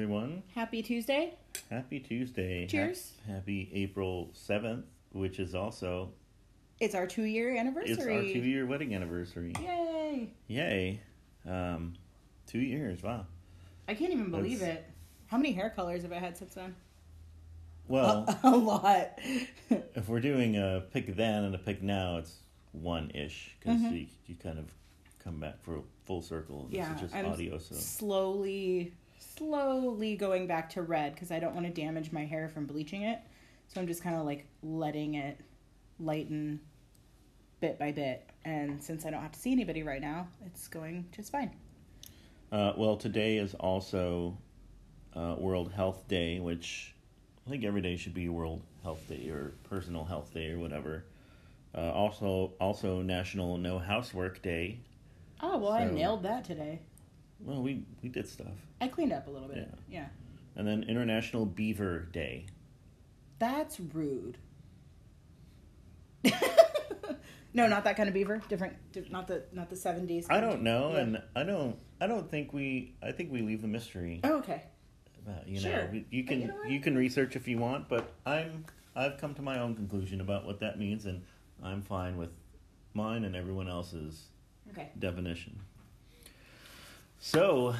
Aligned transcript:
everyone. 0.00 0.42
Happy 0.54 0.82
Tuesday. 0.82 1.34
Happy 1.68 1.98
Tuesday. 1.98 2.64
Cheers. 2.68 3.12
Ha- 3.26 3.34
happy 3.34 3.68
April 3.74 4.30
7th, 4.34 4.84
which 5.12 5.40
is 5.40 5.54
also 5.56 6.12
It's 6.78 6.94
our 6.94 7.06
two 7.08 7.24
year 7.24 7.56
anniversary. 7.56 7.90
it's 7.92 8.02
our 8.02 8.08
2-year 8.10 8.66
wedding 8.66 8.94
anniversary. 8.94 9.52
Yay. 9.60 10.30
Yay. 10.46 11.00
Um 11.46 11.94
2 12.46 12.60
years. 12.60 13.02
Wow. 13.02 13.26
I 13.88 13.94
can't 13.94 14.12
even 14.12 14.30
believe 14.30 14.60
That's- 14.60 14.78
it. 14.78 14.86
How 15.26 15.36
many 15.36 15.52
hair 15.52 15.70
colors 15.70 16.02
have 16.02 16.12
I 16.12 16.18
had 16.18 16.36
since 16.36 16.54
then? 16.54 16.74
Well, 17.88 18.24
a 18.44 18.56
lot. 18.56 19.18
if 19.70 20.08
we're 20.08 20.20
doing 20.20 20.56
a 20.56 20.84
pick 20.92 21.16
then 21.16 21.44
and 21.44 21.54
a 21.54 21.58
pick 21.58 21.82
now, 21.82 22.18
it's 22.18 22.36
one-ish 22.72 23.56
cuz 23.60 23.72
Mhm. 23.74 23.92
you, 24.00 24.06
you 24.26 24.34
kind 24.36 24.58
of 24.60 24.72
come 25.22 25.40
back 25.40 25.60
for 25.62 25.76
a 25.78 25.82
full 26.04 26.22
circle. 26.22 26.68
Yeah. 26.70 26.96
I'm 27.12 27.26
audio 27.26 27.58
so 27.58 27.74
slowly, 27.74 28.92
slowly 29.40 30.16
going 30.16 30.46
back 30.46 30.68
to 30.68 30.82
red 30.82 31.14
because 31.14 31.30
I 31.30 31.38
don't 31.38 31.54
want 31.54 31.66
to 31.66 31.72
damage 31.72 32.12
my 32.12 32.26
hair 32.26 32.48
from 32.48 32.66
bleaching 32.66 33.02
it. 33.02 33.20
So 33.68 33.80
I'm 33.80 33.86
just 33.86 34.02
kind 34.02 34.16
of 34.16 34.26
like 34.26 34.46
letting 34.62 35.14
it 35.14 35.40
lighten 35.98 36.60
bit 37.60 37.78
by 37.78 37.92
bit. 37.92 38.28
And 38.44 38.82
since 38.82 39.06
I 39.06 39.10
don't 39.10 39.22
have 39.22 39.32
to 39.32 39.40
see 39.40 39.52
anybody 39.52 39.82
right 39.82 40.00
now, 40.00 40.28
it's 40.44 40.68
going 40.68 41.06
just 41.16 41.32
fine. 41.32 41.52
Uh, 42.52 42.74
well, 42.76 42.96
today 42.96 43.38
is 43.38 43.54
also 43.54 44.36
uh, 45.14 45.36
World 45.38 45.72
Health 45.72 46.06
Day, 46.06 46.38
which 46.38 46.94
I 47.46 47.50
think 47.50 47.64
every 47.64 47.80
day 47.80 47.96
should 47.96 48.14
be 48.14 48.28
World 48.28 48.62
Health 48.82 49.08
Day 49.08 49.28
or 49.30 49.54
Personal 49.64 50.04
Health 50.04 50.34
Day 50.34 50.50
or 50.50 50.58
whatever. 50.58 51.04
Uh, 51.74 51.92
also, 51.92 52.52
also 52.60 53.00
National 53.00 53.56
No 53.56 53.78
Housework 53.78 54.42
Day. 54.42 54.80
Oh, 55.42 55.56
well, 55.56 55.72
I 55.72 55.84
nailed 55.84 56.24
that 56.24 56.44
today. 56.44 56.80
Well, 57.42 57.62
we 57.62 57.84
we 58.02 58.08
did 58.08 58.28
stuff, 58.28 58.52
I 58.80 58.88
cleaned 58.88 59.12
up 59.12 59.26
a 59.26 59.30
little 59.30 59.48
bit. 59.48 59.68
yeah. 59.88 60.06
and 60.56 60.66
then 60.66 60.82
International 60.84 61.46
Beaver 61.46 62.00
Day. 62.12 62.46
That's 63.38 63.80
rude. 63.80 64.36
no, 67.54 67.66
not 67.66 67.84
that 67.84 67.96
kind 67.96 68.08
of 68.08 68.14
beaver. 68.14 68.40
Different. 68.48 68.76
Not 69.10 69.26
the 69.26 69.44
not 69.52 69.70
the 69.70 69.76
seventies. 69.76 70.26
I 70.30 70.40
don't 70.40 70.62
know, 70.62 70.92
and 70.92 71.22
I 71.34 71.42
don't 71.44 71.76
I 72.00 72.06
don't 72.06 72.30
think 72.30 72.52
we 72.52 72.94
I 73.02 73.12
think 73.12 73.32
we 73.32 73.40
leave 73.42 73.62
the 73.62 73.68
mystery. 73.68 74.20
Oh, 74.24 74.38
okay. 74.38 74.62
About, 75.26 75.46
you 75.48 75.60
Sure. 75.60 75.72
know, 75.92 76.02
you 76.10 76.24
can 76.24 76.40
you 76.42 76.46
know 76.48 76.62
you 76.64 76.80
can 76.80 76.96
research 76.96 77.36
if 77.36 77.48
you 77.48 77.58
want, 77.58 77.88
but 77.88 78.12
I'm 78.26 78.64
I've 78.94 79.18
come 79.18 79.34
to 79.34 79.42
my 79.42 79.58
own 79.60 79.74
conclusion 79.74 80.20
about 80.20 80.44
what 80.46 80.60
that 80.60 80.78
means, 80.78 81.06
and 81.06 81.22
I'm 81.62 81.82
fine 81.82 82.16
with 82.16 82.30
mine 82.94 83.24
and 83.24 83.34
everyone 83.34 83.68
else's 83.68 84.26
Okay. 84.70 84.90
definition. 84.98 85.58
So, 87.20 87.74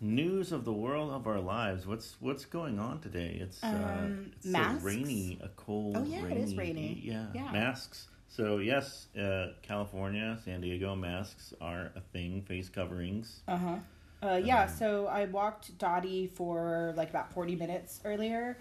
news 0.00 0.52
of 0.52 0.64
the 0.64 0.72
world 0.72 1.10
of 1.12 1.26
our 1.26 1.40
lives. 1.40 1.86
What's 1.86 2.16
what's 2.20 2.44
going 2.44 2.78
on 2.78 3.00
today? 3.00 3.38
It's 3.40 3.62
uh, 3.62 3.66
Um, 3.66 4.32
it's 4.36 4.46
masks? 4.46 4.82
a 4.84 4.86
rainy, 4.86 5.38
a 5.42 5.48
cold. 5.48 5.96
Oh, 5.96 6.04
yeah, 6.04 6.18
it 6.18 6.24
rainy, 6.24 6.42
is 6.42 6.54
rainy. 6.56 7.00
Yeah, 7.02 7.26
Yeah. 7.34 7.50
masks. 7.52 8.08
So 8.28 8.58
yes, 8.58 9.08
uh, 9.18 9.48
California, 9.62 10.38
San 10.44 10.60
Diego, 10.60 10.94
masks 10.94 11.52
are 11.60 11.90
a 11.96 12.00
thing. 12.12 12.42
Face 12.42 12.68
coverings. 12.68 13.40
Uh-huh. 13.48 13.78
Uh 14.22 14.40
Yeah. 14.42 14.62
Um, 14.62 14.68
So 14.68 15.06
I 15.08 15.24
walked 15.26 15.76
Dottie 15.78 16.28
for 16.28 16.94
like 16.96 17.10
about 17.10 17.32
forty 17.32 17.56
minutes 17.56 18.00
earlier, 18.04 18.58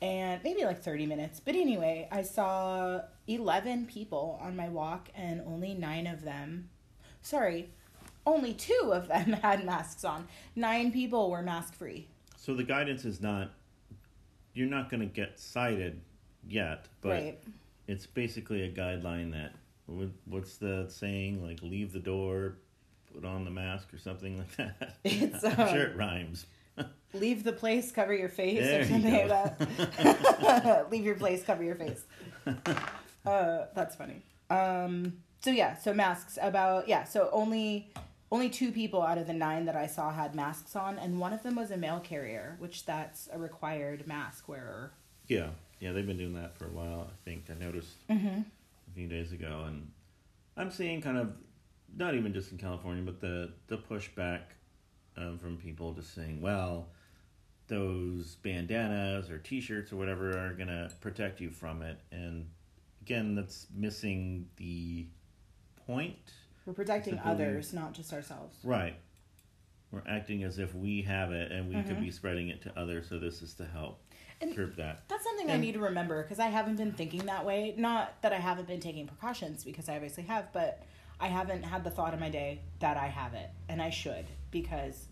and 0.00 0.42
maybe 0.42 0.64
like 0.64 0.82
thirty 0.82 1.04
minutes. 1.06 1.38
But 1.38 1.54
anyway, 1.54 2.08
I 2.10 2.22
saw 2.22 3.02
eleven 3.28 3.84
people 3.86 4.38
on 4.40 4.56
my 4.56 4.70
walk, 4.70 5.10
and 5.14 5.42
only 5.42 5.74
nine 5.74 6.06
of 6.06 6.22
them. 6.22 6.70
Sorry. 7.20 7.68
Only 8.26 8.54
two 8.54 8.90
of 8.92 9.08
them 9.08 9.32
had 9.42 9.64
masks 9.64 10.04
on. 10.04 10.26
Nine 10.56 10.92
people 10.92 11.30
were 11.30 11.42
mask 11.42 11.74
free. 11.74 12.08
So 12.36 12.54
the 12.54 12.64
guidance 12.64 13.04
is 13.04 13.20
not. 13.20 13.50
You're 14.54 14.68
not 14.68 14.88
going 14.90 15.00
to 15.00 15.06
get 15.06 15.38
cited 15.38 16.00
yet, 16.46 16.86
but 17.00 17.10
right. 17.10 17.38
it's 17.88 18.06
basically 18.06 18.62
a 18.62 18.70
guideline 18.70 19.32
that. 19.32 19.52
What's 20.24 20.56
the 20.56 20.86
saying? 20.88 21.46
Like 21.46 21.60
leave 21.62 21.92
the 21.92 21.98
door, 21.98 22.56
put 23.12 23.24
on 23.24 23.44
the 23.44 23.50
mask, 23.50 23.92
or 23.92 23.98
something 23.98 24.38
like 24.38 24.56
that. 24.56 24.96
It's, 25.04 25.44
I'm 25.44 25.60
um, 25.60 25.68
sure 25.68 25.86
it 25.88 25.96
rhymes. 25.96 26.46
Leave 27.12 27.44
the 27.44 27.52
place, 27.52 27.92
cover 27.92 28.12
your 28.12 28.28
face, 28.28 28.58
There 28.60 28.80
or 28.80 28.82
you 28.82 28.88
something 28.88 29.28
go. 29.28 29.34
like 29.34 29.58
that. 29.98 30.86
Leave 30.90 31.04
your 31.04 31.14
place, 31.14 31.44
cover 31.44 31.62
your 31.62 31.76
face. 31.76 32.04
Uh, 33.24 33.66
that's 33.74 33.94
funny. 33.94 34.22
Um, 34.50 35.18
so 35.40 35.50
yeah, 35.50 35.76
so 35.76 35.92
masks. 35.94 36.38
About 36.40 36.88
yeah, 36.88 37.04
so 37.04 37.28
only 37.32 37.90
only 38.34 38.50
two 38.50 38.72
people 38.72 39.00
out 39.00 39.16
of 39.16 39.28
the 39.28 39.32
nine 39.32 39.64
that 39.66 39.76
I 39.76 39.86
saw 39.86 40.10
had 40.10 40.34
masks 40.34 40.74
on, 40.74 40.98
and 40.98 41.20
one 41.20 41.32
of 41.32 41.44
them 41.44 41.54
was 41.54 41.70
a 41.70 41.76
mail 41.76 42.00
carrier, 42.00 42.56
which 42.58 42.84
that's 42.84 43.28
a 43.32 43.38
required 43.38 44.08
mask 44.08 44.48
wearer. 44.48 44.90
Yeah, 45.28 45.50
yeah, 45.78 45.92
they've 45.92 46.06
been 46.06 46.18
doing 46.18 46.34
that 46.34 46.58
for 46.58 46.64
a 46.64 46.70
while. 46.70 47.08
I 47.12 47.14
think 47.24 47.44
I 47.48 47.54
noticed 47.64 47.94
Mm-hmm. 48.10 48.40
a 48.40 48.94
few 48.94 49.06
days 49.06 49.30
ago, 49.30 49.64
and 49.68 49.88
I'm 50.56 50.72
seeing 50.72 51.00
kind 51.00 51.16
of 51.16 51.32
not 51.96 52.16
even 52.16 52.32
just 52.34 52.50
in 52.50 52.58
California, 52.58 53.04
but 53.04 53.20
the 53.20 53.52
the 53.68 53.78
pushback 53.78 54.40
um, 55.16 55.38
from 55.38 55.56
people 55.56 55.92
just 55.92 56.12
saying, 56.12 56.40
well, 56.40 56.88
those 57.68 58.34
bandanas 58.42 59.30
or 59.30 59.38
T-shirts 59.38 59.92
or 59.92 59.96
whatever 59.96 60.36
are 60.36 60.54
gonna 60.54 60.90
protect 61.00 61.40
you 61.40 61.50
from 61.50 61.82
it, 61.82 62.00
and 62.10 62.48
again, 63.00 63.36
that's 63.36 63.68
missing 63.72 64.48
the 64.56 65.06
point. 65.86 66.32
We're 66.66 66.72
protecting 66.72 67.18
others, 67.24 67.72
not 67.72 67.92
just 67.92 68.12
ourselves. 68.12 68.56
Right. 68.64 68.96
We're 69.90 70.02
acting 70.08 70.42
as 70.42 70.58
if 70.58 70.74
we 70.74 71.02
have 71.02 71.30
it 71.30 71.52
and 71.52 71.68
we 71.68 71.74
could 71.82 72.00
be 72.00 72.06
mm-hmm. 72.06 72.10
spreading 72.10 72.48
it 72.48 72.62
to 72.62 72.78
others, 72.78 73.08
so 73.08 73.18
this 73.18 73.42
is 73.42 73.54
to 73.54 73.64
help 73.64 74.00
And- 74.40 74.54
curb 74.56 74.76
that. 74.76 75.08
That's 75.08 75.22
something 75.22 75.50
I 75.50 75.54
And- 75.54 75.62
need 75.62 75.74
to 75.74 75.80
remember 75.80 76.22
because 76.22 76.38
I 76.38 76.48
haven't 76.48 76.76
been 76.76 76.92
thinking 76.92 77.26
that 77.26 77.44
way. 77.44 77.74
Not 77.76 78.20
that 78.22 78.32
I 78.32 78.38
haven't 78.38 78.66
been 78.66 78.80
taking 78.80 79.06
precautions 79.06 79.62
because 79.62 79.88
I 79.88 79.94
obviously 79.94 80.24
have, 80.24 80.52
but 80.52 80.82
I 81.20 81.28
haven't 81.28 81.62
had 81.62 81.84
the 81.84 81.90
thought 81.90 82.12
in 82.12 82.20
my 82.20 82.30
day 82.30 82.62
that 82.80 82.96
I 82.96 83.06
have 83.06 83.34
it 83.34 83.50
and 83.68 83.80
I 83.80 83.90
should 83.90 84.26
because 84.50 85.06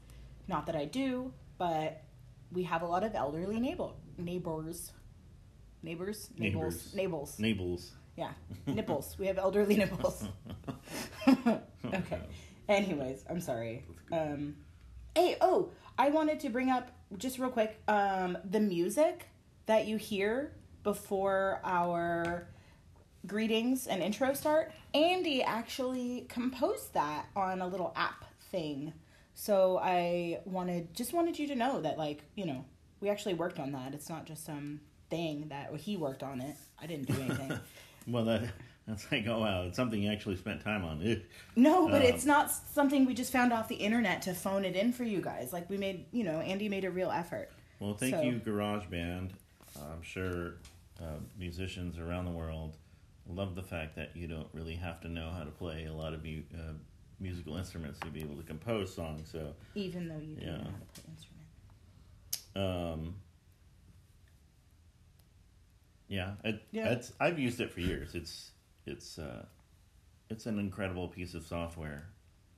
not 0.49 0.67
that 0.67 0.75
I 0.75 0.87
do, 0.87 1.33
but 1.59 2.03
we 2.51 2.65
have 2.65 2.83
a 2.83 2.87
lot 2.87 3.05
of 3.05 3.15
elderly 3.15 3.61
neighbor 3.61 3.91
neighbors. 4.19 4.93
Neighbors? 5.83 6.31
Neighbors. 6.39 6.95
Neighbors. 6.95 7.39
Neighbors. 7.39 7.93
Yeah. 8.17 8.33
Nipples. 8.67 9.17
We 9.19 9.27
have 9.27 9.39
elderly 9.39 9.77
nipples. 9.77 10.25
okay. 11.29 12.21
Anyways, 12.69 13.25
I'm 13.29 13.41
sorry. 13.41 13.85
Um, 14.11 14.57
hey, 15.15 15.37
oh, 15.41 15.71
I 15.99 16.11
wanted 16.11 16.41
to 16.41 16.51
bring 16.51 16.71
up 16.71 16.91
just 17.19 17.39
real 17.39 17.51
quick 17.51 17.81
um, 17.89 18.39
the 18.45 18.61
music 18.61 19.27
that 19.67 19.87
you 19.87 19.97
hear 19.97 20.53
before 20.83 21.61
our 21.65 22.49
greetings 23.27 23.87
and 23.87 24.03
intro 24.03 24.35
start. 24.35 24.73
Andy 24.95 25.43
actually 25.43 26.27
composed 26.29 26.95
that 26.95 27.27
on 27.37 27.61
a 27.61 27.67
little 27.67 27.93
app 27.97 28.25
thing. 28.51 28.93
So 29.35 29.79
I 29.83 30.41
wanted 30.45 30.95
just 30.95 31.13
wanted 31.13 31.39
you 31.39 31.47
to 31.49 31.55
know 31.55 31.81
that 31.81 31.99
like, 31.99 32.23
you 32.35 32.47
know, 32.47 32.65
we 33.01 33.09
actually 33.09 33.35
worked 33.35 33.59
on 33.59 33.73
that. 33.73 33.95
It's 33.95 34.09
not 34.09 34.27
just 34.27 34.45
some 34.45 34.81
thing 35.11 35.47
that 35.49 35.75
he 35.77 35.97
worked 35.97 36.23
on 36.23 36.41
it. 36.41 36.57
I 36.81 36.87
didn't 36.87 37.07
do 37.07 37.21
anything. 37.21 37.59
Well, 38.07 38.25
that 38.25 38.43
that's 38.87 39.11
like 39.13 39.27
oh 39.29 39.41
wow, 39.41 39.63
it's 39.65 39.77
something 39.77 40.03
you 40.03 40.11
actually 40.11 40.37
spent 40.37 40.61
time 40.63 40.85
on. 40.85 41.23
No, 41.57 41.89
but 41.89 42.03
Um, 42.03 42.09
it's 42.09 42.25
not 42.25 42.51
something 42.51 43.05
we 43.07 43.15
just 43.15 43.33
found 43.33 43.53
off 43.53 43.69
the 43.69 43.77
internet 43.77 44.23
to 44.23 44.35
phone 44.35 44.65
it 44.65 44.75
in 44.77 44.93
for 44.93 45.05
you 45.05 45.21
guys. 45.21 45.53
Like 45.53 45.69
we 45.71 45.77
made, 45.77 46.07
you 46.13 46.25
know, 46.25 46.41
Andy 46.41 46.69
made 46.69 46.85
a 46.85 46.91
real 46.91 47.11
effort. 47.11 47.51
Well, 47.81 47.95
thank 47.95 48.15
So- 48.15 48.23
you, 48.23 48.41
GarageBand. 48.45 49.31
I'm 49.77 50.03
sure 50.03 50.55
uh, 51.01 51.17
musicians 51.39 51.99
around 51.99 52.27
the 52.27 52.31
world 52.31 52.77
love 53.29 53.55
the 53.55 53.63
fact 53.63 53.97
that 53.97 54.15
you 54.17 54.27
don't 54.27 54.49
really 54.53 54.75
have 54.75 55.01
to 55.01 55.09
know 55.09 55.31
how 55.31 55.45
to 55.45 55.51
play 55.51 55.87
a 55.87 55.93
lot 55.93 56.13
of 56.13 56.23
mu- 56.25 56.43
uh, 56.55 56.73
musical 57.21 57.57
instruments 57.57 57.99
to 58.01 58.09
be 58.09 58.21
able 58.21 58.37
to 58.37 58.43
compose 58.43 58.93
songs. 58.95 59.29
So, 59.33 59.55
Even 59.75 60.09
though 60.09 60.19
you 60.19 60.35
do 60.37 60.45
Yeah. 60.45 60.57
know 60.59 60.65
how 60.65 60.71
to 60.95 61.01
play 61.01 61.05
instrument. 61.15 61.47
um, 62.55 63.15
yeah, 66.13 66.33
it, 66.45 66.63
Yeah. 66.73 66.91
It's 66.91 67.13
I've 67.19 67.39
used 67.39 67.59
it 67.61 67.73
for 67.73 67.81
years. 67.81 68.15
It's 68.15 68.51
it's 68.85 69.19
uh, 69.19 69.47
it's 70.29 70.45
an 70.45 70.59
incredible 70.59 71.09
piece 71.09 71.33
of 71.33 71.47
software. 71.47 72.07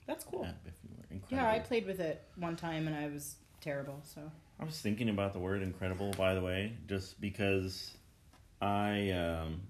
That's 0.07 0.25
cool. 0.25 0.45
app, 0.45 0.57
if 0.67 0.75
you 0.83 0.91
were. 0.97 1.19
Yeah, 1.31 1.49
I 1.49 1.61
played 1.61 1.87
with 1.87 2.01
it 2.01 2.23
one 2.37 2.57
time 2.57 2.89
and 2.89 2.97
I 2.97 3.07
was 3.07 3.37
terrible. 3.61 4.01
So 4.03 4.21
I 4.59 4.65
was 4.65 4.81
thinking 4.81 5.09
about 5.09 5.33
the 5.33 5.39
word 5.39 5.63
incredible, 5.63 6.13
by 6.19 6.35
the 6.35 6.41
way, 6.41 6.77
just 6.89 7.21
because 7.21 7.97
I 8.61 9.11
um 9.11 9.61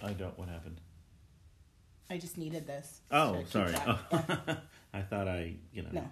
I 0.00 0.12
don't. 0.12 0.38
What 0.38 0.48
happened? 0.48 0.80
I 2.08 2.18
just 2.18 2.38
needed 2.38 2.68
this. 2.68 3.00
Oh, 3.10 3.42
sorry. 3.48 3.74
Yeah. 4.12 4.56
I 4.92 5.02
thought 5.02 5.26
I, 5.26 5.54
you 5.72 5.82
know. 5.82 5.88
No. 5.92 6.08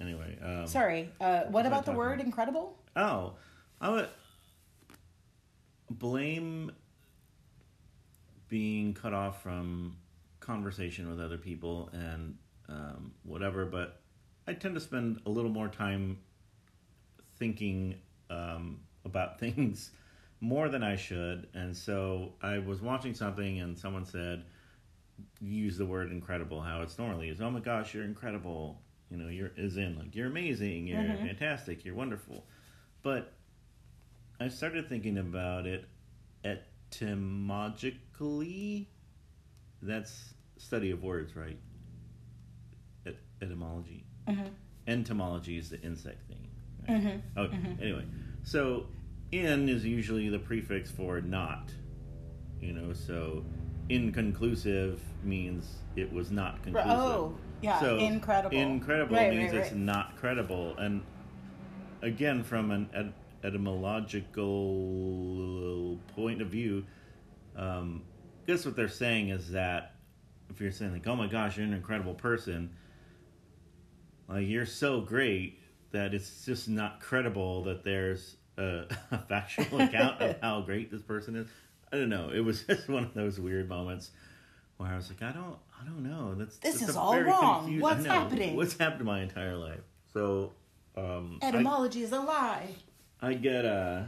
Anyway, 0.00 0.38
um, 0.42 0.66
Sorry. 0.66 1.10
Uh, 1.20 1.42
what 1.50 1.66
I 1.66 1.68
about 1.68 1.84
the 1.84 1.92
word 1.92 2.14
about? 2.14 2.24
incredible? 2.24 2.78
Oh, 2.96 3.34
I 3.78 3.90
would 3.90 4.08
blame 5.98 6.72
being 8.48 8.92
cut 8.94 9.14
off 9.14 9.42
from 9.42 9.96
conversation 10.40 11.08
with 11.08 11.20
other 11.20 11.38
people 11.38 11.88
and 11.92 12.36
um, 12.68 13.12
whatever, 13.22 13.64
but 13.64 14.00
I 14.46 14.54
tend 14.54 14.74
to 14.74 14.80
spend 14.80 15.20
a 15.26 15.30
little 15.30 15.50
more 15.50 15.68
time 15.68 16.18
thinking 17.38 17.96
um, 18.30 18.80
about 19.04 19.38
things 19.40 19.90
more 20.40 20.68
than 20.68 20.82
I 20.82 20.96
should, 20.96 21.46
and 21.54 21.76
so 21.76 22.32
I 22.42 22.58
was 22.58 22.80
watching 22.82 23.14
something, 23.14 23.60
and 23.60 23.78
someone 23.78 24.04
said, 24.04 24.44
use 25.40 25.76
the 25.76 25.86
word 25.86 26.10
incredible. 26.10 26.60
How 26.60 26.82
it's 26.82 26.98
normally 26.98 27.28
is. 27.28 27.40
Oh 27.40 27.50
my 27.50 27.60
gosh, 27.60 27.94
you're 27.94 28.04
incredible. 28.04 28.80
You 29.10 29.18
know, 29.18 29.28
you're 29.28 29.52
is 29.56 29.76
in 29.76 29.98
like 29.98 30.14
you're 30.14 30.26
amazing. 30.28 30.86
You're 30.86 30.98
Mhm. 30.98 31.26
fantastic. 31.26 31.84
You're 31.84 31.94
wonderful. 31.94 32.46
But 33.02 33.32
I 34.40 34.48
started 34.48 34.88
thinking 34.88 35.18
about 35.18 35.66
it 35.66 35.84
etymologically. 36.44 38.88
That's 39.80 40.34
study 40.58 40.90
of 40.90 41.02
words, 41.02 41.34
right? 41.36 41.58
Et- 43.06 43.16
etymology. 43.40 44.04
Mhm. 44.28 44.50
Entomology 44.86 45.58
is 45.58 45.70
the 45.70 45.80
insect 45.82 46.26
thing. 46.28 46.48
Right? 46.88 47.02
Mhm. 47.02 47.20
Okay. 47.36 47.76
Anyway, 47.80 48.04
so 48.42 48.86
in 49.30 49.68
is 49.68 49.84
usually 49.84 50.28
the 50.28 50.38
prefix 50.38 50.90
for 50.90 51.20
not. 51.20 51.72
You 52.60 52.72
know, 52.72 52.92
so 52.92 53.44
inconclusive 53.88 55.00
means 55.24 55.82
it 55.96 56.12
was 56.12 56.30
not 56.30 56.62
conclusive. 56.62 56.90
Oh, 56.92 57.34
yeah, 57.60 57.80
So 57.80 57.98
incredible. 57.98 58.56
Incredible 58.56 59.16
Right, 59.16 59.30
means 59.30 59.52
right, 59.52 59.62
it's 59.62 59.72
not 59.74 60.16
credible, 60.16 60.76
and 60.78 61.02
again, 62.02 62.42
from 62.44 62.70
an 62.70 62.88
et- 62.94 63.12
etymological 64.62 65.98
point 66.14 66.40
of 66.42 66.48
view, 66.48 66.84
um, 67.56 68.02
I 68.42 68.46
guess 68.52 68.64
what 68.64 68.76
they're 68.76 68.88
saying 68.88 69.28
is 69.30 69.50
that 69.52 69.94
if 70.50 70.60
you're 70.60 70.72
saying 70.72 70.92
like, 70.92 71.06
"Oh 71.06 71.16
my 71.16 71.26
gosh, 71.26 71.56
you're 71.56 71.66
an 71.66 71.72
incredible 71.74 72.14
person," 72.14 72.70
like 74.28 74.46
you're 74.46 74.66
so 74.66 75.00
great 75.00 75.58
that 75.92 76.14
it's 76.14 76.44
just 76.44 76.68
not 76.68 77.00
credible 77.00 77.64
that 77.64 77.84
there's 77.84 78.36
a, 78.58 78.84
a 79.10 79.18
factual 79.28 79.80
account 79.80 80.20
of 80.20 80.40
how 80.40 80.60
great 80.62 80.90
this 80.90 81.02
person 81.02 81.36
is. 81.36 81.46
I 81.92 81.96
don't 81.96 82.08
know. 82.08 82.30
It 82.34 82.40
was 82.40 82.62
just 82.66 82.88
one 82.88 83.04
of 83.04 83.14
those 83.14 83.38
weird 83.38 83.68
moments 83.68 84.10
where 84.78 84.88
I 84.90 84.96
was 84.96 85.10
like, 85.10 85.22
I 85.22 85.32
don't, 85.32 85.56
I 85.80 85.84
don't 85.84 86.02
know. 86.02 86.34
That's 86.34 86.56
This 86.58 86.78
that's 86.80 86.90
is 86.90 86.96
all 86.96 87.20
wrong. 87.20 87.60
confused- 87.64 87.82
What's 87.82 88.06
happening? 88.06 88.56
What's 88.56 88.76
happened 88.78 89.00
to 89.00 89.04
my 89.04 89.20
entire 89.22 89.56
life? 89.56 89.80
So, 90.14 90.52
um, 90.96 91.38
I- 91.42 91.48
Etymology 91.48 92.02
is 92.02 92.12
a 92.12 92.20
lie. 92.20 92.74
I 93.22 93.34
get 93.34 93.64
uh, 93.64 94.02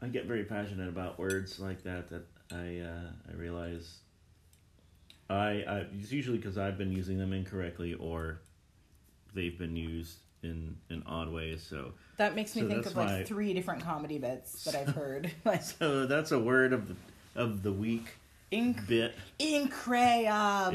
I 0.00 0.06
get 0.08 0.24
very 0.24 0.44
passionate 0.44 0.88
about 0.88 1.18
words 1.18 1.60
like 1.60 1.82
that. 1.84 2.08
That 2.08 2.24
I 2.50 2.78
uh, 2.80 3.10
I 3.30 3.34
realize 3.36 3.98
I, 5.28 5.64
I 5.68 5.86
it's 5.98 6.10
usually 6.10 6.38
because 6.38 6.56
I've 6.56 6.78
been 6.78 6.90
using 6.90 7.18
them 7.18 7.34
incorrectly 7.34 7.92
or 7.94 8.40
they've 9.34 9.58
been 9.58 9.76
used 9.76 10.18
in 10.42 10.76
in 10.88 11.02
odd 11.06 11.30
ways. 11.30 11.62
So 11.68 11.92
That 12.16 12.34
makes 12.34 12.56
me 12.56 12.62
So 12.62 12.68
think 12.68 12.86
of 12.86 12.96
like 12.96 13.26
three 13.26 13.52
different 13.52 13.82
comedy 13.82 14.18
bits 14.18 14.64
that 14.64 14.74
I've 14.74 14.94
heard. 14.94 15.30
like 15.44 15.62
so 15.62 16.06
that's 16.06 16.32
a 16.32 16.38
word 16.38 16.72
of 16.72 16.88
the 16.88 16.94
of 17.34 17.62
the 17.62 17.72
week 17.72 18.06
inc- 18.50 18.86
bit. 18.86 19.14
Increíble. 19.38 20.72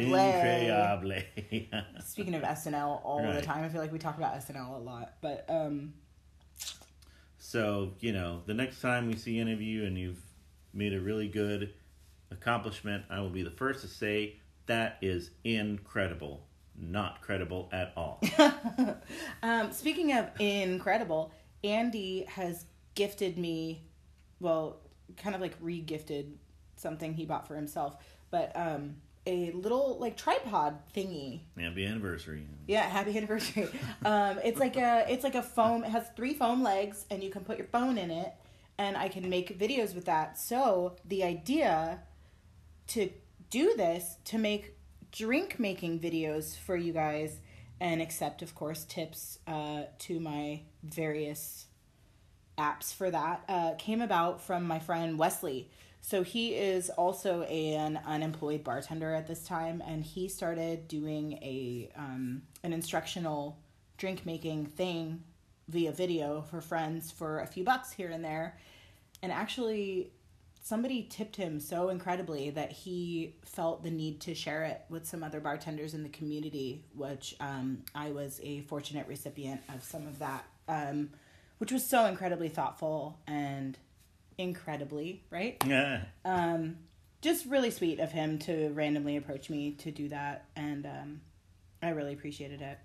Speaking 2.06 2.36
of 2.36 2.44
SNL 2.44 3.02
all 3.04 3.24
the 3.34 3.42
time, 3.42 3.64
I 3.64 3.70
feel 3.70 3.82
like 3.82 3.92
we 3.92 3.98
talk 3.98 4.18
about 4.18 4.36
SNL 4.36 4.76
a 4.76 4.80
lot. 4.80 5.14
But 5.22 5.46
um, 5.50 5.94
So, 7.44 7.94
you 8.00 8.14
know, 8.14 8.44
the 8.46 8.54
next 8.54 8.82
time 8.82 9.08
we 9.08 9.16
see 9.16 9.40
any 9.40 9.52
of 9.52 9.60
you 9.60 9.84
and 9.84 9.98
you've 9.98 10.22
made 10.76 10.94
a 10.94 11.02
really 11.02 11.28
good 11.28 11.74
accomplishment, 12.30 13.04
I 13.10 13.20
will 13.20 13.32
be 13.32 13.42
the 13.42 13.50
first 13.50 13.82
to 13.82 13.88
say 13.88 14.36
that 14.68 15.00
is 15.02 15.32
incredible. 15.44 16.46
Not 16.78 17.20
credible 17.22 17.68
at 17.74 17.94
all. 17.98 18.22
um, 19.42 19.72
speaking 19.72 20.14
of 20.14 20.30
incredible, 20.40 21.32
Andy 21.64 22.26
has 22.30 22.66
gifted 22.94 23.40
me, 23.40 23.86
well, 24.40 24.78
kind 25.18 25.34
of 25.34 25.42
like 25.42 25.56
re-gifted 25.60 26.38
something 26.76 27.12
he 27.12 27.26
bought 27.26 27.48
for 27.48 27.56
himself, 27.56 27.96
but 28.30 28.52
um, 28.56 28.98
a 29.26 29.52
little 29.52 29.98
like 30.00 30.18
tripod 30.18 30.80
thingy 30.96 31.42
Happy 31.58 31.86
anniversary. 31.86 32.48
Yeah, 32.68 32.82
happy 32.82 33.16
anniversary. 33.16 33.68
um, 34.06 34.40
it's 34.44 34.60
like 34.60 34.78
a 34.78 35.06
it's 35.08 35.24
like 35.24 35.36
a 35.36 35.44
foam. 35.44 35.84
It 35.84 35.90
has 35.90 36.08
three 36.16 36.34
foam 36.34 36.64
legs, 36.64 37.06
and 37.12 37.24
you 37.24 37.30
can 37.30 37.44
put 37.44 37.58
your 37.58 37.68
phone 37.68 37.98
in 37.98 38.10
it, 38.10 38.34
and 38.78 38.98
I 38.98 39.10
can 39.10 39.30
make 39.30 39.58
videos 39.60 39.94
with 39.94 40.06
that. 40.06 40.40
So 40.40 40.96
the 41.06 41.24
idea 41.24 42.00
to 42.88 43.10
do 43.50 43.76
this 43.76 44.18
to 44.26 44.38
make 44.38 44.78
drink 45.12 45.60
making 45.60 46.00
videos 46.00 46.58
for 46.58 46.76
you 46.76 46.94
guys 46.94 47.40
and 47.80 48.02
accept, 48.02 48.42
of 48.42 48.56
course, 48.56 48.86
tips 48.86 49.40
uh, 49.48 49.84
to 50.00 50.20
my 50.20 50.62
various 50.84 51.66
apps 52.58 52.94
for 52.94 53.10
that 53.10 53.44
uh, 53.50 53.74
came 53.78 54.02
about 54.02 54.42
from 54.42 54.66
my 54.66 54.80
friend 54.80 55.18
Wesley. 55.18 55.70
So 56.02 56.24
he 56.24 56.56
is 56.56 56.90
also 56.90 57.44
an 57.44 58.00
unemployed 58.06 58.64
bartender 58.64 59.14
at 59.14 59.28
this 59.28 59.44
time, 59.44 59.84
and 59.86 60.04
he 60.04 60.28
started 60.28 60.88
doing 60.88 61.34
a 61.34 61.90
um, 61.96 62.42
an 62.64 62.74
instructional 62.74 63.60
drink 63.98 64.26
making 64.26 64.66
thing 64.66 65.24
via 65.68 65.92
video 65.92 66.42
for 66.42 66.60
friends 66.60 67.12
for 67.12 67.40
a 67.40 67.48
few 67.48 67.64
bucks 67.64 67.92
here 67.92 68.10
and 68.10 68.26
there. 68.26 68.58
And 69.22 69.32
actually, 69.32 70.12
somebody 70.64 71.08
tipped 71.10 71.36
him 71.36 71.60
so 71.60 71.90
incredibly 71.90 72.50
that 72.50 72.72
he 72.72 73.36
felt 73.46 73.84
the 73.84 73.92
need 73.92 74.22
to 74.22 74.34
share 74.34 74.64
it 74.64 74.82
with 74.90 75.06
some 75.06 75.24
other 75.24 75.40
bartenders 75.40 75.94
in 75.94 76.02
the 76.02 76.10
community, 76.10 76.84
which 76.96 77.36
um, 77.40 77.84
I 77.94 78.12
was 78.12 78.42
a 78.44 78.62
fortunate 78.62 79.08
recipient 79.08 79.62
of 79.74 79.84
some 79.84 80.08
of 80.08 80.18
that, 80.20 80.46
um, 80.68 81.12
which 81.60 81.72
was 81.72 81.86
so 81.86 82.06
incredibly 82.06 82.50
thoughtful 82.50 83.20
and 83.28 83.78
incredibly, 84.42 85.24
right? 85.30 85.58
Yeah. 85.66 86.04
Um, 86.26 86.78
just 87.22 87.46
really 87.46 87.70
sweet 87.72 88.00
of 88.00 88.12
him 88.12 88.40
to 88.40 88.70
randomly 88.74 89.16
approach 89.18 89.50
me 89.50 89.72
to 89.74 89.92
do 89.92 90.10
that, 90.10 90.46
and 90.56 90.86
um, 90.86 91.22
I 91.82 91.90
really 91.90 92.14
appreciated 92.14 92.62
it. 92.62 92.78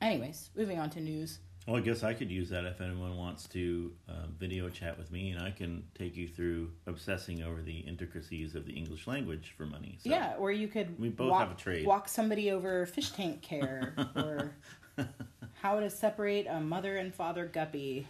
Anyways, 0.00 0.50
moving 0.56 0.78
on 0.78 0.90
to 0.90 1.00
news. 1.00 1.38
Well, 1.66 1.76
I 1.76 1.80
guess 1.80 2.02
I 2.02 2.12
could 2.12 2.28
use 2.30 2.48
that 2.50 2.64
if 2.64 2.80
anyone 2.80 3.16
wants 3.16 3.46
to 3.50 3.92
uh, 4.08 4.26
video 4.36 4.68
chat 4.68 4.98
with 4.98 5.12
me, 5.12 5.30
and 5.30 5.40
I 5.40 5.52
can 5.52 5.84
take 5.96 6.16
you 6.16 6.26
through 6.26 6.72
obsessing 6.88 7.42
over 7.44 7.62
the 7.62 7.78
intricacies 7.78 8.56
of 8.56 8.66
the 8.66 8.72
English 8.72 9.06
language 9.06 9.54
for 9.56 9.64
money. 9.64 9.96
So. 10.02 10.10
yeah, 10.10 10.34
or 10.40 10.50
you 10.50 10.66
could 10.66 10.98
We 10.98 11.08
both 11.08 11.30
walk, 11.30 11.48
have 11.48 11.56
a 11.56 11.60
trade. 11.60 11.86
walk 11.86 12.08
somebody 12.08 12.50
over 12.50 12.84
fish 12.86 13.10
tank 13.10 13.42
care, 13.42 13.94
or 14.16 14.56
how 15.62 15.78
to 15.78 15.88
separate 15.88 16.48
a 16.48 16.58
mother 16.58 16.96
and 16.96 17.14
father 17.14 17.46
guppy. 17.46 18.08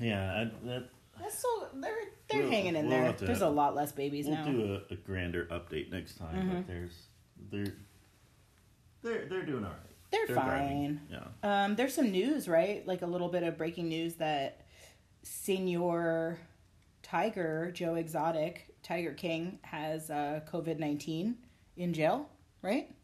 Yeah, 0.00 0.32
I, 0.52 0.66
that, 0.66 0.88
That's 1.20 1.38
so 1.40 1.48
they're 1.74 1.94
they're 2.28 2.42
We'll- 2.42 2.50
hanging 2.50 2.76
in 2.76 2.86
we'll 2.88 2.90
there. 2.96 3.04
have 3.06 3.18
There's 3.18 3.40
a 3.42 3.48
lot 3.48 3.74
less 3.74 3.92
babies 3.92 4.28
now. 4.28 4.44
we'll 4.46 4.52
do 4.66 4.80
a, 4.90 4.92
a 4.94 4.96
grander 4.96 5.46
update 5.46 5.90
next 5.90 6.16
time. 6.18 6.36
Mm-hmm. 6.36 6.56
But 6.56 6.66
there's 6.66 7.06
they're 7.50 7.74
they're 9.02 9.26
they're 9.28 9.46
doing 9.46 9.64
all 9.64 9.70
right. 9.70 9.80
They're, 10.12 10.26
thriving. 10.26 11.00
fine. 11.10 11.22
Yeah. 11.42 11.64
Um, 11.64 11.76
there's 11.76 11.92
some 11.94 12.10
news, 12.12 12.46
right? 12.48 12.86
Like 12.86 13.02
a 13.02 13.06
little 13.06 13.28
bit 13.28 13.42
of 13.42 13.58
breaking 13.58 13.88
news 13.88 14.14
that 14.14 14.66
Senor 15.22 16.38
Tiger, 17.02 17.70
Joe 17.74 17.94
Exotic, 17.96 18.74
Tiger 18.82 19.12
King, 19.12 19.58
has 19.62 20.10
uh, 20.10 20.40
COVID 20.50 20.78
19 20.78 21.36
in 21.76 21.92
jail, 21.92 22.28
right? 22.62 22.94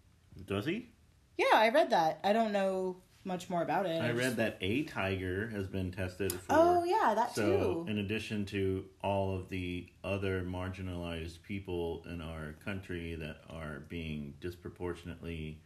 Does 0.47 0.65
he? 0.67 0.89
Yeah, 1.37 1.47
I 1.55 1.69
read 1.71 1.91
that. 1.91 2.21
I 2.25 2.33
don't 2.33 2.53
know 2.53 2.97
much 3.25 3.49
more 3.49 3.63
about 3.63 3.87
it. 3.87 4.03
I 4.03 4.11
read 4.11 4.37
that 4.37 4.59
a 4.61 4.83
tiger 4.85 5.49
has 5.49 5.67
been 5.67 5.93
tested 5.93 6.33
for. 6.33 6.47
Oh, 6.51 6.85
yeah, 6.85 7.15
that 7.15 7.35
so, 7.35 7.85
too. 7.85 7.91
in 7.91 7.99
addition 7.99 8.45
to 8.47 8.85
all 9.03 9.35
of 9.35 9.49
the 9.49 9.87
other 10.03 10.43
marginalized 10.43 11.43
people 11.43 12.05
in 12.11 12.21
our 12.21 12.55
country 12.65 13.15
that 13.17 13.39
are 13.49 13.85
being 13.89 14.35
disproportionately 14.41 15.61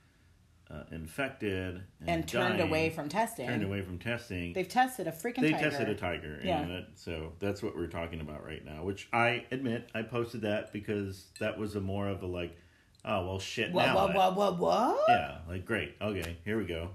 uh, 0.71 0.83
infected 0.91 1.83
and, 2.01 2.09
and 2.09 2.29
turned 2.29 2.59
dying, 2.59 2.69
away 2.69 2.91
from 2.91 3.09
testing. 3.09 3.47
turned 3.47 3.63
away 3.63 3.83
from 3.83 3.99
testing, 3.99 4.53
They've 4.53 4.69
tested 4.69 5.07
a 5.07 5.13
freaking 5.13 5.43
they 5.43 5.53
tiger. 5.53 5.71
tested 5.71 5.89
a 5.89 5.95
tiger. 5.95 6.41
Yeah. 6.43 6.67
That, 6.67 6.87
so 6.97 7.33
that's 7.39 7.63
what 7.63 7.77
we're 7.77 7.87
talking 7.87 8.21
about 8.21 8.45
right 8.45 8.65
now. 8.65 8.83
Which 8.83 9.09
I 9.13 9.45
admit 9.51 9.89
I 9.95 10.03
posted 10.03 10.43
that 10.43 10.73
because 10.73 11.27
that 11.39 11.59
was 11.59 11.77
a 11.77 11.81
more 11.81 12.09
of 12.09 12.23
a 12.23 12.27
like, 12.27 12.57
oh 13.05 13.27
well, 13.27 13.39
shit. 13.39 13.73
What, 13.73 13.87
now 13.87 13.95
what, 13.95 14.15
what? 14.15 14.37
what, 14.37 14.59
what, 14.59 14.59
what? 14.59 15.05
Yeah, 15.09 15.39
like 15.49 15.65
great. 15.65 15.95
Okay, 16.03 16.37
here 16.45 16.59
we 16.59 16.65
go. 16.67 16.91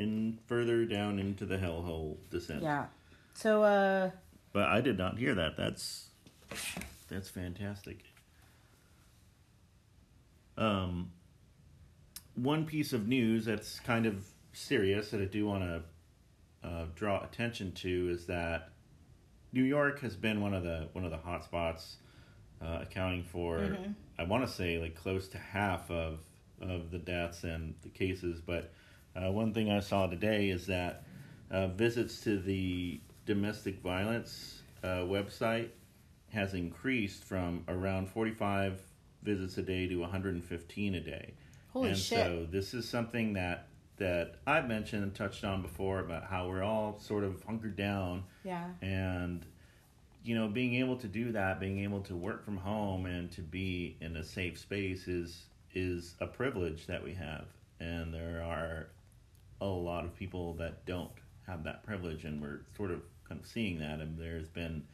In 0.00 0.38
further 0.46 0.86
down 0.86 1.18
into 1.18 1.44
the 1.44 1.58
hellhole 1.58 2.16
descent. 2.30 2.62
Yeah. 2.62 2.86
So, 3.34 3.62
uh, 3.62 4.10
But 4.52 4.68
I 4.68 4.80
did 4.80 4.96
not 4.96 5.18
hear 5.18 5.34
that. 5.34 5.56
That's 5.56 6.08
that's 7.08 7.28
fantastic. 7.28 8.04
Um, 10.56 11.10
one 12.34 12.64
piece 12.64 12.92
of 12.92 13.08
news 13.08 13.44
that's 13.44 13.80
kind 13.80 14.06
of 14.06 14.24
serious 14.52 15.10
that 15.10 15.20
I 15.20 15.26
do 15.26 15.46
want 15.46 15.64
to 15.64 16.68
uh, 16.68 16.86
draw 16.94 17.22
attention 17.22 17.72
to 17.72 18.10
is 18.10 18.26
that 18.26 18.70
New 19.52 19.64
York 19.64 20.00
has 20.00 20.16
been 20.16 20.40
one 20.40 20.54
of 20.54 20.62
the 20.62 20.88
one 20.92 21.04
of 21.04 21.10
the 21.10 21.16
hot 21.18 21.44
spots, 21.44 21.96
uh, 22.62 22.78
accounting 22.82 23.24
for 23.24 23.76
I 24.18 24.24
want 24.24 24.46
to 24.46 24.52
say 24.52 24.78
like 24.78 24.94
close 24.94 25.28
to 25.28 25.38
half 25.38 25.90
of 25.90 26.20
of 26.60 26.90
the 26.90 26.98
deaths 26.98 27.44
and 27.44 27.74
the 27.82 27.88
cases. 27.88 28.40
But 28.40 28.72
uh, 29.16 29.30
one 29.30 29.52
thing 29.52 29.70
I 29.70 29.80
saw 29.80 30.06
today 30.06 30.50
is 30.50 30.66
that 30.66 31.04
uh, 31.50 31.68
visits 31.68 32.20
to 32.22 32.38
the 32.38 33.00
domestic 33.26 33.80
violence 33.82 34.62
uh, 34.82 34.98
website 35.04 35.68
has 36.32 36.54
increased 36.54 37.24
from 37.24 37.64
around 37.68 38.08
45 38.08 38.80
visits 39.22 39.58
a 39.58 39.62
day 39.62 39.86
to 39.88 39.96
115 39.96 40.94
a 40.94 41.00
day. 41.00 41.34
Holy 41.72 41.88
and 41.90 41.98
shit. 41.98 42.18
so 42.18 42.46
this 42.50 42.74
is 42.74 42.88
something 42.88 43.34
that 43.34 43.66
that 43.98 44.36
I've 44.46 44.66
mentioned 44.66 45.02
and 45.02 45.14
touched 45.14 45.44
on 45.44 45.60
before 45.60 45.98
about 46.00 46.24
how 46.24 46.48
we're 46.48 46.62
all 46.62 46.98
sort 46.98 47.22
of 47.22 47.42
hunkered 47.44 47.76
down 47.76 48.24
Yeah. 48.44 48.68
and 48.80 49.44
you 50.24 50.34
know 50.34 50.48
being 50.48 50.74
able 50.76 50.96
to 50.96 51.06
do 51.06 51.32
that 51.32 51.60
being 51.60 51.80
able 51.80 52.00
to 52.02 52.16
work 52.16 52.42
from 52.44 52.56
home 52.56 53.04
and 53.06 53.30
to 53.32 53.42
be 53.42 53.96
in 54.00 54.16
a 54.16 54.24
safe 54.24 54.58
space 54.58 55.06
is 55.06 55.44
is 55.74 56.14
a 56.20 56.26
privilege 56.26 56.86
that 56.86 57.04
we 57.04 57.12
have 57.14 57.44
and 57.78 58.12
there 58.14 58.42
are 58.42 58.88
a 59.60 59.66
lot 59.66 60.04
of 60.04 60.14
people 60.16 60.54
that 60.54 60.84
don't 60.86 61.10
have 61.46 61.64
that 61.64 61.82
privilege 61.82 62.24
and 62.24 62.40
we're 62.40 62.60
sort 62.76 62.90
of 62.90 63.02
kind 63.28 63.40
of 63.40 63.46
seeing 63.46 63.78
that. 63.80 64.00
And 64.00 64.18
there's 64.18 64.48
been 64.48 64.84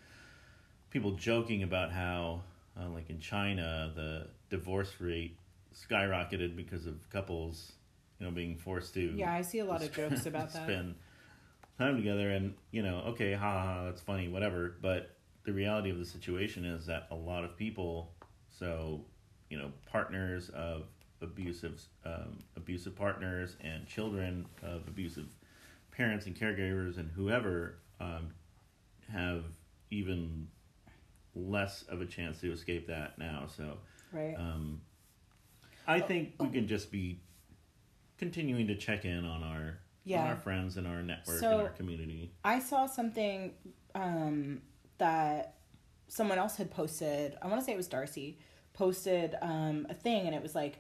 people 0.90 1.12
joking 1.12 1.62
about 1.62 1.92
how 1.92 2.40
uh, 2.80 2.88
like 2.90 3.11
in 3.11 3.20
China 3.20 3.92
the 3.94 4.28
divorce 4.50 4.92
rate 5.00 5.37
skyrocketed 5.75 6.56
because 6.56 6.87
of 6.87 7.08
couples 7.11 7.73
you 8.18 8.26
know 8.26 8.32
being 8.32 8.56
forced 8.56 8.94
to 8.94 9.00
Yeah, 9.14 9.32
I 9.32 9.42
see 9.42 9.58
a 9.58 9.64
lot 9.64 9.82
of 9.82 9.92
jokes 9.96 10.26
about 10.26 10.52
that. 10.52 10.64
spend 10.64 10.94
time 11.78 11.96
together. 11.96 12.30
And 12.30 12.54
you 12.70 12.82
know 12.82 13.02
okay 13.08 13.32
ha 13.35 13.50
ha 13.50 13.62
ha, 13.64 13.85
that's 13.85 14.00
funny 14.00 14.28
whatever. 14.28 14.76
But 14.80 15.11
the 15.44 15.52
reality 15.52 15.90
of 15.90 15.99
the 15.99 16.04
situation 16.06 16.64
is 16.64 16.87
that 16.87 17.06
a 17.11 17.14
lot 17.14 17.44
of 17.44 17.56
people 17.56 18.12
so 18.58 19.04
you 19.50 19.58
know 19.58 19.70
partners 19.87 20.49
of 20.50 20.85
abusive 21.23 21.80
um, 22.04 22.38
abusive 22.56 22.94
partners 22.94 23.56
and 23.62 23.87
children 23.87 24.46
of 24.62 24.87
abusive 24.88 25.26
parents 25.90 26.26
and 26.26 26.37
caregivers 26.38 26.99
and 26.99 27.11
whoever 27.11 27.78
um, 28.00 28.30
have 29.11 29.44
even 29.90 30.49
less 31.35 31.82
of 31.88 32.00
a 32.00 32.06
chance 32.06 32.40
to 32.40 32.52
escape 32.52 32.87
that 32.87 33.18
now 33.18 33.46
so 33.46 33.78
Right. 34.12 34.35
um, 34.38 34.80
I 35.87 36.00
think 36.00 36.35
we 36.40 36.49
can 36.49 36.66
just 36.68 36.90
be 36.90 37.20
continuing 38.18 38.66
to 38.68 38.75
check 38.76 39.04
in 39.04 39.25
on 39.25 39.42
our 39.42 39.78
Yeah. 40.04 40.23
on 40.23 40.28
our 40.28 40.37
friends 40.37 40.76
and 40.76 40.87
our 40.87 41.02
network 41.02 41.38
So- 41.38 41.58
and 41.58 41.68
our 41.68 41.75
community. 41.75 42.32
I 42.44 42.61
saw 42.61 42.87
something 42.87 43.54
um, 43.94 44.62
that 44.99 45.56
someone 46.08 46.38
else 46.38 46.56
had 46.56 46.70
posted. 46.70 47.37
I 47.42 47.46
want 47.49 47.61
to 47.61 47.64
say 47.64 47.73
it 47.73 47.76
was 47.76 47.88
Darcy 47.88 48.38
posted 48.75 49.35
um, 49.42 49.87
a 49.90 49.94
thing, 49.94 50.26
and 50.26 50.35
it 50.35 50.42
was 50.42 50.54
like, 50.54 50.78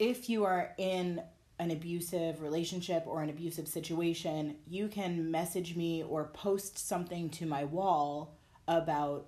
if 0.00 0.30
you 0.30 0.44
are 0.44 0.72
in 0.78 1.22
an 1.58 1.70
abusive 1.70 2.40
relationship 2.40 3.04
or 3.06 3.22
an 3.22 3.28
abusive 3.28 3.68
situation, 3.68 4.56
you 4.66 4.88
can 4.88 5.30
message 5.30 5.76
me 5.76 6.02
or 6.02 6.24
post 6.24 6.78
something 6.78 7.28
to 7.28 7.44
my 7.44 7.64
wall 7.64 8.34
about 8.66 9.26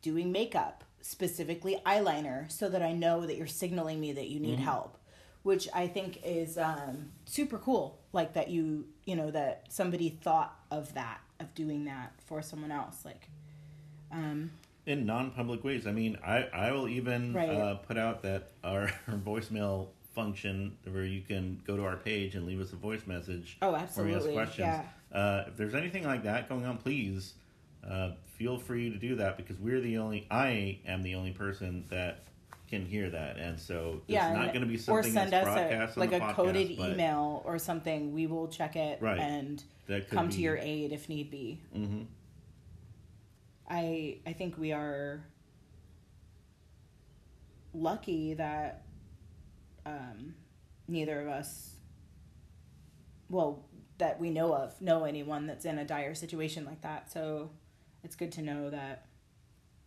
doing 0.00 0.32
makeup, 0.32 0.84
specifically 1.02 1.80
eyeliner, 1.84 2.50
so 2.50 2.70
that 2.70 2.82
I 2.82 2.92
know 2.92 3.26
that 3.26 3.36
you're 3.36 3.46
signaling 3.46 4.00
me 4.00 4.12
that 4.12 4.28
you 4.28 4.40
need 4.40 4.58
help. 4.58 4.96
Which 5.42 5.68
I 5.74 5.86
think 5.86 6.20
is 6.24 6.56
um, 6.56 7.12
super 7.26 7.58
cool. 7.58 8.00
Like 8.12 8.32
that 8.32 8.48
you, 8.48 8.86
you 9.04 9.16
know, 9.16 9.30
that 9.30 9.66
somebody 9.68 10.08
thought 10.08 10.58
of 10.70 10.94
that, 10.94 11.20
of 11.40 11.54
doing 11.54 11.84
that 11.84 12.14
for 12.26 12.40
someone 12.40 12.72
else. 12.72 13.04
Like, 13.04 13.28
um, 14.10 14.50
In 14.88 15.04
non-public 15.04 15.62
ways, 15.64 15.86
I 15.86 15.92
mean, 15.92 16.16
I 16.24 16.44
I 16.52 16.72
will 16.72 16.88
even 16.88 17.34
Right. 17.34 17.50
uh, 17.50 17.74
put 17.74 17.98
out 17.98 18.22
that 18.22 18.52
our, 18.64 18.84
our 19.06 19.14
voicemail 19.18 19.88
function 20.14 20.76
where 20.90 21.04
you 21.04 21.20
can 21.20 21.60
go 21.66 21.76
to 21.76 21.84
our 21.84 21.96
page 21.96 22.34
and 22.34 22.46
leave 22.46 22.58
us 22.60 22.72
a 22.72 22.76
voice 22.76 23.06
message. 23.06 23.58
Oh, 23.60 23.72
Or 23.72 23.76
ask 23.76 23.94
questions. 23.96 24.58
yeah. 24.58 24.84
Uh, 25.12 25.44
if 25.46 25.56
there's 25.58 25.74
anything 25.74 26.04
like 26.04 26.22
that 26.24 26.48
going 26.48 26.64
on, 26.64 26.78
please 26.78 27.34
uh, 27.86 28.12
feel 28.38 28.58
free 28.58 28.90
to 28.90 28.96
do 28.96 29.16
that 29.16 29.36
because 29.36 29.58
we're 29.58 29.80
the 29.80 29.98
only. 29.98 30.26
I 30.30 30.78
am 30.86 31.02
the 31.02 31.14
only 31.16 31.32
person 31.32 31.84
that 31.90 32.24
can 32.68 32.84
hear 32.84 33.10
that, 33.10 33.36
and 33.36 33.58
so 33.60 34.00
it's 34.08 34.14
yeah, 34.14 34.32
not 34.32 34.48
going 34.54 34.60
to 34.62 34.66
be 34.66 34.74
or 34.76 34.78
something 35.02 35.12
send 35.12 35.32
that's 35.32 35.46
us 35.46 35.54
broadcast 35.54 35.96
a 35.96 36.00
like 36.00 36.12
a 36.12 36.20
podcast, 36.20 36.34
coded 36.34 36.70
email 36.70 37.42
or 37.44 37.58
something. 37.58 38.12
We 38.14 38.26
will 38.26 38.48
check 38.48 38.74
it 38.76 39.00
Right. 39.02 39.18
and 39.20 39.62
come 40.10 40.28
to 40.30 40.40
your 40.40 40.56
aid 40.58 40.92
if 40.92 41.08
need 41.10 41.30
be. 41.30 41.60
Mhm. 41.76 42.06
I 43.68 44.18
I 44.26 44.32
think 44.32 44.56
we 44.58 44.72
are 44.72 45.24
lucky 47.74 48.34
that 48.34 48.82
um, 49.86 50.34
neither 50.86 51.20
of 51.20 51.28
us, 51.28 51.74
well, 53.28 53.64
that 53.98 54.20
we 54.20 54.30
know 54.30 54.54
of, 54.54 54.80
know 54.80 55.04
anyone 55.04 55.46
that's 55.46 55.64
in 55.64 55.78
a 55.78 55.84
dire 55.84 56.14
situation 56.14 56.64
like 56.64 56.80
that. 56.82 57.10
So 57.12 57.50
it's 58.04 58.16
good 58.16 58.32
to 58.32 58.42
know 58.42 58.70
that 58.70 59.06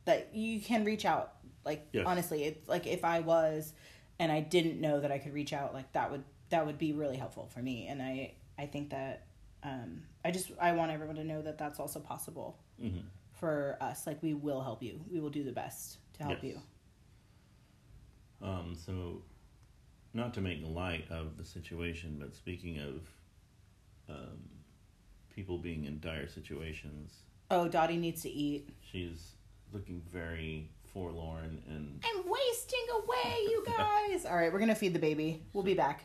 that 0.06 0.30
you 0.34 0.60
can 0.60 0.84
reach 0.84 1.06
out. 1.06 1.34
Like 1.66 1.88
Yes. 1.92 2.06
honestly, 2.08 2.44
it's 2.44 2.68
like 2.68 2.88
if 2.88 3.04
I 3.04 3.20
was 3.20 3.74
and 4.20 4.32
I 4.32 4.42
didn't 4.42 4.80
know 4.80 5.00
that 5.00 5.12
I 5.12 5.18
could 5.18 5.34
reach 5.34 5.54
out, 5.54 5.74
like 5.74 5.92
that 5.94 6.12
would 6.12 6.24
that 6.50 6.66
would 6.66 6.78
be 6.78 6.92
really 6.94 7.18
helpful 7.18 7.48
for 7.54 7.62
me. 7.62 7.88
And 7.88 8.02
I 8.02 8.34
I 8.58 8.66
think 8.66 8.90
that 8.92 9.26
um, 9.64 10.04
I 10.26 10.32
just 10.32 10.52
I 10.60 10.74
want 10.74 10.92
everyone 10.92 11.16
to 11.16 11.24
know 11.24 11.42
that 11.42 11.58
that's 11.58 11.80
also 11.80 12.00
possible 12.00 12.58
Mhm. 12.82 13.04
For 13.42 13.76
us. 13.82 14.08
Like 14.08 14.22
we 14.24 14.34
will 14.34 14.62
help 14.62 14.82
you. 14.82 15.02
We 15.12 15.20
will 15.20 15.30
do 15.30 15.44
the 15.44 15.52
best 15.52 15.98
to 16.14 16.24
help 16.24 16.38
Yes. 16.42 16.54
you. 16.54 18.48
Um, 18.48 18.76
so, 18.76 19.22
not 20.14 20.34
to 20.36 20.42
make 20.42 20.60
light 20.66 21.06
of 21.12 21.38
the 21.38 21.44
situation, 21.46 22.18
but 22.20 22.34
speaking 22.36 22.80
of 22.80 24.16
um, 24.16 24.40
people 25.36 25.58
being 25.58 25.84
in 25.86 26.00
dire 26.00 26.28
situations, 26.30 27.14
Oh, 27.50 27.68
Dottie 27.68 27.98
needs 27.98 28.22
to 28.22 28.30
eat. 28.30 28.70
she's 28.92 29.34
looking 29.74 30.02
very 30.12 30.70
forlorn 30.94 31.62
and 31.70 32.04
I'm 32.04 32.24
wasting 32.30 32.86
away, 32.96 33.36
you 33.44 33.64
guys. 33.66 34.26
All 34.30 34.36
right, 34.36 34.52
we're 34.52 34.60
gonna 34.60 34.76
feed 34.76 34.94
the 34.94 35.00
baby. 35.00 35.44
We'll 35.54 35.64
be 35.64 35.74
back. 35.74 36.04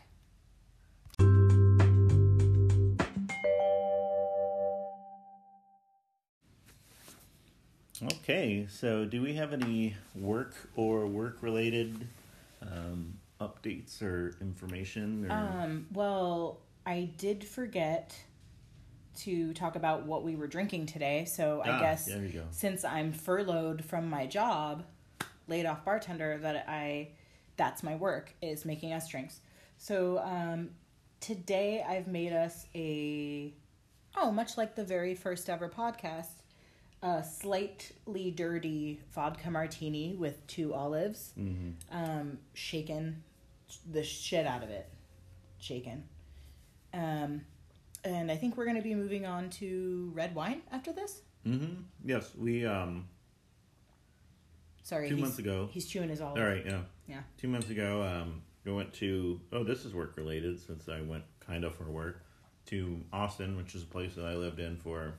Okay, 8.03 8.67
so 8.69 9.05
do 9.05 9.23
we 9.23 9.35
have 9.35 9.53
any 9.53 9.95
work 10.15 10.55
or 10.77 11.07
work 11.07 11.39
related 11.43 12.07
um, 12.63 13.15
updates 13.41 14.03
or 14.03 14.37
information? 14.41 15.31
Or... 15.31 15.33
Um, 15.35 15.87
well, 15.93 16.61
I 16.85 17.11
did 17.17 17.45
forget 17.45 18.15
to 19.21 19.55
talk 19.55 19.77
about 19.77 20.05
what 20.05 20.23
we 20.25 20.37
were 20.37 20.47
drinking 20.47 20.87
today, 20.87 21.25
so 21.25 21.63
I 21.65 21.71
Ah, 21.71 21.81
guess 21.81 22.05
there 22.07 22.23
you 22.23 22.29
go. 22.29 22.45
since 22.51 22.85
I'm 22.85 23.13
furloughed 23.13 23.85
from 23.85 24.11
my 24.11 24.27
job, 24.27 24.85
laid 25.49 25.65
off 25.65 25.85
bartender, 25.85 26.39
that 26.39 26.67
I 26.69 27.09
that's 27.57 27.83
my 27.83 27.97
work 27.97 28.35
is 28.43 28.67
making 28.67 28.93
us 28.93 29.09
drinks. 29.09 29.41
So 29.79 30.19
um, 30.19 30.71
today 31.21 31.83
I've 31.87 32.07
made 32.07 32.35
us 32.35 32.67
a 32.75 33.55
oh, 34.17 34.31
much 34.31 34.59
like 34.59 34.75
the 34.75 34.85
very 34.85 35.15
first 35.15 35.49
ever 35.49 35.69
podcast, 35.69 36.36
a 37.07 37.23
slightly 37.23 38.33
dirty 38.33 39.01
vodka 39.15 39.49
martini 39.51 40.15
with 40.15 40.45
two 40.49 40.75
olives, 40.75 41.33
Mhm. 41.39 41.75
um, 41.91 42.39
shaken 42.53 43.23
the 43.91 44.03
shit 44.03 44.45
out 44.47 44.63
of 44.65 44.71
it, 44.71 44.89
shaken. 45.59 46.09
Um, 46.93 47.43
and 48.05 48.31
I 48.31 48.37
think 48.37 48.57
we're 48.57 48.65
going 48.65 48.77
to 48.77 48.83
be 48.83 48.95
moving 48.95 49.25
on 49.25 49.51
to 49.51 50.11
red 50.15 50.35
wine 50.35 50.63
after 50.73 50.93
this. 50.93 51.23
Mm-hmm. 51.47 51.83
Yes, 52.05 52.35
we 52.35 52.67
um 52.67 53.09
Sorry, 54.83 55.09
two 55.09 55.17
months 55.17 55.39
ago. 55.39 55.69
He's 55.73 55.87
chewing 55.87 56.09
his 56.09 56.21
olive. 56.21 56.39
All 56.39 56.49
right, 56.49 56.65
yeah. 56.67 56.83
Yeah. 57.09 57.23
Two 57.39 57.49
months 57.49 57.71
ago, 57.71 58.03
um, 58.03 58.43
I 58.67 58.71
went 58.71 58.93
to. 58.95 59.41
Oh, 59.53 59.63
this 59.63 59.85
is 59.85 59.95
work 59.95 60.17
related 60.17 60.59
since 60.61 60.89
I 60.89 61.03
went 61.03 61.25
kind 61.41 61.65
of 61.65 61.75
for 61.77 61.85
work 61.85 62.25
to 62.67 63.01
Austin, 63.13 63.57
which 63.57 63.75
is 63.77 63.83
a 63.85 63.87
place 63.87 64.15
that 64.17 64.25
I 64.25 64.35
lived 64.35 64.59
in 64.59 64.77
for 64.77 65.15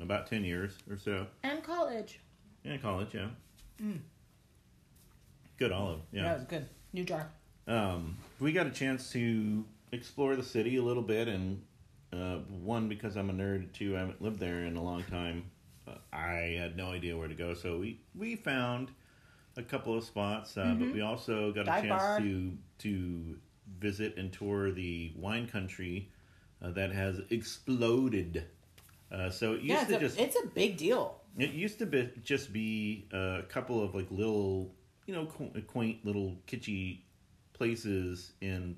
about 0.00 0.26
ten 0.26 0.44
years 0.44 0.72
or 0.90 0.96
so. 0.98 1.26
And 1.42 1.62
college. 1.62 2.20
In 2.64 2.78
college, 2.80 3.14
yeah. 3.14 3.28
Good 5.58 5.72
olive, 5.72 6.00
Yeah, 6.12 6.22
yeah. 6.24 6.32
it 6.32 6.34
was 6.38 6.44
good. 6.44 6.66
New 6.92 7.04
jar. 7.04 7.30
Um, 7.66 8.16
we 8.40 8.52
got 8.52 8.66
a 8.66 8.70
chance 8.70 9.10
to 9.12 9.64
explore 9.92 10.36
the 10.36 10.42
city 10.42 10.76
a 10.76 10.82
little 10.82 11.02
bit, 11.02 11.28
and 11.28 11.62
uh, 12.12 12.38
one 12.62 12.88
because 12.88 13.16
I'm 13.16 13.30
a 13.30 13.32
nerd, 13.32 13.72
two 13.72 13.96
I 13.96 14.00
haven't 14.00 14.20
lived 14.22 14.38
there 14.38 14.64
in 14.64 14.76
a 14.76 14.82
long 14.82 15.02
time. 15.04 15.44
Uh, 15.88 15.92
I 16.12 16.56
had 16.58 16.76
no 16.76 16.90
idea 16.90 17.16
where 17.16 17.28
to 17.28 17.34
go, 17.34 17.54
so 17.54 17.78
we 17.78 18.00
we 18.14 18.36
found 18.36 18.90
a 19.56 19.62
couple 19.62 19.96
of 19.96 20.04
spots, 20.04 20.56
uh, 20.58 20.74
but 20.78 20.92
we 20.92 21.00
also 21.00 21.52
got 21.52 21.66
a 21.66 21.70
Mm-hmm. 21.70 21.88
Chance 21.88 22.02
bar. 22.02 22.18
to 22.20 22.52
to 22.78 23.36
visit 23.80 24.16
and 24.16 24.32
tour 24.32 24.70
the 24.70 25.12
wine 25.16 25.46
country 25.48 26.10
uh, 26.62 26.70
that 26.72 26.92
has 26.92 27.20
exploded. 27.30 28.44
Uh, 29.12 29.30
so 29.30 29.52
it 29.52 29.60
used 29.62 29.66
Yeah, 29.66 29.80
it's 29.82 29.90
to 29.90 29.96
a, 29.96 30.00
just 30.00 30.18
it's 30.18 30.36
a 30.42 30.46
big 30.48 30.76
deal. 30.76 31.20
it 31.38 31.50
used 31.50 31.78
to 31.78 31.86
be 31.86 32.10
just 32.24 32.52
be 32.52 33.06
a 33.12 33.42
couple 33.48 33.82
of 33.82 33.94
like 33.94 34.10
little, 34.10 34.74
you 35.06 35.14
know, 35.14 35.26
quaint 35.66 36.04
little 36.04 36.36
kitschy 36.48 36.98
places 37.52 38.32
in 38.40 38.76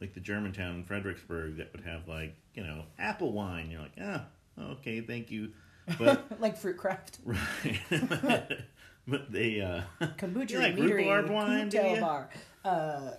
like 0.00 0.14
the 0.14 0.20
Germantown 0.20 0.76
in 0.76 0.84
Fredericksburg 0.84 1.56
that 1.58 1.72
would 1.72 1.84
have 1.84 2.08
like 2.08 2.34
you 2.54 2.62
know 2.64 2.82
apple 2.98 3.32
wine. 3.32 3.70
You're 3.70 3.82
like, 3.82 3.96
ah, 4.02 4.24
okay, 4.60 5.00
thank 5.00 5.30
you, 5.30 5.50
but 5.98 6.26
like 6.40 6.56
fruit 6.56 6.76
craft, 6.76 7.18
right. 7.24 7.80
but 9.06 9.30
they 9.32 9.60
uh, 9.60 9.82
kombucha, 10.18 10.50
You 10.50 10.58
like 10.58 10.74
meadery, 10.76 10.98
rhubarb 10.98 11.30
wine, 11.30 11.68
do 11.68 11.78
you? 11.78 12.00
bar, 12.00 12.28
uh, 12.64 13.10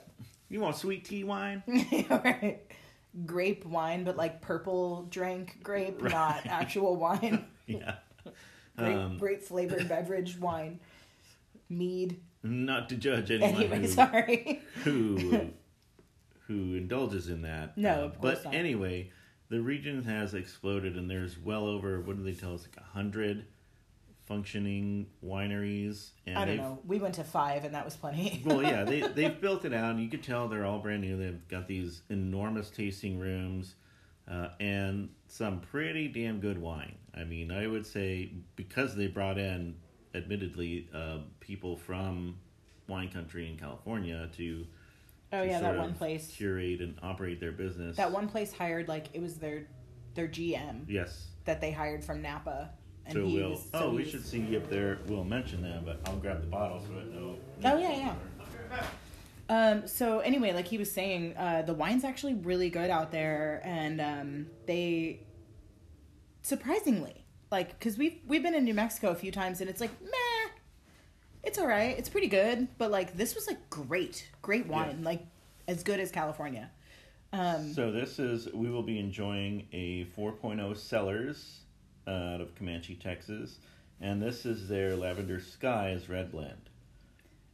you 0.50 0.60
want 0.60 0.76
sweet 0.76 1.06
tea 1.06 1.24
wine? 1.24 1.64
right. 2.10 2.60
Grape 3.26 3.66
wine, 3.66 4.04
but 4.04 4.16
like 4.18 4.42
purple 4.42 5.04
drink 5.10 5.58
grape, 5.64 6.02
not 6.02 6.46
actual 6.46 6.96
wine. 7.06 7.46
Yeah. 7.68 7.96
Grape, 8.78 8.98
Um, 8.98 9.18
grape 9.18 9.42
flavored 9.44 9.88
beverage 9.90 10.38
wine, 10.40 10.80
mead. 11.70 12.20
Not 12.44 12.88
to 12.90 12.96
judge 12.96 13.32
anyone 13.32 13.54
Anyway, 13.56 13.80
who, 13.82 13.88
sorry. 13.88 14.62
who 14.84 15.50
who 16.48 16.76
indulges 16.76 17.30
in 17.30 17.42
that. 17.44 17.78
No, 17.78 18.02
Uh, 18.04 18.06
of 18.06 18.20
course 18.22 18.36
but 18.40 18.46
not. 18.46 18.54
anyway, 18.56 19.12
the 19.50 19.62
region 19.62 20.04
has 20.06 20.34
exploded, 20.34 20.96
and 20.96 21.10
there's 21.10 21.38
well 21.38 21.66
over 21.68 22.00
what 22.02 22.16
do 22.18 22.24
they 22.24 22.34
tell 22.34 22.54
us 22.54 22.62
like 22.64 22.78
a 22.78 22.90
hundred 22.92 23.46
functioning 24.30 25.08
wineries, 25.26 26.12
and 26.26 26.38
I 26.38 26.46
don't 26.46 26.58
know. 26.58 26.80
We 26.86 27.00
went 27.00 27.16
to 27.16 27.24
five, 27.26 27.66
and 27.66 27.74
that 27.74 27.84
was 27.84 27.98
plenty. 27.98 28.42
well, 28.46 28.62
yeah, 28.64 28.86
they 28.86 29.02
they've 29.16 29.42
built 29.42 29.66
it 29.66 29.74
out, 29.74 29.92
and 29.92 30.02
you 30.02 30.08
could 30.08 30.24
tell 30.24 30.48
they're 30.48 30.66
all 30.66 30.80
brand 30.80 31.02
new. 31.02 31.18
They've 31.18 31.46
got 31.50 31.68
these 31.68 32.04
enormous 32.10 32.70
tasting 32.70 33.20
rooms, 33.20 33.76
uh, 34.30 34.50
and 34.62 35.10
some 35.28 35.60
pretty 35.60 36.08
damn 36.08 36.40
good 36.40 36.62
wine. 36.62 36.96
I 37.14 37.24
mean, 37.26 37.52
I 37.52 37.68
would 37.68 37.86
say 37.86 38.32
because 38.56 38.96
they 38.96 39.08
brought 39.08 39.40
in, 39.40 39.76
admittedly, 40.14 40.88
uh, 40.94 41.18
people 41.40 41.76
from 41.76 42.38
wine 42.88 43.10
country 43.10 43.50
in 43.50 43.58
California 43.58 44.30
to 44.38 44.66
oh 45.34 45.44
to 45.44 45.50
yeah, 45.50 45.60
that 45.60 45.78
one 45.78 45.96
place. 45.96 46.28
curate 46.28 46.82
and 46.82 46.98
operate 47.02 47.40
their 47.40 47.52
business. 47.52 47.98
That 47.98 48.12
one 48.12 48.30
place 48.30 48.54
hired 48.54 48.88
like 48.88 49.08
it 49.14 49.22
was 49.22 49.36
their 49.38 49.68
their 50.14 50.28
GM 50.28 50.86
yes. 50.88 51.28
that 51.46 51.62
they 51.62 51.72
hired 51.72 52.04
from 52.04 52.22
Napa, 52.22 52.72
and 53.10 53.14
So 53.14 53.26
we'll. 53.26 53.50
was. 53.52 53.68
oh, 53.74 53.90
we 53.92 54.04
he 54.04 54.12
should 54.12 54.26
see 54.26 54.56
if 54.56 54.70
they're. 54.70 55.00
We'll 55.08 55.24
mention 55.24 55.62
that, 55.64 55.86
but 55.86 56.00
I'll 56.06 56.18
grab 56.18 56.42
the 56.42 56.48
bottle 56.48 56.80
so 56.82 56.94
I 57.00 57.04
know. 57.16 57.36
Oh 57.66 57.78
yeah, 57.78 58.14
yeah. 58.72 58.84
Um, 59.50 59.88
so 59.88 60.20
anyway, 60.20 60.54
like 60.54 60.68
he 60.68 60.78
was 60.78 60.92
saying, 60.92 61.36
uh, 61.36 61.64
the 61.64 61.74
wine's 61.74 62.04
actually 62.04 62.36
really 62.36 62.70
good 62.70 62.90
out 62.92 63.12
there, 63.12 63.62
and 63.64 64.00
um, 64.00 64.46
they 64.68 65.22
surprisingly 66.44 67.26
like 67.52 67.78
because 67.78 67.98
we've 67.98 68.20
we've 68.28 68.44
been 68.44 68.54
in 68.54 68.64
New 68.64 68.74
Mexico 68.74 69.10
a 69.10 69.16
few 69.16 69.32
times, 69.32 69.62
and 69.62 69.70
it's 69.70 69.82
like 69.82 69.92
meh, 70.02 70.52
it's 71.44 71.58
all 71.58 71.68
right, 71.68 71.98
it's 71.98 72.10
pretty 72.10 72.28
good, 72.28 72.68
but 72.78 72.92
like 72.92 73.18
this 73.18 73.34
was 73.36 73.48
like 73.48 73.70
great, 73.70 74.30
great 74.42 74.68
wine, 74.68 75.04
like 75.04 75.26
as 75.68 75.84
good 75.84 76.00
as 76.00 76.12
California. 76.12 76.70
Um, 77.32 77.74
So 77.74 77.92
this 77.92 78.20
is 78.20 78.52
we 78.54 78.70
will 78.70 78.84
be 78.84 79.00
enjoying 79.00 79.68
a 79.72 80.06
4.0 80.18 80.76
Cellars 80.78 81.62
uh, 82.08 82.12
out 82.12 82.42
of 82.42 82.56
Comanche, 82.56 82.96
Texas, 82.96 83.58
and 84.02 84.22
this 84.22 84.46
is 84.46 84.68
their 84.68 84.96
Lavender 84.96 85.40
Skies 85.40 86.10
Red 86.10 86.32
Blend. 86.32 86.70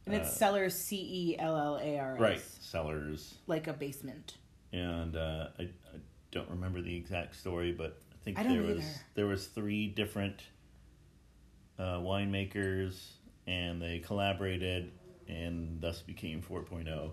and 0.06 0.14
it's 0.14 0.28
uh, 0.30 0.32
Cellars 0.34 0.74
C 0.74 0.96
E 0.96 1.36
L 1.38 1.56
L 1.56 1.78
A 1.82 1.98
R 1.98 2.14
S, 2.14 2.20
Right, 2.20 2.42
Cellars, 2.60 3.34
Like 3.46 3.66
a 3.66 3.72
basement. 3.72 4.36
and 4.72 5.16
uh, 5.16 5.48
I, 5.58 5.62
I 5.62 5.68
don't 6.30 6.48
remember 6.50 6.80
the 6.82 6.94
exact 6.96 7.36
story, 7.36 7.72
but 7.72 7.98
I 8.12 8.16
think 8.24 8.38
I 8.38 8.42
there 8.44 8.62
was 8.62 8.78
either. 8.78 8.88
there 9.14 9.26
was 9.26 9.46
three 9.46 9.86
different 9.88 10.42
uh, 11.78 11.98
winemakers, 11.98 12.98
and 13.46 13.80
they 13.82 13.98
collaborated, 14.00 14.92
and 15.28 15.80
thus 15.80 16.00
became 16.02 16.42
4.0. 16.42 17.10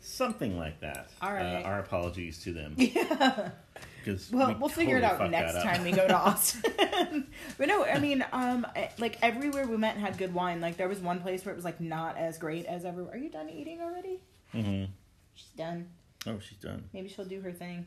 Something 0.00 0.58
like 0.58 0.80
that. 0.80 1.10
All 1.20 1.32
right. 1.32 1.60
Uh, 1.62 1.62
our 1.62 1.78
apologies 1.80 2.42
to 2.44 2.52
them. 2.52 2.74
Yeah. 2.76 3.50
Because 4.04 4.30
Well, 4.30 4.56
we'll 4.58 4.68
figure 4.68 4.96
it 4.96 5.04
out 5.04 5.30
next 5.30 5.62
time 5.62 5.84
we 5.84 5.92
go 5.92 6.06
to 6.06 6.16
Austin. 6.16 6.72
but 7.58 7.68
no, 7.68 7.84
I 7.84 7.98
mean, 7.98 8.24
um, 8.32 8.66
like 8.98 9.18
everywhere 9.22 9.66
we 9.66 9.76
went 9.76 9.98
had 9.98 10.18
good 10.18 10.34
wine. 10.34 10.60
Like 10.60 10.76
there 10.76 10.88
was 10.88 10.98
one 10.98 11.20
place 11.20 11.44
where 11.44 11.52
it 11.52 11.56
was 11.56 11.64
like 11.64 11.80
not 11.80 12.16
as 12.16 12.38
great 12.38 12.66
as 12.66 12.84
ever. 12.84 13.08
Are 13.10 13.16
you 13.16 13.30
done 13.30 13.48
eating 13.50 13.80
already? 13.80 14.18
Mm-hmm. 14.54 14.90
She's 15.34 15.50
done. 15.56 15.88
Oh, 16.26 16.38
she's 16.38 16.58
done. 16.58 16.84
Maybe 16.92 17.08
she'll 17.08 17.24
do 17.24 17.40
her 17.40 17.52
thing. 17.52 17.86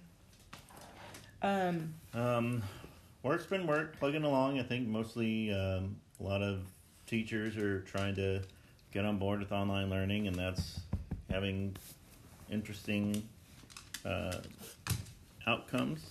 Um, 1.41 1.93
Um, 2.13 2.63
work's 3.23 3.45
been 3.45 3.67
work, 3.67 3.97
plugging 3.99 4.23
along. 4.23 4.60
I 4.60 4.63
think 4.63 4.88
mostly 4.88 5.51
um, 5.54 5.95
a 6.19 6.23
lot 6.23 6.41
of 6.41 6.62
teachers 7.08 7.58
are 7.58 7.82
trying 7.82 8.15
to 8.15 8.41
get 8.91 9.06
on 9.06 9.17
board 9.17 9.39
with 9.39 9.51
online 9.51 9.89
learning, 9.89 10.28
and 10.28 10.36
that's 10.36 10.80
having 11.30 11.75
interesting 12.49 13.28
uh, 14.06 14.38
outcomes. 15.47 16.01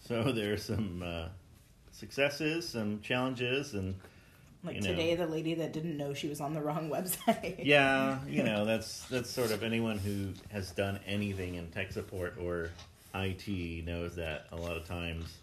So 0.00 0.22
there's 0.32 0.64
some 0.64 1.02
uh, 1.04 1.28
successes, 1.92 2.68
some 2.68 3.00
challenges, 3.00 3.74
and 3.74 3.94
like 4.64 4.76
You 4.76 4.80
know. 4.82 4.88
today, 4.88 5.14
the 5.14 5.26
lady 5.26 5.54
that 5.54 5.72
didn't 5.72 5.96
know 5.96 6.14
she 6.14 6.28
was 6.28 6.40
on 6.40 6.52
the 6.54 6.60
wrong 6.60 6.90
website. 6.92 7.56
yeah, 7.64 8.18
you 8.28 8.42
know 8.42 8.64
that's 8.64 9.02
that's 9.04 9.30
sort 9.30 9.50
of 9.50 9.62
anyone 9.62 9.98
who 9.98 10.32
has 10.50 10.70
done 10.72 10.98
anything 11.06 11.54
in 11.56 11.68
tech 11.68 11.92
support 11.92 12.34
or 12.40 12.70
IT 13.14 13.84
knows 13.86 14.16
that 14.16 14.46
a 14.52 14.56
lot 14.56 14.76
of 14.76 14.86
times 14.86 15.38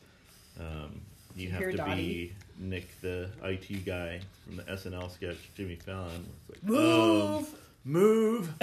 um, 0.60 1.02
you 1.36 1.50
have 1.50 1.60
Hear 1.60 1.72
to 1.74 1.84
be 1.96 2.34
Nick, 2.60 3.00
the 3.02 3.30
IT 3.44 3.86
guy 3.86 4.20
from 4.46 4.58
the 4.58 4.64
SNL 4.64 5.12
sketch 5.12 5.38
Jimmy 5.56 5.76
Fallon. 5.76 6.26
It's 6.50 6.50
like, 6.50 6.64
Move. 6.64 7.38
um, 7.40 7.48
move. 7.84 8.54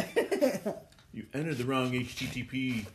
you 1.12 1.24
entered 1.34 1.58
the 1.58 1.64
wrong 1.64 1.92
HTTP 1.92 2.86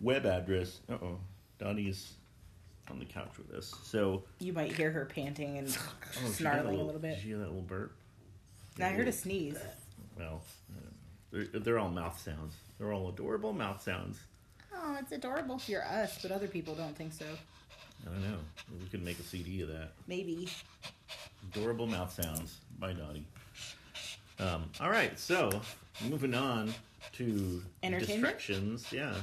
web 0.00 0.26
address. 0.26 0.80
Uh 0.90 0.94
oh, 1.02 1.18
Dottie's 1.58 2.14
on 2.90 2.98
the 2.98 3.04
couch 3.04 3.30
with 3.38 3.50
us. 3.56 3.74
So 3.82 4.22
You 4.40 4.52
might 4.52 4.72
hear 4.72 4.90
her 4.90 5.04
panting 5.06 5.58
and 5.58 5.68
oh, 5.80 5.92
she 6.12 6.20
got 6.20 6.32
snarling 6.32 6.80
a 6.80 6.82
little 6.82 7.00
bit. 7.00 7.16
Did 7.16 7.24
you 7.24 7.36
hear 7.36 7.38
that 7.38 7.48
little 7.48 7.62
burp? 7.62 7.92
I 8.80 8.88
heard 8.88 9.08
a 9.08 9.12
sneeze. 9.12 9.56
Well, 10.18 10.42
uh, 10.76 10.80
they're, 11.30 11.60
they're 11.60 11.78
all 11.78 11.90
mouth 11.90 12.20
sounds. 12.20 12.54
They're 12.78 12.92
all 12.92 13.08
adorable 13.08 13.52
mouth 13.52 13.80
sounds. 13.82 14.18
Oh, 14.74 14.96
it's 15.00 15.12
adorable. 15.12 15.60
You're 15.66 15.84
us, 15.84 16.18
but 16.20 16.30
other 16.32 16.48
people 16.48 16.74
don't 16.74 16.96
think 16.96 17.12
so. 17.12 17.24
I 18.04 18.10
don't 18.10 18.22
know. 18.22 18.38
We 18.82 18.86
could 18.88 19.02
make 19.04 19.18
a 19.18 19.22
CD 19.22 19.62
of 19.62 19.68
that. 19.68 19.92
Maybe. 20.08 20.48
Adorable 21.52 21.86
mouth 21.86 22.12
sounds 22.12 22.58
by 22.78 22.92
Dottie. 22.92 23.24
Um, 24.40 24.64
all 24.80 24.90
right, 24.90 25.16
so 25.18 25.48
moving 26.08 26.34
on 26.34 26.74
to 27.12 27.62
Entertainment? 27.84 28.36
distractions. 28.38 28.86
Yeah, 28.92 29.14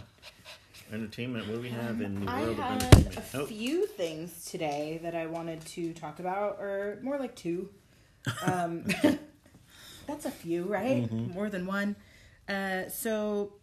entertainment. 0.92 1.48
What 1.48 1.56
do 1.56 1.62
we 1.62 1.70
have 1.70 2.02
in 2.02 2.26
the 2.26 2.32
I 2.32 2.42
world 2.42 2.52
of 2.60 2.64
had 2.64 2.84
entertainment? 2.84 3.18
a 3.34 3.38
Oh, 3.42 3.46
few 3.46 3.88
things 3.88 4.46
today 4.46 5.00
that 5.04 5.16
I 5.16 5.26
wanted 5.28 5.62
to 5.68 5.94
talk 5.94 6.20
about, 6.20 6.58
or 6.60 7.00
more 7.02 7.18
like 7.18 7.36
two. 7.36 7.70
Um, 8.46 8.86
that's 10.08 10.26
a 10.26 10.32
few, 10.32 10.66
right? 10.66 11.04
Mm-hmm. 11.04 11.32
More 11.34 11.50
than 11.50 11.66
one. 11.66 11.96
Uh, 12.48 12.88
so, 12.90 13.54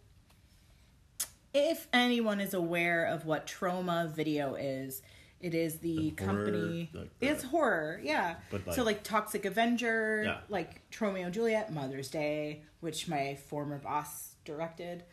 if 1.53 1.87
anyone 1.93 2.41
is 2.41 2.53
aware 2.53 3.05
of 3.05 3.25
what 3.25 3.47
Troma 3.47 4.11
Video 4.13 4.55
is, 4.55 5.01
it 5.39 5.55
is 5.55 5.77
the, 5.77 6.13
The 6.15 6.25
horror, 6.25 6.35
company. 6.45 6.89
like 6.93 7.19
the- 7.19 7.27
it's 7.27 7.43
horror, 7.43 8.01
yeah. 8.03 8.35
But 8.51 8.65
so, 8.73 8.83
like- 8.83 8.97
like 8.97 9.03
Toxic 9.03 9.45
Avenger, 9.45 10.23
Yeah. 10.25 10.37
like 10.49 10.81
Tromeo 10.91 11.23
and 11.25 11.33
Juliet, 11.33 11.71
Mother's 11.73 12.09
Day, 12.09 12.63
which 12.81 13.07
my 13.07 13.35
former 13.35 13.77
boss 13.77 14.35
directed 14.43 15.03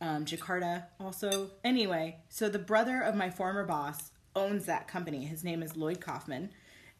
um, 0.00 0.24
Jakarta 0.24 0.84
also. 0.98 1.50
Anyway, 1.64 2.16
so 2.28 2.48
the 2.48 2.58
brother 2.58 3.00
of 3.00 3.14
my 3.14 3.30
former 3.30 3.64
boss 3.64 4.12
owns 4.34 4.66
that 4.66 4.88
company. 4.88 5.24
His 5.24 5.44
name 5.44 5.62
is 5.62 5.76
Lloyd 5.76 6.00
Kaufman. 6.00 6.50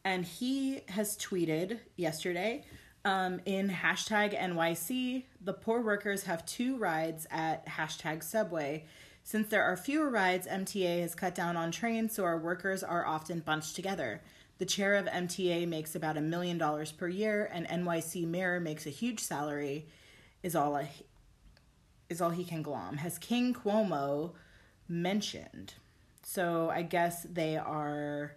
And 0.05 0.25
he 0.25 0.81
has 0.89 1.17
tweeted 1.17 1.79
yesterday 1.97 2.65
um, 3.05 3.41
in 3.47 3.71
hashtag 3.71 4.39
NYC, 4.39 5.25
the 5.41 5.53
poor 5.53 5.81
workers 5.81 6.25
have 6.25 6.45
two 6.45 6.77
rides 6.77 7.27
at 7.31 7.67
hashtag 7.67 8.23
Subway. 8.23 8.85
Since 9.23 9.49
there 9.49 9.63
are 9.63 9.77
fewer 9.77 10.11
rides, 10.11 10.47
MTA 10.47 11.01
has 11.01 11.15
cut 11.15 11.35
down 11.35 11.57
on 11.57 11.71
trains, 11.71 12.15
so 12.15 12.25
our 12.25 12.39
workers 12.39 12.83
are 12.83 13.07
often 13.07 13.41
bunched 13.41 13.77
together. 13.77 14.21
The 14.59 14.67
chair 14.67 14.95
of 14.95 15.07
MTA 15.07 15.67
makes 15.67 15.95
about 15.95 16.19
a 16.19 16.23
million 16.23 16.59
dollars 16.59 16.93
per 16.93 17.09
year, 17.09 17.49
and 17.53 17.67
NYC 17.69 18.27
mayor 18.27 18.61
makes 18.61 18.87
a 18.87 18.91
huge 18.91 19.21
salary. 19.21 19.87
Is 20.43 20.57
all 20.57 20.77
a, 20.77 20.89
is 22.11 22.21
all 22.21 22.31
he 22.31 22.45
can 22.45 22.61
glom. 22.61 22.99
Has 22.99 23.17
King 23.17 23.55
Cuomo 23.55 24.33
mentioned? 24.89 25.75
So 26.23 26.69
I 26.71 26.83
guess 26.83 27.23
they 27.23 27.57
are 27.57 28.37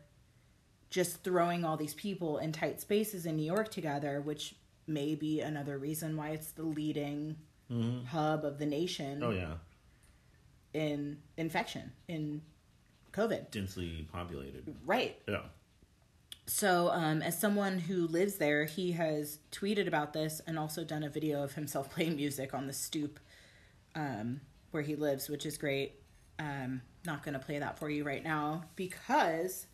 just 0.89 1.23
throwing 1.23 1.65
all 1.65 1.75
these 1.75 1.95
people 1.95 2.37
in 2.37 2.51
tight 2.53 2.79
spaces 2.79 3.25
in 3.25 3.35
New 3.35 3.45
York 3.45 3.69
together, 3.69 4.21
which 4.21 4.55
may 4.87 5.15
be 5.15 5.41
another 5.41 5.77
reason 5.77 6.15
why 6.15 6.29
it's 6.29 6.51
the 6.51 6.63
leading 6.63 7.35
hub 8.07 8.45
of 8.45 8.59
the 8.59 8.65
nation 8.67 9.23
oh 9.23 9.31
yeah, 9.31 9.53
in 10.73 11.17
infection 11.37 11.91
in 12.07 12.41
COVID. 13.11 13.49
densely 13.49 14.07
populated. 14.11 14.75
Right. 14.85 15.19
Yeah. 15.27 15.41
so, 16.45 16.89
um, 16.89 17.23
as 17.23 17.39
someone 17.39 17.79
who 17.79 18.05
lives 18.07 18.35
there, 18.35 18.65
he 18.65 18.91
has 18.91 19.39
tweeted 19.51 19.87
about 19.87 20.13
this 20.13 20.41
and 20.45 20.59
also 20.59 20.83
done 20.83 21.03
a 21.03 21.09
video 21.09 21.43
of 21.43 21.53
himself 21.53 21.89
playing 21.95 22.15
music 22.15 22.53
on 22.53 22.67
the 22.67 22.73
stoop 22.73 23.19
um, 23.95 24.41
where 24.71 24.83
he 24.83 24.95
lives, 24.95 25.29
which 25.29 25.45
is 25.45 25.57
great. 25.57 25.95
Um, 26.39 26.81
not 27.05 27.23
going 27.23 27.33
to 27.33 27.39
play 27.39 27.59
that 27.59 27.77
for 27.77 27.89
you 27.89 28.03
right 28.03 28.23
now 28.23 28.63
because 28.75 29.67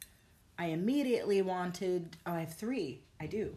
I 0.58 0.67
immediately 0.67 1.41
wanted. 1.41 2.17
Oh, 2.25 2.34
I 2.34 2.41
have 2.41 2.53
three. 2.53 3.03
I 3.19 3.27
do. 3.27 3.55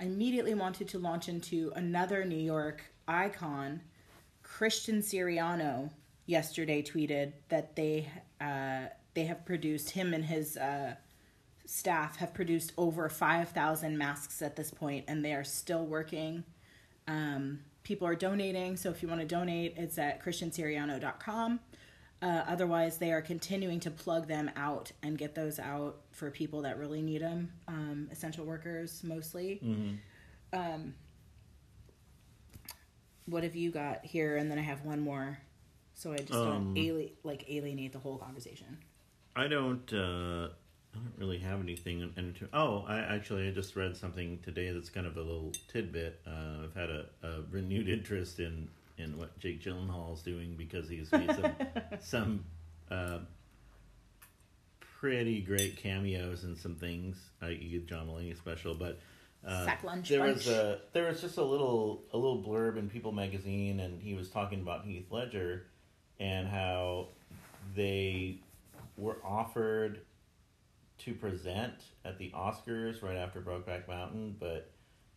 I 0.00 0.04
immediately 0.04 0.54
wanted 0.54 0.88
to 0.88 0.98
launch 0.98 1.28
into 1.28 1.72
another 1.76 2.24
New 2.24 2.36
York 2.36 2.82
icon. 3.06 3.80
Christian 4.42 5.00
Siriano 5.00 5.90
yesterday 6.26 6.82
tweeted 6.82 7.32
that 7.48 7.76
they 7.76 8.08
uh, 8.40 8.86
they 9.14 9.24
have 9.24 9.44
produced 9.44 9.90
him 9.90 10.12
and 10.12 10.24
his 10.24 10.56
uh, 10.56 10.94
staff 11.66 12.16
have 12.16 12.34
produced 12.34 12.72
over 12.76 13.08
5,000 13.08 13.96
masks 13.96 14.42
at 14.42 14.56
this 14.56 14.70
point, 14.70 15.04
and 15.08 15.24
they 15.24 15.32
are 15.32 15.44
still 15.44 15.86
working. 15.86 16.44
Um, 17.08 17.60
people 17.84 18.08
are 18.08 18.16
donating, 18.16 18.76
so 18.76 18.90
if 18.90 19.02
you 19.02 19.08
want 19.08 19.20
to 19.20 19.26
donate, 19.26 19.74
it's 19.76 19.98
at 19.98 20.22
christiansiriano.com. 20.24 21.60
Uh, 22.22 22.42
otherwise, 22.48 22.96
they 22.98 23.12
are 23.12 23.20
continuing 23.20 23.78
to 23.80 23.90
plug 23.90 24.26
them 24.26 24.50
out 24.56 24.90
and 25.02 25.18
get 25.18 25.34
those 25.34 25.58
out 25.58 25.96
for 26.10 26.30
people 26.30 26.62
that 26.62 26.78
really 26.78 27.02
need 27.02 27.20
them, 27.20 27.52
um, 27.68 28.08
essential 28.10 28.44
workers 28.46 29.02
mostly. 29.04 29.60
Um, 30.52 30.94
what 33.26 33.42
have 33.42 33.54
you 33.54 33.70
got 33.70 34.04
here? 34.04 34.36
And 34.36 34.50
then 34.50 34.58
I 34.58 34.62
have 34.62 34.84
one 34.84 35.00
more, 35.00 35.38
so 35.94 36.12
I 36.12 36.18
just 36.18 36.32
Um, 36.32 36.74
don't 36.74 36.78
ali- 36.78 37.14
like 37.24 37.44
alienate 37.50 37.92
the 37.92 37.98
whole 37.98 38.16
conversation. 38.18 38.78
I 39.36 39.46
don't. 39.48 39.92
Uh, 39.92 40.48
I 40.94 40.98
don't 40.98 41.12
really 41.18 41.38
have 41.38 41.60
anything. 41.60 42.00
In, 42.00 42.12
in, 42.16 42.48
oh, 42.52 42.84
I 42.86 42.98
actually 42.98 43.48
I 43.48 43.50
just 43.50 43.74
read 43.76 43.96
something 43.96 44.38
today 44.44 44.70
that's 44.72 44.90
kind 44.90 45.06
of 45.06 45.16
a 45.16 45.22
little 45.22 45.52
tidbit. 45.68 46.20
Uh, 46.26 46.64
I've 46.64 46.74
had 46.74 46.90
a, 46.90 47.06
a 47.22 47.42
renewed 47.50 47.88
interest 47.88 48.38
in 48.38 48.68
in 48.96 49.18
what 49.18 49.36
Jake 49.40 49.60
Gyllenhaal's 49.60 50.22
doing 50.22 50.54
because 50.56 50.88
he's 50.88 51.10
made 51.10 51.34
some 51.34 51.52
some 52.00 52.44
uh, 52.90 53.18
pretty 55.00 55.40
great 55.40 55.76
cameos 55.76 56.44
and 56.44 56.56
some 56.56 56.76
things. 56.76 57.16
Uh, 57.42 57.48
you 57.48 57.80
get 57.80 57.86
John 57.86 58.08
Mulaney 58.08 58.36
special, 58.36 58.74
but. 58.74 59.00
Uh, 59.46 59.66
there 60.08 60.20
bunch. 60.20 60.36
was 60.36 60.48
a 60.48 60.78
there 60.94 61.06
was 61.06 61.20
just 61.20 61.36
a 61.36 61.44
little 61.44 62.02
a 62.14 62.16
little 62.16 62.42
blurb 62.42 62.78
in 62.78 62.88
People 62.88 63.12
magazine, 63.12 63.78
and 63.80 64.00
he 64.00 64.14
was 64.14 64.30
talking 64.30 64.62
about 64.62 64.86
Heath 64.86 65.08
Ledger 65.10 65.66
and 66.18 66.48
how 66.48 67.08
they 67.76 68.38
were 68.96 69.18
offered 69.22 70.00
to 70.98 71.14
present 71.14 71.74
at 72.04 72.18
the 72.18 72.30
Oscars 72.30 73.02
right 73.02 73.16
after 73.16 73.40
Brokeback 73.40 73.88
Mountain, 73.88 74.36
but 74.38 74.70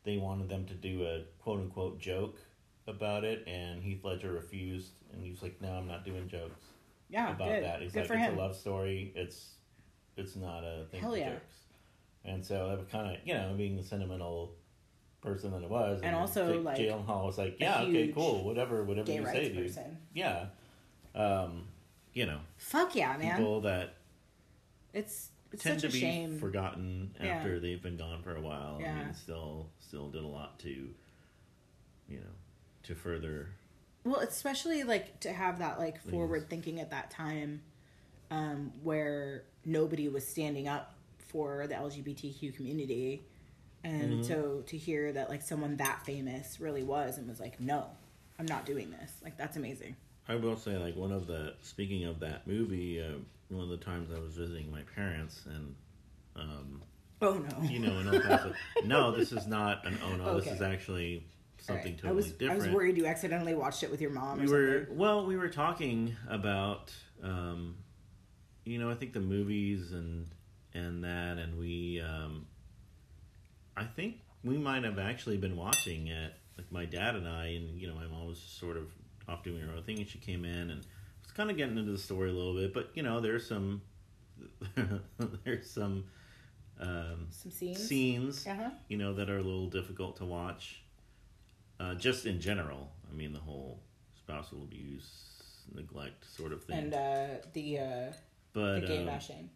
they 0.04 0.18
wanted 0.18 0.50
them 0.50 0.66
to 0.66 0.74
do 0.74 1.06
a 1.06 1.24
quote 1.42 1.60
unquote 1.60 2.00
joke 2.00 2.40
about 2.88 3.24
it, 3.24 3.46
and 3.48 3.84
Heath 3.84 4.04
Ledger 4.04 4.32
refused, 4.32 4.92
and 5.14 5.24
he 5.24 5.30
was 5.30 5.42
like, 5.44 5.62
"No, 5.62 5.74
I'm 5.74 5.88
not 5.88 6.06
doing 6.06 6.28
jokes 6.28 6.62
Yeah, 7.10 7.32
about 7.32 7.50
good. 7.50 7.64
that." 7.64 7.82
He's 7.82 7.92
good 7.92 8.00
like, 8.02 8.08
for 8.08 8.14
"It's 8.14 8.24
him. 8.24 8.38
a 8.38 8.42
love 8.42 8.56
story. 8.56 9.12
It's 9.16 9.50
it's 10.16 10.36
not 10.36 10.64
a 10.64 10.86
thing 10.90 11.02
Hell 11.02 11.12
for 11.12 11.18
yeah. 11.18 11.30
jokes." 11.32 11.56
And 12.26 12.44
so 12.46 12.70
that 12.70 12.78
was 12.78 12.88
kind 12.88 13.16
of 13.16 13.26
you 13.28 13.34
know 13.34 13.54
being 13.58 13.76
the 13.76 13.84
sentimental 13.84 14.56
person 15.22 15.52
that 15.52 15.64
it 15.64 15.70
was, 15.70 16.02
And 16.04 16.16
also, 16.16 16.54
Jake 16.76 16.92
like, 16.92 17.06
Hall 17.06 17.26
was 17.26 17.38
like, 17.38 17.58
"Yeah, 17.60 17.82
okay, 17.82 18.08
cool, 18.14 18.46
whatever, 18.46 18.84
whatever 18.84 19.12
you 19.12 19.26
say, 19.26 19.50
dude." 19.50 19.68
person. 19.68 19.98
Yeah, 20.14 20.46
um, 21.16 21.68
you 22.14 22.26
know, 22.26 22.40
Fuck 22.58 22.96
yeah, 22.96 23.18
man. 23.18 23.36
people 23.38 23.62
that 23.62 23.96
it's 24.94 25.30
it's 25.58 25.64
tend 25.64 25.80
to 25.82 25.90
be 25.90 26.00
shame. 26.00 26.40
forgotten 26.40 27.12
Yeah. 27.20 27.28
after 27.38 27.60
they've 27.60 27.82
been 27.82 27.98
gone 27.98 28.22
for 28.24 28.36
a 28.36 28.42
while. 28.42 28.78
I 28.80 28.82
Yeah. 28.84 29.04
mean, 29.06 29.14
still, 29.14 29.70
still 29.80 30.10
did 30.10 30.24
a 30.24 30.28
lot 30.28 30.60
to, 30.60 30.70
you 30.70 32.20
know, 32.20 32.32
to 32.84 32.96
further. 32.96 33.50
Well, 34.04 34.20
especially 34.20 34.84
like 34.84 35.20
to 35.22 35.34
have 35.34 35.60
that 35.60 35.80
like 35.80 36.02
Please. 36.04 36.12
forward 36.12 36.50
thinking 36.50 36.80
at 36.80 36.92
that 36.92 37.12
time, 37.12 37.62
um, 38.32 38.72
where 38.84 39.44
nobody 39.66 40.08
was 40.08 40.26
standing 40.26 40.68
up 40.68 40.94
for 41.18 41.68
the 41.68 41.76
LGBTQ 41.76 42.56
community, 42.56 43.24
and 43.84 44.14
Mm-hmm. 44.14 44.24
so 44.24 44.64
to 44.68 44.78
hear 44.78 45.12
that 45.14 45.30
like 45.30 45.42
someone 45.42 45.78
that 45.78 46.06
famous 46.06 46.60
really 46.60 46.84
was 46.84 47.18
and 47.18 47.28
was 47.28 47.40
like, 47.40 47.60
no, 47.60 47.88
I'm 48.40 48.46
not 48.46 48.66
doing 48.66 48.92
this. 48.92 49.12
Like 49.24 49.38
that's 49.38 49.58
amazing. 49.58 49.96
I 50.30 50.36
will 50.36 50.58
say, 50.58 50.78
like 50.78 50.96
one 50.96 51.12
of 51.12 51.26
the 51.28 51.56
speaking 51.62 52.04
of 52.06 52.20
that 52.22 52.48
movie, 52.48 53.02
uh, 53.02 53.18
one 53.50 53.64
of 53.64 53.70
the 53.70 53.78
times 53.78 54.10
I 54.16 54.20
was 54.20 54.34
visiting 54.36 54.72
my 54.72 54.82
parents, 54.96 55.42
and 55.46 55.76
um, 56.36 56.82
Oh 57.22 57.34
no. 57.34 57.68
you 57.70 57.80
know, 57.80 58.00
in 58.00 58.08
El 58.14 58.22
Paso. 58.22 58.54
no, 58.86 59.12
this 59.16 59.32
is 59.32 59.48
not 59.48 59.86
an 59.86 59.98
oh 60.04 60.16
no. 60.16 60.40
This 60.40 60.52
is 60.52 60.62
actually 60.62 61.26
something 61.60 61.94
I 61.94 61.96
totally 61.96 62.16
was 62.16 62.32
different. 62.32 62.62
I 62.62 62.66
was 62.68 62.74
worried 62.76 62.98
you 62.98 63.06
accidentally 63.08 63.56
watched 63.56 63.84
it 63.84 63.90
with 63.92 64.00
your 64.02 64.12
mom. 64.12 64.40
Or 64.40 64.44
we 64.44 64.48
were 64.52 64.78
something. 64.80 64.98
well 64.98 65.26
we 65.26 65.36
were 65.38 65.50
talking 65.50 66.16
about 66.30 66.94
um 67.24 67.76
you 68.64 68.78
know 68.78 68.92
i 68.92 68.94
think 68.94 69.12
the 69.14 69.20
movies 69.20 69.92
and 69.92 70.28
and 70.76 71.04
that 71.04 71.38
and 71.40 71.58
we 71.58 72.00
um 72.00 72.46
i 73.76 73.84
think 73.84 74.18
we 74.44 74.56
might 74.58 74.84
have 74.84 75.00
actually 75.00 75.38
been 75.38 75.58
watching 75.58 76.08
it 76.08 76.34
like 76.58 76.72
my 76.72 76.86
dad 76.86 77.16
and 77.16 77.28
i 77.28 77.48
and 77.48 77.82
you 77.82 77.88
know 77.88 77.96
my 77.96 78.06
mom 78.06 78.28
was 78.28 78.40
just 78.40 78.60
sort 78.60 78.78
of 78.78 78.92
off 79.28 79.44
doing 79.44 79.60
her 79.62 79.74
own 79.76 79.82
thing 79.84 79.98
and 79.98 80.08
she 80.08 80.20
came 80.20 80.46
in 80.46 80.70
and 80.70 80.86
kind 81.38 81.52
of 81.52 81.56
getting 81.58 81.78
into 81.78 81.92
the 81.92 81.98
story 82.00 82.30
a 82.30 82.34
little 82.34 82.56
bit 82.56 82.74
but 82.74 82.90
you 82.96 83.04
know 83.04 83.22
there's 83.22 83.48
some 83.48 83.82
there's 85.46 85.70
some 85.70 86.04
um 86.80 87.28
some 87.30 87.52
scenes. 87.52 87.80
scenes 87.88 88.48
Uh-huh. 88.48 88.70
you 88.88 88.98
know 88.98 89.14
that 89.14 89.30
are 89.30 89.38
a 89.38 89.42
little 89.44 89.70
difficult 89.70 90.18
to 90.18 90.26
watch 90.26 90.82
uh, 91.80 91.94
just 91.94 92.26
in 92.26 92.42
general 92.42 92.90
i 93.12 93.16
mean 93.16 93.32
the 93.34 93.40
whole 93.40 93.80
spousal 94.16 94.64
abuse 94.64 95.12
neglect 95.76 96.26
sort 96.36 96.52
of 96.52 96.64
thing 96.64 96.78
And 96.78 96.94
uh, 96.94 97.28
the 97.54 97.80
uh, 97.80 98.12
but 98.54 98.82
the 98.82 98.88
gay 98.88 99.00
um, 99.02 99.06
bashing. 99.06 99.50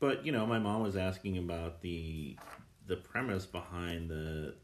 but 0.00 0.26
you 0.26 0.32
know 0.32 0.44
my 0.46 0.58
mom 0.58 0.82
was 0.82 0.96
asking 0.96 1.38
about 1.38 1.80
the 1.80 2.36
the 2.86 2.96
premise 2.96 3.46
behind 3.46 4.10
the 4.10 4.54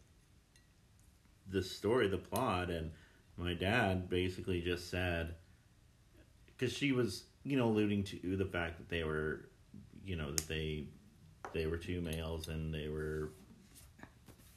the 1.49 1.63
story 1.63 2.07
the 2.09 2.19
plot 2.19 2.71
and 2.71 2.91
my 3.37 3.55
dad 3.55 4.09
basically 4.11 4.61
just 4.61 4.91
said 4.91 5.35
because 6.61 6.75
she 6.77 6.93
was 6.93 7.25
you 7.43 7.57
know 7.57 7.69
alluding 7.69 8.05
to 8.05 8.37
the 8.37 8.45
fact 8.45 8.77
that 8.77 8.89
they 8.91 9.03
were 9.03 9.47
you 10.05 10.15
know 10.17 10.31
that 10.31 10.47
they 10.47 10.85
they 11.55 11.67
were 11.67 11.79
two 11.79 12.01
males 12.03 12.49
and 12.49 12.73
they 12.73 12.89
were 12.89 13.31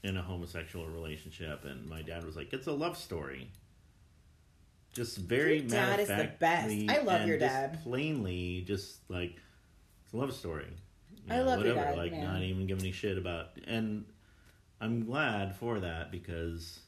in 0.04 0.18
a 0.18 0.22
homosexual 0.22 0.86
relationship 0.88 1.63
and 1.63 1.88
my 1.88 2.02
dad 2.02 2.26
was 2.26 2.36
like 2.36 2.52
it's 2.52 2.68
a 2.68 2.72
love 2.72 2.98
story 2.98 3.50
just 4.94 5.18
very 5.18 5.60
Your 5.60 5.70
dad 5.70 6.00
is 6.02 6.08
the 6.08 6.30
best. 6.39 6.76
I 6.88 7.00
love 7.00 7.28
your 7.28 7.39
dad. 7.39 7.82
plainly 7.84 8.63
just 8.68 9.10
like 9.10 9.38
it's 10.04 10.13
a 10.13 10.18
love 10.18 10.34
story 10.34 10.68
You 11.26 11.34
I 11.34 11.39
love 11.39 11.66
your 11.66 11.74
whatever 11.76 11.92
dad, 11.92 11.98
like 11.98 12.12
man. 12.12 12.26
not 12.26 12.42
even 12.42 12.68
giving 12.68 12.86
a 12.86 12.92
shit 12.92 13.18
about 13.18 13.52
and 13.66 14.04
i'm 14.82 15.06
glad 15.06 15.56
for 15.56 15.80
that 15.80 16.12
because 16.12 16.80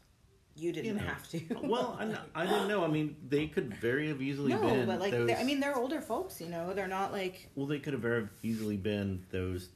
You 0.58 0.72
didn't 0.72 0.86
you 0.86 0.94
know, 0.94 1.02
have 1.02 1.28
to. 1.30 1.42
well 1.64 1.98
I'm 2.00 2.12
not, 2.14 2.30
i 2.34 2.46
didn't 2.46 2.68
know 2.70 2.84
i 2.86 2.88
mean 2.88 3.16
they 3.28 3.48
could 3.48 3.74
very 3.76 4.08
have 4.08 4.22
easily 4.22 4.54
no, 4.54 4.62
been 4.62 4.86
but 4.86 5.00
like 5.02 5.12
those, 5.12 5.30
I 5.32 5.44
mean, 5.44 5.60
they're 5.60 5.76
older 5.76 6.00
folks. 6.02 6.40
You 6.40 6.48
know, 6.48 6.74
they're 6.74 6.88
not 6.88 7.12
like 7.12 7.50
well 7.56 7.68
they 7.68 7.80
could 7.80 7.94
have 7.94 8.02
very 8.02 8.28
easily 8.42 8.78
been 8.78 9.26
those 9.32 9.70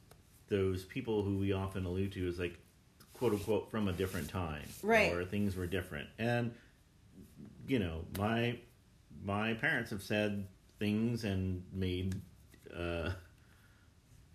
those 0.48 0.84
people 0.86 1.22
who 1.24 1.38
we 1.38 1.52
often 1.54 1.86
allude 1.86 2.12
to 2.14 2.28
as 2.28 2.40
like 2.40 2.58
quote 3.14 3.34
unquote 3.34 3.70
from 3.70 3.88
a 3.88 3.94
different 3.94 4.30
time 4.30 4.64
Right. 4.82 5.12
or 5.14 5.26
things 5.26 5.56
were 5.56 5.68
different 5.68 6.08
and 6.18 6.54
you 7.68 7.80
know 7.80 8.06
my 8.18 8.58
my 9.24 9.54
parents 9.56 9.90
have 9.92 10.02
said 10.02 10.48
things 10.80 11.26
and 11.26 11.64
made 11.74 12.16
uh, 12.76 13.12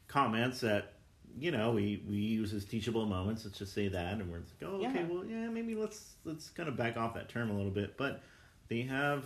comments 0.09 0.61
that 0.61 0.94
you 1.38 1.51
know 1.51 1.73
we 1.73 2.03
we 2.09 2.16
use 2.16 2.53
as 2.55 2.64
teachable 2.64 3.07
moments 3.07 3.44
let's 3.44 3.59
just 3.59 3.73
say 3.75 3.88
that 3.88 4.14
and 4.14 4.31
we're 4.31 4.38
like 4.38 4.47
oh 4.62 4.77
okay 4.77 5.01
Yeah. 5.01 5.07
well 5.09 5.25
yeah 5.25 5.49
maybe 5.49 5.75
let's 5.75 6.14
let's 6.25 6.49
kind 6.51 6.68
of 6.68 6.77
back 6.77 6.97
off 6.97 7.14
that 7.14 7.29
term 7.29 7.51
a 7.51 7.55
little 7.55 7.70
bit 7.73 7.97
but 7.97 8.23
they 8.68 8.83
have 8.83 9.25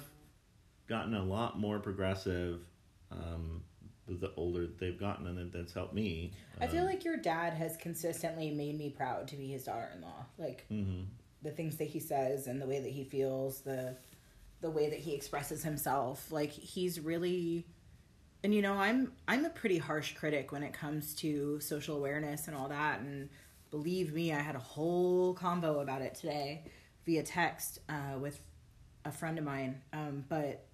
gotten 0.88 1.14
a 1.14 1.22
lot 1.22 1.58
more 1.58 1.78
progressive 1.78 2.60
um, 3.10 3.62
the 4.08 4.32
older 4.36 4.66
they've 4.78 4.98
gotten 4.98 5.26
and 5.26 5.36
that- 5.38 5.52
that's 5.52 5.72
helped 5.74 5.92
me 5.94 6.32
I 6.60 6.66
feel 6.66 6.80
Um, 6.80 6.86
like 6.86 7.04
your 7.04 7.16
dad 7.18 7.52
has 7.54 7.76
consistently 7.76 8.50
made 8.50 8.78
me 8.78 8.88
proud 8.90 9.28
to 9.28 9.36
be 9.36 9.48
his 9.48 9.64
daughter-in-law. 9.64 10.24
Like 10.38 10.64
mhm. 10.70 11.04
the 11.42 11.50
things 11.50 11.76
that 11.76 11.88
he 11.88 12.00
says 12.00 12.46
and 12.46 12.60
the 12.60 12.66
way 12.66 12.80
that 12.80 12.90
he 12.90 13.04
feels, 13.04 13.60
the 13.60 13.96
the 14.60 14.70
way 14.70 14.88
that 14.90 14.98
he 14.98 15.14
expresses 15.14 15.62
himself. 15.62 16.32
Like 16.32 16.50
he's 16.50 16.98
really 17.00 17.66
and 18.44 18.54
you 18.54 18.62
know, 18.62 18.74
I'm 18.74 19.12
I'm 19.26 19.44
a 19.44 19.50
pretty 19.50 19.78
harsh 19.78 20.14
critic 20.14 20.52
when 20.52 20.62
it 20.62 20.72
comes 20.72 21.14
to 21.16 21.60
social 21.60 21.96
awareness 21.96 22.46
and 22.46 22.56
all 22.56 22.68
that 22.68 23.00
and 23.00 23.28
believe 23.70 24.12
me, 24.12 24.32
I 24.32 24.40
had 24.40 24.54
a 24.54 24.60
whole 24.60 25.34
convo 25.34 25.82
about 25.82 26.02
it 26.02 26.14
today 26.14 26.64
via 27.04 27.22
text 27.22 27.80
uh, 27.88 28.18
with 28.18 28.40
a 29.04 29.12
friend 29.12 29.38
of 29.38 29.44
mine. 29.44 29.80
Um, 29.92 30.24
but 30.28 30.66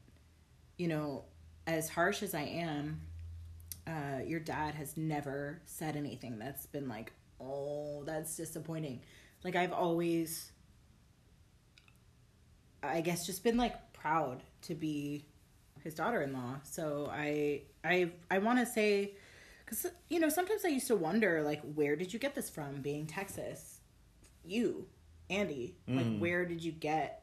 you 0.77 0.89
know, 0.89 1.25
as 1.67 1.89
harsh 1.89 2.23
as 2.23 2.35
I 2.35 2.43
am, 2.43 3.01
uh, 3.87 4.23
your 4.25 4.41
dad 4.41 4.75
has 4.75 4.97
never 4.97 5.61
said 5.67 5.97
anything 5.97 6.39
that's 6.39 6.67
been 6.67 6.89
like, 6.89 7.13
oh, 7.41 8.03
that's 8.05 8.37
disappointing. 8.37 9.01
Like 9.43 9.57
I've 9.57 9.73
always, 9.73 10.53
I 12.83 13.01
guess, 13.01 13.27
just 13.27 13.45
been 13.45 13.57
like 13.57 13.93
proud 13.93 14.43
to 14.63 14.75
be 14.75 15.27
his 15.85 15.95
daughter-in-law. 15.95 16.57
So 16.65 17.09
I, 17.13 17.63
I, 17.85 18.11
I 18.31 18.39
want 18.39 18.59
to 18.59 18.67
say, 18.67 19.13
because 19.65 19.87
you 20.09 20.19
know, 20.19 20.29
sometimes 20.31 20.65
I 20.65 20.69
used 20.69 20.89
to 20.89 20.97
wonder, 20.97 21.43
like, 21.43 21.61
where 21.75 21.95
did 21.95 22.13
you 22.13 22.19
get 22.19 22.35
this 22.35 22.51
from? 22.51 22.81
Being 22.81 23.07
Texas, 23.07 23.79
you, 24.45 24.87
Andy, 25.31 25.77
like, 25.89 26.19
where 26.19 26.45
did 26.45 26.63
you 26.65 26.73
get 26.73 27.23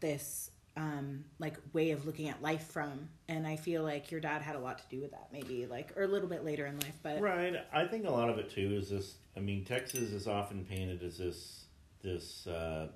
this 0.00 0.50
um 0.76 1.24
like 1.38 1.54
way 1.72 1.92
of 1.92 2.04
looking 2.04 2.28
at 2.28 2.42
life 2.42 2.66
from 2.66 3.08
and 3.28 3.46
i 3.46 3.54
feel 3.54 3.84
like 3.84 4.10
your 4.10 4.20
dad 4.20 4.42
had 4.42 4.56
a 4.56 4.58
lot 4.58 4.76
to 4.78 4.84
do 4.90 5.00
with 5.00 5.12
that 5.12 5.28
maybe 5.32 5.66
like 5.66 5.96
or 5.96 6.02
a 6.02 6.06
little 6.08 6.28
bit 6.28 6.44
later 6.44 6.66
in 6.66 6.76
life 6.80 6.98
but 7.00 7.20
Right. 7.20 7.54
I 7.72 7.86
think 7.86 8.06
a 8.06 8.10
lot 8.10 8.28
of 8.28 8.38
it 8.38 8.50
too 8.50 8.74
is 8.74 8.90
this. 8.90 9.14
I 9.36 9.40
mean, 9.40 9.64
Texas 9.64 10.10
is 10.10 10.26
often 10.26 10.64
painted 10.64 11.02
as 11.04 11.18
this 11.18 11.64
this 12.02 12.46
uh, 12.48 12.88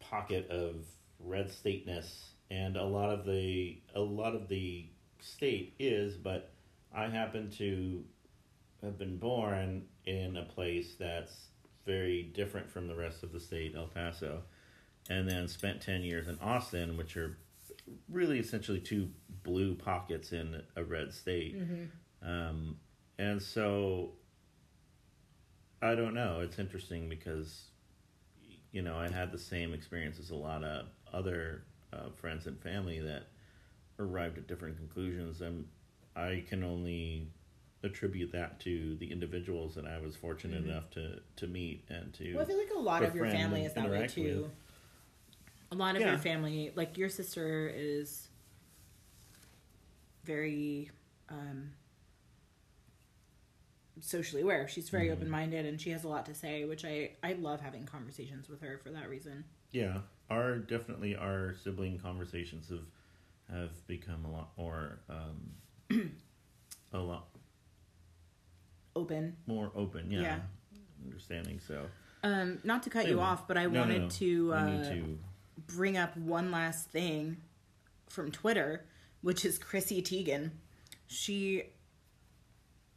pocket 0.00 0.48
of 0.50 0.86
red 1.20 1.50
stateness, 1.50 2.30
and 2.50 2.76
a 2.76 2.84
lot 2.84 3.10
of 3.10 3.24
the 3.24 3.78
a 3.94 4.00
lot 4.00 4.34
of 4.34 4.48
the 4.48 4.86
state 5.20 5.74
is. 5.78 6.16
But 6.16 6.50
I 6.94 7.08
happen 7.08 7.50
to 7.58 8.04
have 8.82 8.98
been 8.98 9.16
born 9.18 9.84
in 10.04 10.36
a 10.36 10.44
place 10.44 10.94
that's 10.98 11.48
very 11.84 12.22
different 12.22 12.70
from 12.70 12.88
the 12.88 12.94
rest 12.94 13.22
of 13.22 13.32
the 13.32 13.40
state, 13.40 13.74
El 13.76 13.86
Paso, 13.86 14.42
and 15.08 15.28
then 15.28 15.48
spent 15.48 15.80
ten 15.80 16.02
years 16.02 16.28
in 16.28 16.38
Austin, 16.40 16.96
which 16.96 17.16
are 17.16 17.36
really 18.08 18.38
essentially 18.38 18.80
two 18.80 19.08
blue 19.44 19.74
pockets 19.74 20.32
in 20.32 20.62
a 20.74 20.82
red 20.82 21.12
state. 21.12 21.54
Um, 22.22 22.76
and 23.18 23.40
so 23.40 24.12
I 25.80 25.94
don't 25.94 26.14
know. 26.14 26.40
It's 26.40 26.58
interesting 26.58 27.08
because, 27.08 27.66
you 28.72 28.82
know, 28.82 28.96
I 28.96 29.08
had 29.08 29.30
the 29.30 29.38
same 29.38 29.72
experience 29.72 30.18
as 30.18 30.30
a 30.30 30.34
lot 30.34 30.64
of 30.64 30.86
other 31.12 31.64
uh, 31.92 32.10
friends 32.10 32.46
and 32.46 32.60
family 32.60 33.00
that 33.00 33.24
arrived 33.98 34.38
at 34.38 34.46
different 34.46 34.76
conclusions. 34.76 35.40
And 35.40 35.66
I 36.14 36.44
can 36.48 36.62
only 36.64 37.28
attribute 37.82 38.32
that 38.32 38.58
to 38.60 38.96
the 38.96 39.10
individuals 39.12 39.74
that 39.74 39.86
I 39.86 39.98
was 40.00 40.16
fortunate 40.16 40.64
enough 40.64 40.90
to, 40.90 41.20
to 41.36 41.46
meet 41.46 41.84
and 41.88 42.12
to. 42.14 42.34
well, 42.34 42.42
i 42.42 42.46
feel 42.46 42.58
like 42.58 42.70
a 42.74 42.78
lot 42.78 43.02
of 43.02 43.14
your 43.14 43.26
family 43.26 43.64
is 43.64 43.74
that 43.74 43.88
way 43.90 44.06
too 44.08 44.22
with. 44.42 44.52
a 45.72 45.74
lot 45.76 45.94
of 45.94 46.00
Yeah. 46.02 46.08
your 46.10 46.18
family 46.18 46.72
like 46.74 46.96
your 46.98 47.08
sister 47.08 47.70
is 47.74 48.28
very 50.24 50.90
um 51.28 51.70
socially 54.00 54.42
aware 54.42 54.66
she's 54.68 54.88
very 54.90 55.04
Mm-hmm. 55.06 55.12
open-minded 55.14 55.64
and 55.64 55.80
she 55.80 55.90
has 55.90 56.04
a 56.04 56.08
lot 56.08 56.26
to 56.26 56.34
say 56.34 56.64
which 56.64 56.84
i 56.84 57.10
i 57.22 57.32
love 57.34 57.60
having 57.60 57.84
conversations 57.86 58.48
with 58.48 58.60
her 58.60 58.78
for 58.82 58.90
that 58.90 59.08
reason 59.08 59.44
Yeah, 59.72 59.98
our 60.30 60.56
definitely 60.58 61.14
our 61.16 61.54
sibling 61.62 61.98
conversations 61.98 62.68
have 62.68 62.86
have 63.50 63.86
become 63.86 64.24
a 64.24 64.30
lot 64.30 64.50
more 64.56 64.98
um, 65.08 65.52
a 66.92 66.98
lot 66.98 67.28
open 68.94 69.36
more 69.46 69.70
open. 69.74 70.10
Yeah, 70.10 70.20
Yeah. 70.22 70.38
understanding. 71.04 71.60
So 71.66 71.86
um 72.24 72.58
not 72.64 72.82
to 72.84 72.90
cut 72.90 73.06
you 73.08 73.20
off 73.20 73.46
but 73.46 73.56
i 73.58 73.64
No, 73.64 73.70
no, 73.70 73.80
wanted 73.80 74.02
no. 74.02 74.08
to 74.08 74.52
uh 74.54 74.84
to 74.90 75.18
bring 75.66 75.96
up 75.96 76.16
one 76.16 76.50
last 76.50 76.90
thing 76.90 77.36
from 78.08 78.30
Twitter, 78.30 78.84
which 79.22 79.44
is 79.44 79.58
Chrissy 79.58 80.02
Teigen. 80.02 80.50
She 81.06 81.64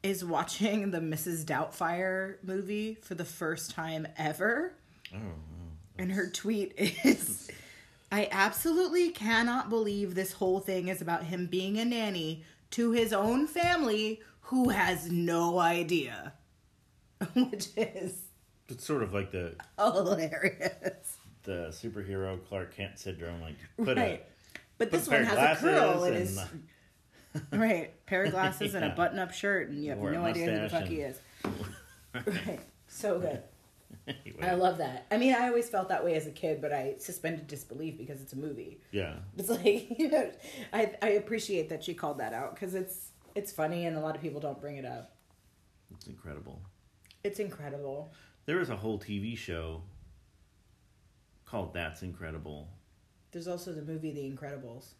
is 0.03 0.23
watching 0.23 0.91
the 0.95 0.99
Mrs. 0.99 1.43
Doubtfire 1.45 2.35
movie 2.43 2.95
for 3.01 3.15
the 3.15 3.25
first 3.25 3.71
time 3.71 4.07
ever. 4.17 4.73
Oh. 5.13 5.17
And 5.99 6.13
her 6.13 6.29
tweet 6.29 6.73
is 6.77 7.51
I 8.11 8.27
absolutely 8.31 9.09
cannot 9.09 9.69
believe 9.69 10.15
this 10.15 10.33
whole 10.33 10.59
thing 10.59 10.87
is 10.87 11.01
about 11.01 11.25
him 11.25 11.45
being 11.45 11.77
a 11.77 11.85
nanny 11.85 12.43
to 12.71 12.91
his 12.91 13.13
own 13.13 13.47
family 13.47 14.21
who 14.41 14.69
has 14.69 15.11
no 15.11 15.59
idea. 15.59 16.33
Which 17.33 17.69
is 17.75 18.13
it's 18.69 18.85
sort 18.85 19.03
of 19.03 19.13
like 19.13 19.31
the 19.31 19.55
hilarious. 19.77 21.17
the 21.43 21.67
superhero 21.71 22.39
Clark 22.47 22.75
Kent 22.75 22.97
syndrome. 22.97 23.41
Like 23.41 23.57
put 23.77 23.97
right. 23.97 24.25
but 24.77 24.89
put 24.89 24.99
this 24.99 25.07
a 25.07 25.11
one 25.11 25.23
has 25.25 25.57
a 25.57 25.61
curl 25.61 26.03
and 26.05 26.15
and, 26.15 26.23
is 26.23 26.39
right 27.51 28.05
pair 28.05 28.23
of 28.23 28.31
glasses 28.31 28.73
and 28.73 28.85
a 28.85 28.89
button-up 28.89 29.33
shirt, 29.33 29.69
and 29.69 29.83
you 29.83 29.89
have 29.89 29.99
Or 29.99 30.11
no 30.11 30.23
idea 30.23 30.45
who 30.45 30.61
the 30.61 30.69
fuck 30.69 30.85
he 30.85 31.01
is. 31.01 31.19
right. 32.13 32.61
So 32.87 33.19
good. 33.19 33.43
anyway, 34.07 34.41
I 34.41 34.53
love 34.55 34.77
that. 34.77 35.05
I 35.11 35.17
mean, 35.17 35.33
I 35.33 35.47
always 35.47 35.69
felt 35.69 35.89
that 35.89 36.03
way 36.03 36.15
as 36.15 36.27
a 36.27 36.31
kid, 36.31 36.61
but 36.61 36.71
I 36.73 36.95
suspended 36.99 37.47
disbelief 37.47 37.97
because 37.97 38.21
it's 38.21 38.33
a 38.33 38.37
movie. 38.37 38.81
yeah, 38.91 39.15
It's 39.37 39.49
like 39.49 39.97
you 39.99 40.09
know, 40.09 40.31
I 40.73 40.95
I 41.01 41.09
appreciate 41.09 41.69
that 41.69 41.83
she 41.83 41.93
called 41.93 42.17
that 42.19 42.33
out 42.33 42.53
because 42.55 42.75
it's 42.75 43.11
it's 43.35 43.51
funny 43.51 43.85
and 43.85 43.95
a 43.97 43.99
lot 43.99 44.15
of 44.15 44.21
people 44.21 44.39
don't 44.39 44.59
bring 44.59 44.77
it 44.77 44.85
up. 44.85 45.15
it's 45.95 46.07
incredible. 46.07 46.61
It's 47.23 47.39
incredible. 47.39 48.13
There 48.45 48.59
is 48.59 48.69
a 48.69 48.75
whole 48.75 48.97
TV 48.99 49.37
show 49.37 49.83
called 51.45 51.73
That's 51.73 52.01
Incredible. 52.01 52.69
There's 53.31 53.47
also 53.47 53.73
the 53.73 53.81
movie 53.81 54.11
The 54.11 54.21
Incredibles 54.29 54.93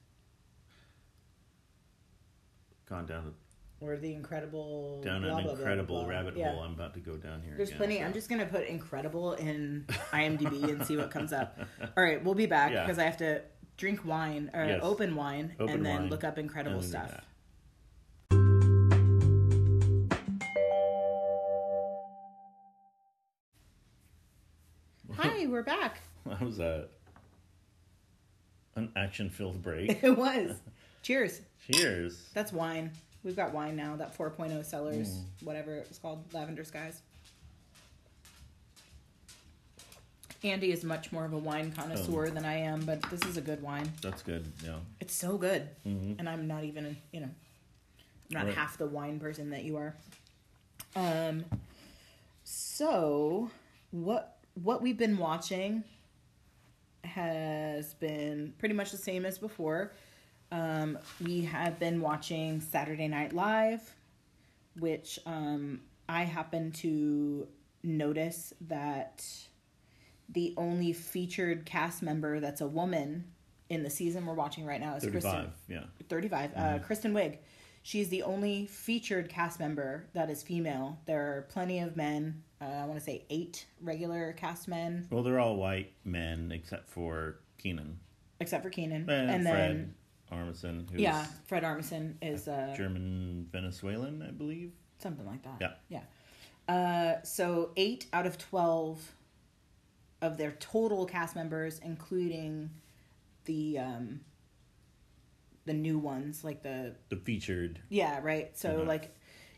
Gone 2.88 3.06
down 3.06 3.34
or 3.82 3.96
The 3.98 4.14
Incredible 4.14 5.02
down 5.02 5.22
blah, 5.22 5.30
an 5.30 5.36
blah, 5.36 5.42
blah, 5.44 5.60
incredible 5.60 6.00
blah. 6.04 6.10
rabbit 6.10 6.36
Yeah. 6.38 6.52
hole. 6.52 6.64
I'm 6.64 6.74
about 6.74 6.94
to 6.96 7.00
go 7.00 7.16
down 7.16 7.42
here. 7.42 7.54
There's 7.56 7.70
again, 7.70 7.78
plenty. 7.78 7.98
so- 8.00 8.04
I'm 8.06 8.14
just 8.14 8.30
gonna 8.30 8.46
put 8.46 8.66
incredible 8.68 9.34
in 9.34 9.86
IMDb 10.12 10.64
and 10.70 10.86
see 10.86 10.98
what 10.98 11.12
comes 11.12 11.32
up. 11.32 11.58
All 11.98 12.04
right, 12.04 12.24
we'll 12.24 12.36
be 12.36 12.46
back 12.46 12.72
Yeah. 12.74 12.84
because 12.86 13.00
I 13.00 13.04
have 13.04 13.18
to 13.18 13.42
drink 13.78 14.04
wine 14.04 14.50
or 14.54 14.66
Yes. 14.66 14.80
open 14.84 15.16
wine 15.16 15.56
Open 15.60 15.76
and 15.76 15.86
then 15.86 16.02
wine, 16.02 16.10
look 16.10 16.24
up 16.26 16.38
incredible 16.38 16.80
and 16.80 16.84
then 16.84 17.02
do 17.02 17.08
stuff. 17.08 17.12
that. 17.12 17.24
Hi, 25.18 25.48
we're 25.48 25.64
back. 25.64 26.02
That 26.26 26.42
was 26.42 26.60
a 26.60 26.88
an 28.76 28.92
action 28.96 29.30
filled 29.30 29.64
break. 29.64 30.00
It 30.04 30.16
was. 30.18 30.58
Cheers. 31.02 31.42
Cheers. 31.72 32.30
That's 32.34 32.52
wine. 32.54 32.92
We've 33.24 33.36
got 33.36 33.54
wine 33.54 33.76
now. 33.76 33.96
That 33.98 34.16
4.0 34.18 34.64
Cellars, 34.66 35.10
Mm. 35.10 35.24
whatever 35.44 35.76
it 35.76 35.88
was 35.90 35.98
called, 35.98 36.34
Lavender 36.34 36.64
Skies. 36.64 37.02
Andy 40.42 40.72
is 40.72 40.86
much 40.86 41.12
more 41.12 41.26
of 41.26 41.34
a 41.34 41.38
wine 41.38 41.72
connoisseur 41.74 42.28
Oh. 42.28 42.30
than 42.30 42.46
I 42.46 42.56
am, 42.56 42.86
but 42.86 43.02
this 43.10 43.22
is 43.24 43.36
a 43.36 43.42
good 43.42 43.62
wine. 43.62 43.92
That's 44.02 44.22
good. 44.24 44.50
Yeah. 44.64 44.80
It's 45.02 45.14
so 45.14 45.38
good, 45.38 45.64
hmm 45.84 46.14
and 46.18 46.30
I'm 46.30 46.48
not 46.48 46.64
even, 46.64 46.96
you 47.12 47.20
know, 47.22 47.30
not 48.30 48.46
Right. 48.46 48.56
half 48.56 48.78
the 48.78 48.86
wine 48.86 49.20
person 49.20 49.50
that 49.50 49.64
you 49.66 49.76
are. 49.76 49.96
Um. 50.96 51.46
So, 52.46 53.52
what 53.92 54.38
what 54.56 54.82
we've 54.82 54.98
been 54.98 55.18
watching 55.18 55.84
has 57.04 57.94
been 57.96 58.54
pretty 58.58 58.76
much 58.76 58.92
the 58.92 58.98
same 58.98 59.26
as 59.26 59.38
before. 59.38 59.92
Um, 60.52 60.98
we 61.24 61.42
have 61.42 61.80
been 61.80 62.02
watching 62.02 62.62
Saturday 62.62 63.08
Night 63.08 63.34
Live, 63.34 63.82
which 64.80 65.20
um, 65.26 65.82
I 66.08 66.24
happen 66.24 66.72
to 66.74 67.48
notice 67.84 68.54
that 68.62 69.26
the 70.28 70.54
only 70.58 70.94
featured 70.94 71.66
cast 71.66 72.02
member 72.02 72.40
that's 72.40 72.62
a 72.62 72.68
woman 72.68 73.26
in 73.70 73.84
the 73.84 73.90
season 73.90 74.26
we're 74.26 74.34
watching 74.34 74.66
right 74.66 74.82
now 74.82 74.96
is 74.96 75.04
Thirty 75.04 75.20
Kristen. 75.20 75.52
Yeah. 75.68 75.84
35 76.08 76.52
uh, 76.56 76.80
kristen 76.80 77.14
wiig. 77.14 77.38
She's 77.84 78.10
the 78.10 78.24
only 78.24 78.66
featured 78.66 79.30
cast 79.30 79.60
member 79.60 80.08
that 80.14 80.30
is 80.30 80.44
female. 80.44 81.00
There 81.06 81.38
are 81.38 81.42
plenty 81.50 81.80
of 81.80 81.96
men 81.96 82.44
uh, 82.62 82.66
i 82.66 82.86
want 82.86 83.00
to 83.00 83.04
say 83.04 83.24
eight 83.30 83.66
regular 83.82 84.34
cast 84.34 84.68
men. 84.68 85.08
Well, 85.10 85.24
they're 85.24 85.40
all 85.40 85.56
white 85.56 85.94
men 86.04 86.52
except 86.52 86.90
for 86.90 87.40
Keenan. 87.58 88.00
Except 88.42 88.64
for 88.64 88.70
keenan. 88.70 89.10
And, 89.10 89.30
and 89.30 89.44
Fred. 89.44 89.56
then 89.56 89.96
Armisen, 90.32 90.90
who's 90.92 91.02
yeah 91.02 91.26
fred 91.46 91.64
armisen 91.64 92.14
is 92.22 92.48
uh, 92.48 92.74
German 92.78 93.48
Venezuelan, 93.52 94.22
I 94.22 94.32
believe. 94.32 94.72
something 95.00 95.26
like 95.26 95.44
that 95.44 95.58
Yeah. 95.90 96.02
yeah 96.68 96.74
uh, 96.74 97.22
so 97.24 97.72
eight 97.78 98.06
out 98.14 98.26
of 98.28 98.38
12 98.38 99.12
of 100.22 100.38
their 100.38 100.52
total 100.60 101.06
cast 101.06 101.36
members 101.36 101.80
including 101.84 102.70
the 103.46 103.80
um, 103.80 104.20
the 105.66 105.74
new 105.74 105.98
ones 106.00 106.44
like 106.44 106.62
the 106.64 106.96
The 107.10 107.16
featured. 107.18 107.80
Yeah, 107.90 108.20
right. 108.24 108.58
So 108.58 108.84
like 108.88 109.16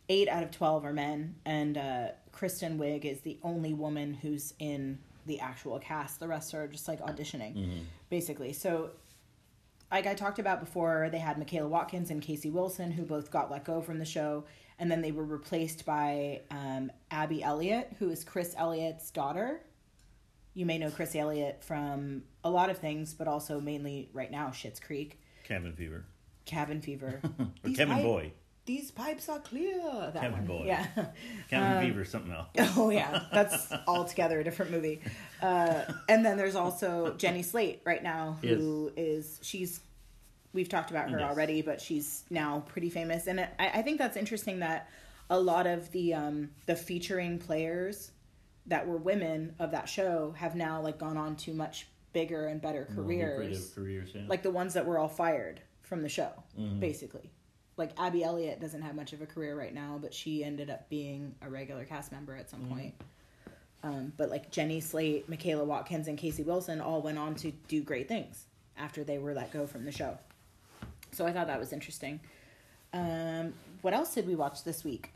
eight 0.10 0.28
out 0.28 0.44
of 0.44 0.52
twelve 0.52 0.84
are 0.86 0.92
men, 0.94 1.36
and 1.46 1.78
uh, 1.78 2.08
Kristen 2.34 2.78
Wiig 2.78 3.06
is 3.06 3.22
the 3.22 3.38
only 3.44 3.74
woman 3.74 4.14
who's 4.14 4.54
in 4.60 5.00
the 5.26 5.40
actual 5.40 5.80
cast. 5.80 6.20
The 6.20 6.28
rest 6.28 6.54
are 6.54 6.68
just 6.68 6.88
like 6.88 7.00
auditioning, 7.02 7.56
Mhm. 7.56 7.84
basically. 8.10 8.52
So 8.54 8.92
like 9.92 10.08
I 10.08 10.14
talked 10.14 10.40
about 10.40 10.60
before, 10.60 11.10
they 11.12 11.18
had 11.20 11.38
Michaela 11.38 11.68
Watkins 11.68 12.10
and 12.12 12.22
Casey 12.22 12.50
Wilson, 12.50 12.92
who 12.92 13.04
both 13.04 13.30
got 13.32 13.52
let 13.52 13.64
go 13.66 13.82
from 13.82 14.00
the 14.00 14.06
show, 14.06 14.46
and 14.80 14.90
then 14.90 15.02
they 15.02 15.12
were 15.12 15.26
replaced 15.26 15.86
by 15.86 16.42
um, 16.50 16.92
Abby 17.12 17.44
Elliott, 17.44 17.94
who 18.00 18.10
is 18.10 18.24
Chris 18.24 18.56
Elliott's 18.58 19.12
daughter. 19.12 19.62
You 20.54 20.66
may 20.66 20.78
know 20.78 20.90
Chris 20.92 21.16
Elliott 21.16 21.64
from 21.64 22.24
a 22.44 22.50
lot 22.50 22.70
of 22.70 22.78
things, 22.78 23.14
but 23.14 23.28
also 23.28 23.60
mainly 23.62 24.10
right 24.14 24.32
now 24.32 24.48
Schitt's 24.50 24.80
Creek, 24.80 25.20
Cabin 25.44 25.74
Fever. 25.74 26.06
Cabin 26.46 26.82
Fever, 26.82 27.22
Or 27.40 27.48
These 27.64 27.78
Kevin 27.78 27.96
pipe- 27.96 28.04
Boy. 28.04 28.34
These 28.66 28.92
pipes 28.92 29.28
are 29.28 29.40
clear. 29.40 29.82
That 30.14 30.22
Kevin 30.22 30.32
one. 30.34 30.46
Boy. 30.46 30.64
Yeah. 30.68 30.86
Cabin 31.50 31.88
Fever, 31.88 32.06
something 32.06 32.32
else. 32.32 32.48
Oh 32.78 32.90
yeah, 32.90 33.24
that's 33.34 33.72
altogether 33.88 34.40
a 34.40 34.44
different 34.44 34.72
movie. 34.72 35.02
Uh, 35.42 35.82
and 36.08 36.24
then 36.26 36.38
there's 36.38 36.56
also 36.56 37.16
Jenny 37.18 37.42
Slate 37.42 37.82
right 37.86 38.04
now, 38.04 38.38
who 38.42 38.92
is 38.96 39.40
she's 39.42 39.82
we've 40.54 40.70
talked 40.70 40.92
about 40.92 41.10
her 41.10 41.20
Yes. 41.20 41.30
already, 41.30 41.62
but 41.62 41.82
she's 41.82 42.24
now 42.30 42.64
pretty 42.68 42.90
famous, 42.90 43.28
and 43.28 43.40
I, 43.40 43.48
I 43.60 43.82
think 43.82 43.98
that's 43.98 44.18
interesting 44.18 44.60
that 44.60 44.90
a 45.30 45.40
lot 45.40 45.66
of 45.66 45.92
the 45.92 46.14
um, 46.14 46.50
the 46.68 46.76
featuring 46.76 47.40
players 47.40 48.12
that 48.68 48.86
were 48.88 48.98
women 48.98 49.56
of 49.60 49.72
that 49.72 49.90
show 49.90 50.36
have 50.38 50.56
now 50.56 50.82
like 50.82 51.00
gone 51.00 51.18
on 51.18 51.36
to 51.36 51.54
much 51.54 51.88
bigger 52.14 52.46
and 52.48 52.62
better 52.62 52.88
careers, 52.94 53.72
careers, 53.74 54.12
yeah. 54.14 54.22
like 54.28 54.44
the 54.44 54.52
ones 54.52 54.74
that 54.76 54.86
were 54.86 55.00
all 55.00 55.08
fired 55.08 55.62
from 55.82 56.04
the 56.04 56.10
show, 56.10 56.32
basically. 56.80 57.32
Like 57.82 57.94
Abby 57.98 58.24
Elliott 58.24 58.62
doesn't 58.62 58.84
have 58.84 58.94
much 58.94 59.12
of 59.12 59.24
a 59.24 59.26
career 59.26 59.58
right 59.58 59.74
now, 59.74 59.98
but 60.00 60.14
she 60.14 60.44
ended 60.44 60.70
up 60.70 60.88
being 60.88 61.34
a 61.42 61.50
regular 61.50 61.84
cast 61.84 62.12
member 62.12 62.36
at 62.36 62.48
some 62.48 62.60
point. 62.68 62.94
Um, 63.82 64.14
but 64.18 64.30
like 64.30 64.52
Jenny 64.52 64.80
Slate, 64.82 65.28
Michaela 65.28 65.64
Watkins, 65.64 66.08
and 66.08 66.16
Casey 66.16 66.44
Wilson 66.44 66.80
all 66.80 67.02
went 67.02 67.18
on 67.18 67.34
to 67.38 67.50
do 67.68 67.82
great 67.82 68.08
things 68.08 68.46
after 68.78 69.04
they 69.04 69.18
were 69.18 69.34
let 69.34 69.52
go 69.52 69.66
from 69.66 69.84
the 69.84 69.92
show. 69.92 70.16
So 71.12 71.26
I 71.26 71.34
thought 71.34 71.48
that 71.48 71.60
was 71.60 71.74
interesting. 71.74 72.20
Um, 72.94 73.54
what 73.82 73.96
else 73.96 74.14
did 74.14 74.28
we 74.28 74.36
watch 74.36 74.64
this 74.64 74.84
week? 74.84 75.12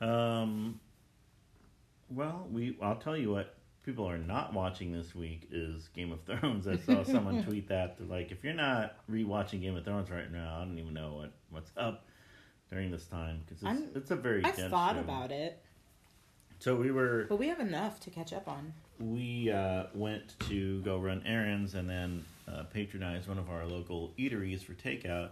Um, 0.00 0.80
well, 2.08 2.48
we 2.50 2.74
I'll 2.80 2.96
tell 2.96 3.18
you 3.18 3.32
what 3.32 3.54
people 3.84 4.08
are 4.08 4.18
not 4.18 4.52
watching 4.54 4.92
this 4.92 5.14
week 5.14 5.48
is 5.50 5.88
Game 5.94 6.12
of 6.12 6.22
Thrones. 6.22 6.66
I 6.66 6.76
saw 6.76 7.04
someone 7.04 7.42
tweet 7.46 7.68
that 7.68 7.98
they're 7.98 8.06
like, 8.06 8.32
if 8.32 8.42
you're 8.42 8.54
not 8.54 8.96
rewatching 9.10 9.60
Game 9.60 9.76
of 9.76 9.84
Thrones 9.84 10.10
right 10.10 10.30
now, 10.32 10.58
I 10.60 10.64
don't 10.64 10.78
even 10.78 10.94
know 10.94 11.14
what 11.14 11.32
what's 11.50 11.70
up 11.76 12.04
during 12.70 12.90
this 12.90 13.06
time 13.06 13.42
because 13.46 13.62
it's, 13.62 13.96
it's 13.96 14.10
a 14.10 14.16
very. 14.16 14.44
I've 14.44 14.54
thought 14.56 14.94
show. 14.96 15.00
about 15.00 15.30
it, 15.30 15.62
So 16.58 16.76
we 16.76 16.90
were 16.90 17.26
but 17.28 17.36
we 17.36 17.48
have 17.48 17.60
enough 17.60 18.00
to 18.00 18.10
catch 18.10 18.32
up 18.32 18.48
on. 18.48 18.72
we 18.98 19.50
uh, 19.50 19.84
went 19.94 20.38
to 20.48 20.80
go 20.82 20.98
run 20.98 21.22
errands 21.26 21.74
and 21.74 21.88
then 21.88 22.24
uh, 22.48 22.64
patronize 22.64 23.28
one 23.28 23.38
of 23.38 23.50
our 23.50 23.66
local 23.66 24.12
eateries 24.18 24.62
for 24.62 24.72
takeout. 24.74 25.30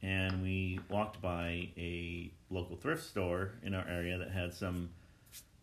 And 0.00 0.42
we 0.42 0.78
walked 0.88 1.20
by 1.20 1.70
a 1.76 2.30
local 2.50 2.76
thrift 2.76 3.04
store 3.04 3.52
in 3.64 3.74
our 3.74 3.84
area 3.88 4.16
that 4.18 4.30
had 4.30 4.54
some 4.54 4.90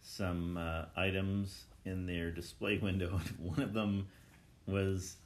some 0.05 0.57
uh, 0.57 0.85
items 0.95 1.65
in 1.83 2.05
their 2.05 2.31
display 2.31 2.77
window. 2.81 3.19
One 3.39 3.59
of 3.61 3.73
them 3.73 4.07
was 4.67 5.17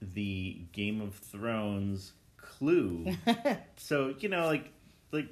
the 0.00 0.58
Game 0.72 1.00
of 1.00 1.14
Thrones 1.14 2.12
clue. 2.36 3.06
so 3.76 4.14
you 4.20 4.28
know, 4.28 4.46
like 4.46 4.70
like 5.12 5.28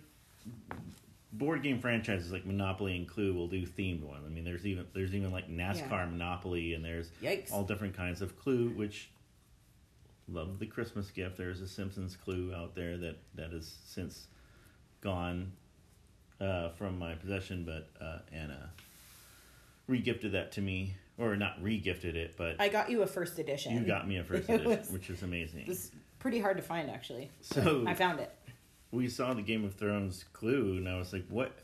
board 1.33 1.63
game 1.63 1.81
franchises 1.81 2.33
like 2.33 2.47
Monopoly 2.47 2.97
and 2.97 3.09
Clue 3.09 3.33
will 3.35 3.49
do 3.49 3.67
themed 3.67 4.03
ones. 4.03 4.25
I 4.27 4.31
mean, 4.31 4.45
there's 4.45 4.67
even 4.67 4.87
there's 4.95 5.15
even 5.15 5.33
like 5.33 5.51
NASCAR 5.51 5.91
Yeah. 5.91 6.05
Monopoly, 6.07 6.75
and 6.75 6.85
there's 6.85 7.11
Yikes. 7.23 7.53
all 7.53 7.65
different 7.65 7.97
kinds 7.97 8.23
of 8.23 8.39
Clue, 8.39 8.71
which 8.71 9.11
love 10.29 10.59
the 10.59 10.67
Christmas 10.67 11.11
gift. 11.11 11.37
There's 11.37 11.61
a 11.61 11.69
Simpsons 11.69 12.17
Clue 12.17 12.53
out 12.55 12.75
there 12.75 12.97
that 12.99 13.17
that 13.35 13.53
has 13.53 13.75
since 13.85 14.27
gone 15.01 15.53
uh, 16.41 16.71
from 16.71 16.99
my 16.99 17.15
possession, 17.15 17.65
but 17.65 17.89
uh, 18.05 18.19
Anna 18.33 18.71
regifted 19.89 20.33
that 20.33 20.53
to 20.53 20.61
me, 20.61 20.97
or 21.19 21.37
not 21.37 21.63
regifted 21.63 22.15
it, 22.17 22.35
but 22.37 22.57
I 22.61 22.69
got 22.69 22.91
you 22.91 23.03
a 23.03 23.07
first 23.07 23.39
edition. 23.39 23.75
you 23.75 23.85
got 23.87 24.09
me 24.09 24.17
a 24.19 24.25
first 24.25 24.49
edition, 24.49 24.71
was- 24.79 24.91
which 24.91 25.11
is 25.11 25.23
amazing. 25.23 25.61
It 25.63 25.69
was 25.69 25.91
pretty 26.19 26.41
hard 26.41 26.57
to 26.57 26.63
find 26.63 26.91
actually. 26.91 27.31
So 27.41 27.85
I 27.87 27.95
found 27.95 28.21
it. 28.21 28.31
we 28.91 29.09
saw 29.09 29.35
the 29.35 29.43
Game 29.43 29.65
of 29.65 29.75
Thrones 29.75 30.25
clue, 30.33 30.77
and 30.79 30.89
I 30.89 30.97
was 30.99 31.13
like, 31.13 31.25
"What? 31.29 31.57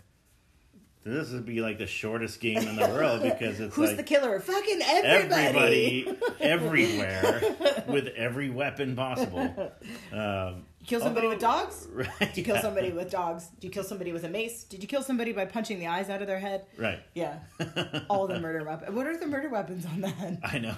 This 1.02 1.30
would 1.33 1.46
be 1.46 1.62
like 1.62 1.78
the 1.78 1.87
shortest 1.87 2.40
game 2.42 2.59
in 2.59 2.76
the 2.76 2.87
world 2.88 3.22
because 3.24 3.59
it's 3.59 3.74
Who's 3.74 3.88
like 3.88 3.96
the 3.96 4.02
killer? 4.02 4.38
Fucking 4.38 4.80
everybody. 4.85 6.06
everybody 6.06 6.18
everywhere 6.40 7.40
with 7.88 8.09
every 8.09 8.50
weapon 8.50 8.94
possible." 8.96 9.72
Um, 10.12 10.66
kill 10.90 11.00
somebody 11.00 11.26
with 11.29 11.38
dogs? 11.50 11.88
Right? 11.92 12.09
Did 12.18 12.37
you 12.37 12.44
kill 12.44 12.57
yeah. 12.57 12.62
somebody 12.62 12.90
with 12.92 13.11
dogs? 13.11 13.46
Did 13.46 13.64
you 13.64 13.70
kill 13.70 13.85
somebody 13.85 14.12
with 14.12 14.24
a 14.24 14.29
mace? 14.29 14.64
Did 14.64 14.83
you 14.83 14.88
kill 14.88 15.03
somebody 15.03 15.33
by 15.33 15.44
punching 15.46 15.79
the 15.79 15.87
eyes 15.87 16.11
out 16.11 16.20
of 16.20 16.26
their 16.26 16.38
head? 16.38 16.66
Right. 16.76 16.98
Yeah. 17.14 17.38
All 18.11 18.26
the 18.26 18.38
murder 18.40 18.64
weapons. 18.64 18.94
What 18.94 19.07
are 19.07 19.16
the 19.16 19.26
murder 19.26 19.48
weapons 19.48 19.87
on 19.87 20.00
that? 20.03 20.38
I 20.44 20.59
know. 20.59 20.74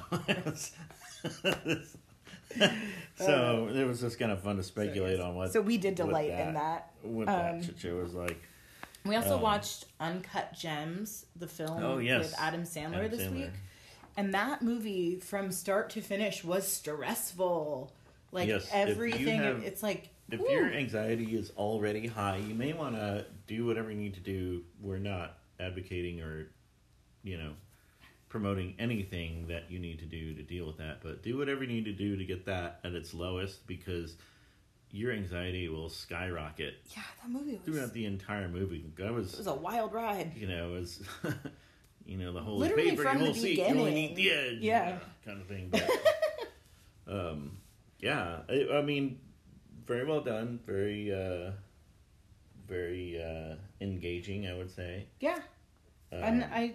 so 3.16 3.68
it 3.74 3.84
was 3.86 4.00
just 4.00 4.18
kind 4.18 4.30
of 4.32 4.40
fun 4.42 4.56
to 4.56 4.62
speculate 4.62 5.20
on 5.20 5.34
what. 5.34 5.52
So 5.52 5.60
we 5.60 5.78
did 5.78 5.98
what 5.98 6.06
delight 6.08 6.30
in 6.30 6.54
that. 6.54 6.90
What 7.02 7.28
Um, 7.28 7.60
that 7.62 7.78
shit 7.78 7.94
was 7.94 8.14
like. 8.14 8.40
We 9.04 9.16
also 9.16 9.34
Um, 9.36 9.40
watched 9.42 9.86
Uncut 9.98 10.52
Gems, 10.52 11.26
the 11.34 11.48
film 11.48 11.82
Oh, 11.82 11.98
yes. 11.98 12.22
with 12.30 12.34
Adam 12.38 12.62
Sandler 12.62 12.98
Adam 13.06 13.10
this 13.10 13.22
Sandler. 13.22 13.34
week. 13.34 13.50
And 14.16 14.34
that 14.34 14.62
movie 14.62 15.16
from 15.18 15.50
start 15.50 15.90
to 15.90 16.00
finish 16.02 16.44
was 16.44 16.68
stressful. 16.70 17.92
Like 18.32 18.48
Yes, 18.48 18.68
everything 18.72 19.38
have- 19.40 19.62
it's 19.62 19.82
like 19.82 20.08
If 20.30 20.40
whew. 20.40 20.50
your 20.50 20.72
anxiety 20.72 21.36
is 21.36 21.50
already 21.56 22.06
high, 22.06 22.38
you 22.38 22.54
may 22.54 22.72
want 22.72 22.96
to 22.96 23.26
do 23.46 23.66
whatever 23.66 23.90
you 23.90 23.96
need 23.98 24.14
to 24.14 24.20
do. 24.20 24.64
We're 24.80 24.98
not 24.98 25.38
advocating 25.60 26.22
or, 26.22 26.48
you 27.22 27.36
know, 27.36 27.52
promoting 28.30 28.74
anything 28.78 29.46
that 29.48 29.70
you 29.70 29.78
need 29.78 29.98
to 29.98 30.06
do 30.06 30.34
to 30.34 30.42
deal 30.42 30.66
with 30.66 30.78
that, 30.78 31.02
but 31.02 31.22
do 31.22 31.36
whatever 31.36 31.62
you 31.62 31.68
need 31.68 31.84
to 31.84 31.92
do 31.92 32.16
to 32.16 32.24
get 32.24 32.46
that 32.46 32.80
at 32.82 32.94
its 32.94 33.12
lowest 33.12 33.66
because 33.66 34.16
your 34.90 35.12
anxiety 35.12 35.68
will 35.68 35.90
skyrocket 35.90 36.74
Yeah, 36.96 37.02
that 37.22 37.30
movie 37.30 37.52
was 37.52 37.60
throughout 37.64 37.92
the 37.92 38.06
entire 38.06 38.48
movie. 38.48 38.90
I 38.98 39.02
it 39.02 39.12
was, 39.12 39.36
was 39.36 39.46
a 39.46 39.54
wild 39.54 39.92
ride. 39.92 40.32
you 40.34 40.46
know, 40.46 40.70
it 40.74 40.78
was, 40.80 41.02
you 42.06 42.16
know, 42.16 42.32
the 42.32 42.40
whole 42.40 42.56
Literally 42.56 42.90
paper, 42.90 43.02
from 43.02 43.18
you 43.18 43.26
the 43.26 43.32
whole 43.32 43.34
seat, 43.34 43.58
you 43.58 43.64
only 43.64 43.92
need 43.92 44.16
the 44.16 44.30
edge, 44.30 44.58
Yeah. 44.60 44.98
kind 45.26 45.38
of 45.40 45.46
thing. 45.46 45.68
But, 45.70 45.90
um, 47.06 47.58
yeah, 48.02 48.40
I, 48.48 48.66
I 48.74 48.82
mean, 48.82 49.18
very 49.86 50.04
well 50.04 50.20
done, 50.20 50.60
very, 50.66 51.12
uh, 51.12 51.52
very 52.68 53.22
uh, 53.22 53.56
engaging, 53.80 54.46
I 54.46 54.54
would 54.54 54.70
say. 54.70 55.06
Yeah. 55.20 55.38
Um, 56.12 56.22
and 56.22 56.44
I 56.44 56.74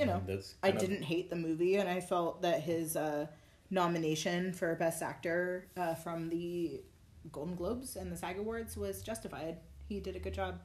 you 0.00 0.06
know, 0.06 0.22
that's 0.26 0.54
I 0.62 0.68
of- 0.68 0.78
didn't 0.78 1.02
hate 1.02 1.30
the 1.30 1.36
movie, 1.36 1.76
and 1.76 1.88
I 1.88 2.00
felt 2.00 2.42
that 2.42 2.62
his 2.62 2.96
uh, 2.96 3.26
nomination 3.70 4.52
for 4.52 4.74
Best 4.74 5.02
Actor 5.02 5.66
uh, 5.76 5.94
from 5.94 6.28
the 6.30 6.82
Golden 7.30 7.54
Globes 7.54 7.96
and 7.96 8.10
the 8.10 8.16
SAG 8.16 8.38
Awards 8.38 8.76
was 8.76 9.02
justified. 9.02 9.58
He 9.88 10.00
did 10.00 10.16
a 10.16 10.18
good 10.18 10.34
job. 10.34 10.60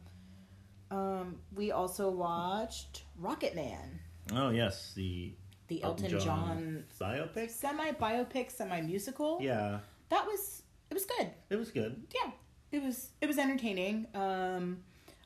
Um, 0.89 1.39
we 1.53 1.71
also 1.71 2.09
watched 2.09 3.03
Rocket 3.17 3.55
Man, 3.55 3.99
Oh 4.33 4.49
yes, 4.49 4.93
the 4.95 5.33
the 5.67 5.81
Elton, 5.83 6.19
John, 6.19 6.83
biopic. 6.99 7.49
semi 7.49 7.91
biopic, 7.91 8.51
semi 8.51 8.81
musical. 8.81 9.39
Yeah, 9.41 9.79
that 10.09 10.25
was 10.25 10.63
it 10.89 10.93
was 10.93 11.05
good. 11.05 11.31
it 11.49 11.55
was 11.57 11.71
good. 11.71 12.03
Yeah, 12.13 12.31
it 12.71 12.83
was 12.83 13.09
it 13.21 13.27
was 13.27 13.37
entertaining. 13.37 14.07
Um, 14.13 14.77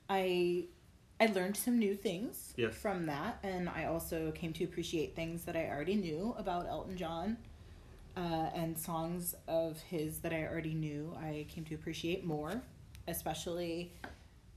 I 0.09 0.65
I 1.19 1.25
learned 1.27 1.57
some 1.57 1.77
new 1.77 1.95
things 1.95 2.53
Yes. 2.55 2.73
from 2.75 3.05
that, 3.07 3.39
and 3.43 3.67
I 3.69 3.85
also 3.85 4.31
came 4.31 4.53
to 4.53 4.63
appreciate 4.63 5.15
things 5.15 5.43
that 5.43 5.55
I 5.57 5.67
already 5.69 5.95
knew 5.95 6.33
about 6.37 6.65
Elton 6.67 6.95
John, 6.95 7.37
uh, 8.15 8.49
and 8.55 8.77
songs 8.77 9.35
of 9.47 9.79
his 9.81 10.19
that 10.19 10.31
I 10.31 10.45
already 10.45 10.73
knew. 10.73 11.13
I 11.19 11.45
came 11.49 11.65
to 11.65 11.75
appreciate 11.75 12.23
more, 12.25 12.61
especially 13.07 13.91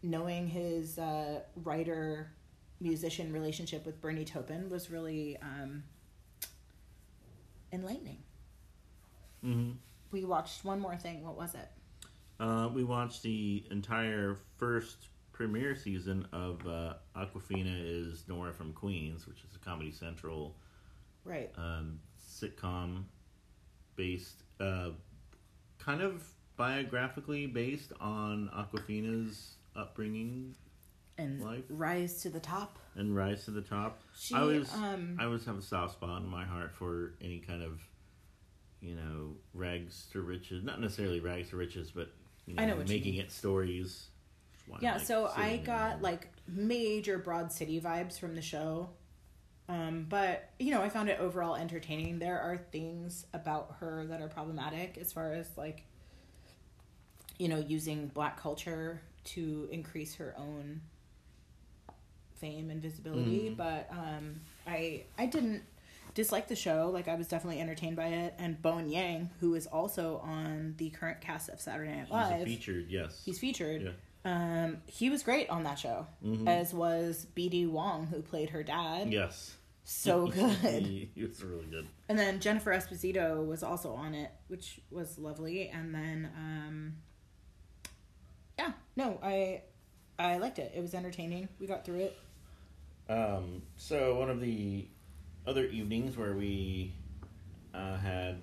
knowing 0.04 0.46
his 0.48 0.98
uh, 0.98 1.40
writer 1.64 2.30
musician 2.82 3.32
relationship 3.32 3.86
with 3.86 4.00
Bernie 4.00 4.24
Taupin 4.24 4.68
was 4.68 4.90
really 4.90 5.36
um, 5.40 5.82
enlightening. 7.72 8.18
hmm 9.42 9.72
We 10.10 10.24
watched 10.24 10.64
one 10.64 10.80
more 10.80 10.96
thing. 10.96 11.22
What 11.24 11.36
was 11.36 11.54
it? 11.54 11.68
Uh, 12.40 12.68
we 12.74 12.82
watched 12.84 13.22
the 13.22 13.64
entire 13.70 14.36
first 14.58 15.08
premiere 15.32 15.74
season 15.74 16.26
of 16.32 16.66
uh, 16.66 16.94
Awkwafina 17.16 17.74
is 17.84 18.24
Nora 18.28 18.52
from 18.52 18.72
Queens, 18.72 19.26
which 19.26 19.38
is 19.48 19.54
a 19.54 19.58
Comedy 19.58 19.92
Central 19.92 20.56
Right. 21.24 21.50
um, 21.56 22.00
sitcom 22.20 23.04
based, 23.96 24.42
uh, 24.60 24.90
kind 25.78 26.02
of 26.02 26.22
biographically 26.56 27.46
based 27.46 27.92
on 28.00 28.50
Awkwafina's 28.54 29.54
upbringing 29.76 30.54
and 31.18 31.40
Life. 31.42 31.64
rise 31.68 32.22
to 32.22 32.30
the 32.30 32.40
top. 32.40 32.78
and 32.94 33.14
rise 33.14 33.44
to 33.44 33.50
the 33.50 33.60
top. 33.62 34.00
She, 34.16 34.34
I 34.34 34.40
always, 34.40 34.72
um, 34.74 35.16
I 35.20 35.24
always 35.24 35.44
have 35.44 35.58
a 35.58 35.62
soft 35.62 35.94
spot 35.94 36.22
in 36.22 36.28
my 36.28 36.44
heart 36.44 36.72
for 36.74 37.14
any 37.22 37.38
kind 37.38 37.62
of, 37.62 37.80
you 38.80 38.94
know, 38.94 39.36
rags 39.54 40.06
to 40.12 40.20
riches. 40.20 40.64
Not 40.64 40.80
necessarily 40.80 41.20
rags 41.20 41.50
to 41.50 41.56
riches, 41.56 41.90
but 41.90 42.10
you 42.46 42.54
know, 42.54 42.62
I 42.62 42.66
know 42.66 42.76
making 42.88 43.14
it 43.16 43.30
stories. 43.30 44.08
Yeah, 44.80 44.94
like 44.94 45.02
so 45.02 45.30
I 45.36 45.58
got 45.58 45.94
and- 45.94 46.02
like 46.02 46.28
major 46.48 47.18
Broad 47.18 47.52
City 47.52 47.80
vibes 47.80 48.18
from 48.18 48.34
the 48.34 48.42
show. 48.42 48.90
Um, 49.68 50.06
but 50.08 50.50
you 50.58 50.70
know, 50.72 50.82
I 50.82 50.88
found 50.88 51.08
it 51.08 51.18
overall 51.20 51.54
entertaining. 51.56 52.18
There 52.18 52.40
are 52.40 52.58
things 52.72 53.26
about 53.32 53.76
her 53.80 54.06
that 54.06 54.20
are 54.20 54.28
problematic 54.28 54.98
as 54.98 55.12
far 55.12 55.32
as 55.34 55.48
like 55.56 55.84
you 57.38 57.48
know, 57.48 57.58
using 57.58 58.08
black 58.08 58.38
culture 58.40 59.00
to 59.24 59.68
increase 59.72 60.14
her 60.16 60.34
own 60.36 60.80
fame 62.42 62.68
and 62.70 62.82
visibility, 62.82 63.48
Mhm. 63.50 63.56
but 63.56 63.88
um 63.90 64.40
I 64.66 65.04
I 65.16 65.24
didn't 65.26 65.62
dislike 66.14 66.48
the 66.48 66.56
show. 66.56 66.90
Like 66.92 67.08
I 67.08 67.14
was 67.14 67.26
definitely 67.28 67.60
entertained 67.62 67.96
by 67.96 68.08
it 68.08 68.34
and 68.38 68.60
Bowen 68.60 68.90
Yang, 68.90 69.30
who 69.40 69.54
is 69.54 69.66
also 69.66 70.18
on 70.18 70.74
the 70.76 70.90
current 70.90 71.22
cast 71.22 71.48
of 71.48 71.58
Saturday 71.60 71.90
Night 71.92 72.02
He's 72.04 72.10
Live. 72.12 72.44
featured, 72.44 72.90
yes. 72.90 73.22
He's 73.24 73.38
featured. 73.38 73.80
Yeah. 73.82 73.92
Um, 74.24 74.82
he 74.86 75.08
was 75.10 75.22
great 75.22 75.48
on 75.48 75.62
that 75.64 75.78
show, 75.78 76.06
Mhm. 76.22 76.46
as 76.46 76.74
was 76.74 77.24
B.D. 77.34 77.66
Wong, 77.66 78.06
who 78.08 78.20
played 78.22 78.50
her 78.50 78.62
dad. 78.62 79.10
Yes. 79.12 79.56
So 79.84 80.26
good. 80.38 80.84
he, 80.86 81.10
he 81.14 81.24
was 81.24 81.42
really 81.42 81.66
good. 81.66 81.86
and 82.08 82.18
then 82.18 82.38
Jennifer 82.40 82.70
Esposito 82.72 83.44
was 83.46 83.62
also 83.62 83.94
on 83.94 84.14
it, 84.14 84.30
which 84.48 84.80
was 84.90 85.18
lovely. 85.18 85.68
And 85.70 85.92
then, 85.94 86.30
um, 86.36 86.96
yeah, 88.58 88.72
no, 88.96 89.18
I 89.22 89.62
I 90.18 90.36
liked 90.36 90.58
it. 90.58 90.72
It 90.76 90.80
was 90.82 90.94
entertaining. 90.94 91.48
We 91.58 91.66
got 91.66 91.84
through 91.84 92.00
it. 92.00 92.16
Um, 93.08 93.62
so 93.76 94.14
one 94.18 94.30
of 94.30 94.40
the 94.40 94.86
other 95.46 95.66
evenings 95.66 96.16
where 96.16 96.34
we 96.34 96.92
uh, 97.74 97.96
had 97.98 98.36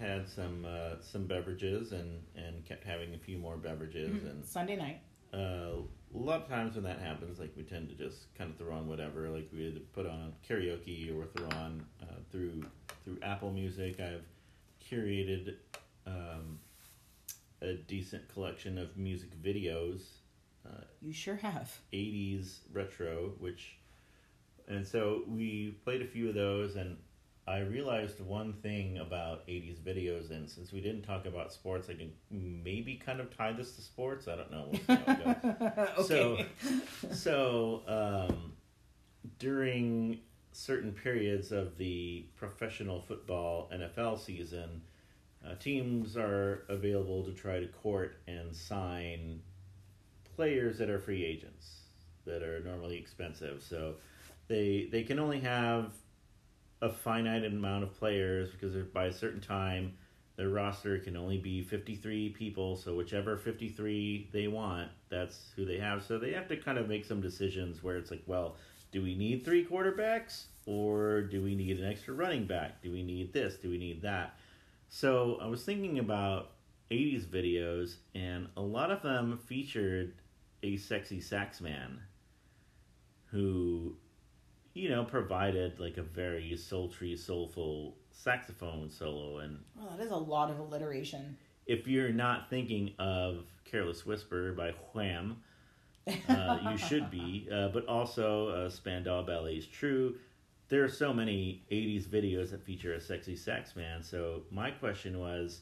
had 0.00 0.28
some 0.28 0.64
uh, 0.68 0.96
some 1.00 1.26
beverages 1.26 1.92
and 1.92 2.20
and 2.36 2.64
kept 2.64 2.84
having 2.84 3.14
a 3.14 3.18
few 3.18 3.38
more 3.38 3.56
beverages 3.56 4.24
and 4.24 4.44
Sunday 4.44 4.76
night. 4.76 5.00
uh, 5.32 5.82
a 6.14 6.18
lot 6.18 6.42
of 6.42 6.48
times 6.48 6.74
when 6.74 6.84
that 6.84 7.00
happens, 7.00 7.38
like 7.38 7.52
we 7.56 7.62
tend 7.62 7.88
to 7.90 7.94
just 7.94 8.34
kind 8.36 8.50
of 8.50 8.56
throw 8.56 8.74
on 8.74 8.88
whatever. 8.88 9.28
Like 9.28 9.48
we 9.52 9.66
either 9.66 9.80
put 9.92 10.06
on 10.06 10.32
karaoke 10.48 11.14
or 11.16 11.26
throw 11.26 11.48
on 11.58 11.84
uh, 12.02 12.06
through 12.30 12.64
through 13.04 13.18
Apple 13.22 13.50
Music. 13.50 14.00
I've 14.00 14.24
curated 14.90 15.54
um, 16.06 16.58
a 17.60 17.74
decent 17.74 18.26
collection 18.32 18.78
of 18.78 18.96
music 18.96 19.30
videos, 19.42 20.02
uh, 20.66 20.82
You 21.00 21.12
sure 21.12 21.36
have. 21.36 21.78
'80s 21.92 22.58
retro, 22.72 23.32
which, 23.38 23.76
and 24.66 24.86
so 24.86 25.22
we 25.26 25.76
played 25.84 26.02
a 26.02 26.06
few 26.06 26.28
of 26.28 26.34
those, 26.34 26.76
and 26.76 26.96
I 27.46 27.60
realized 27.60 28.20
one 28.20 28.52
thing 28.54 28.98
about 28.98 29.46
'80s 29.46 29.78
videos, 29.80 30.30
and 30.30 30.48
since 30.48 30.72
we 30.72 30.80
didn't 30.80 31.02
talk 31.02 31.26
about 31.26 31.52
sports, 31.52 31.88
I 31.88 31.94
can 31.94 32.12
maybe 32.30 32.94
kind 32.96 33.20
of 33.20 33.34
tie 33.34 33.52
this 33.52 33.72
to 33.76 33.82
sports. 33.82 34.28
I 34.28 34.36
don't 34.36 34.50
know. 34.50 34.68
We'll 34.70 34.80
see 34.80 35.02
how 35.06 35.30
it 35.30 35.90
okay. 35.98 36.02
So, 36.02 36.44
so 37.12 37.82
um, 37.88 38.52
during 39.38 40.20
certain 40.52 40.92
periods 40.92 41.52
of 41.52 41.78
the 41.78 42.26
professional 42.36 43.00
football 43.00 43.70
NFL 43.72 44.18
season, 44.18 44.82
uh, 45.46 45.54
teams 45.54 46.16
are 46.16 46.64
available 46.68 47.22
to 47.24 47.32
try 47.32 47.60
to 47.60 47.66
court 47.68 48.16
and 48.26 48.54
sign 48.54 49.40
players 50.38 50.78
that 50.78 50.88
are 50.88 51.00
free 51.00 51.24
agents 51.24 51.80
that 52.24 52.44
are 52.44 52.60
normally 52.60 52.96
expensive. 52.96 53.60
So 53.60 53.94
they 54.46 54.88
they 54.92 55.02
can 55.02 55.18
only 55.18 55.40
have 55.40 55.90
a 56.80 56.90
finite 56.90 57.44
amount 57.44 57.82
of 57.82 57.92
players 57.98 58.50
because 58.52 58.76
by 58.94 59.06
a 59.06 59.12
certain 59.12 59.40
time 59.40 59.94
their 60.36 60.50
roster 60.50 61.00
can 61.00 61.16
only 61.16 61.38
be 61.38 61.60
53 61.62 62.28
people. 62.28 62.76
So 62.76 62.94
whichever 62.94 63.36
53 63.36 64.28
they 64.32 64.46
want 64.46 64.88
that's 65.08 65.50
who 65.56 65.64
they 65.64 65.78
have. 65.78 66.04
So 66.04 66.18
they 66.18 66.30
have 66.34 66.46
to 66.50 66.56
kind 66.56 66.78
of 66.78 66.88
make 66.88 67.04
some 67.04 67.20
decisions 67.20 67.82
where 67.82 67.96
it's 67.96 68.12
like 68.12 68.22
well 68.26 68.54
do 68.92 69.02
we 69.02 69.16
need 69.16 69.44
three 69.44 69.66
quarterbacks 69.66 70.44
or 70.66 71.22
do 71.22 71.42
we 71.42 71.56
need 71.56 71.80
an 71.80 71.90
extra 71.90 72.14
running 72.14 72.46
back? 72.46 72.80
Do 72.80 72.92
we 72.92 73.02
need 73.02 73.32
this? 73.32 73.56
Do 73.56 73.70
we 73.70 73.78
need 73.78 74.02
that? 74.02 74.38
So 74.88 75.38
i 75.42 75.48
was 75.48 75.64
thinking 75.64 75.98
about 75.98 76.52
80s 76.92 77.26
videos 77.26 77.96
and 78.14 78.46
a 78.56 78.62
lot 78.62 78.92
of 78.92 79.02
them 79.02 79.40
featured 79.46 80.14
a 80.62 80.76
sexy 80.76 81.20
sax 81.20 81.60
man 81.60 82.00
who 83.30 83.94
you 84.74 84.88
know 84.88 85.04
provided 85.04 85.78
like 85.78 85.96
a 85.96 86.02
very 86.02 86.56
sultry 86.56 87.16
soulful 87.16 87.96
saxophone 88.10 88.90
solo 88.90 89.38
and 89.38 89.58
Well, 89.76 89.94
that 89.96 90.04
is 90.04 90.10
a 90.10 90.16
lot 90.16 90.50
of 90.50 90.58
alliteration. 90.58 91.36
if 91.66 91.86
you're 91.86 92.10
not 92.12 92.48
thinking 92.50 92.92
of 92.98 93.44
Careless 93.64 94.04
Whisper 94.06 94.52
by 94.52 94.70
Wham, 94.94 95.42
uh, 96.28 96.58
you 96.70 96.78
should 96.78 97.10
be. 97.10 97.46
Uh, 97.52 97.68
but 97.68 97.86
also, 97.86 98.48
uh, 98.48 98.70
Spandau 98.70 99.22
Ballet's 99.24 99.66
True. 99.66 100.16
There 100.68 100.82
are 100.84 100.88
so 100.88 101.12
many 101.14 101.64
80s 101.70 102.04
videos 102.06 102.50
that 102.50 102.62
feature 102.64 102.94
a 102.94 103.00
sexy 103.00 103.36
sax 103.36 103.76
man. 103.76 104.02
So, 104.02 104.42
my 104.50 104.70
question 104.70 105.18
was 105.18 105.60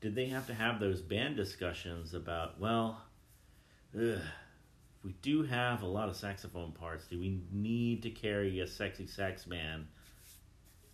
did 0.00 0.14
they 0.14 0.26
have 0.26 0.46
to 0.46 0.54
have 0.54 0.78
those 0.78 1.00
band 1.02 1.36
discussions 1.36 2.14
about, 2.14 2.60
well, 2.60 3.02
ugh, 3.96 4.18
we 5.04 5.12
do 5.22 5.42
have 5.44 5.82
a 5.82 5.86
lot 5.86 6.08
of 6.08 6.16
saxophone 6.16 6.72
parts. 6.72 7.06
Do 7.06 7.18
we 7.18 7.40
need 7.52 8.02
to 8.02 8.10
carry 8.10 8.60
a 8.60 8.66
sexy 8.66 9.06
sax 9.06 9.46
man? 9.46 9.86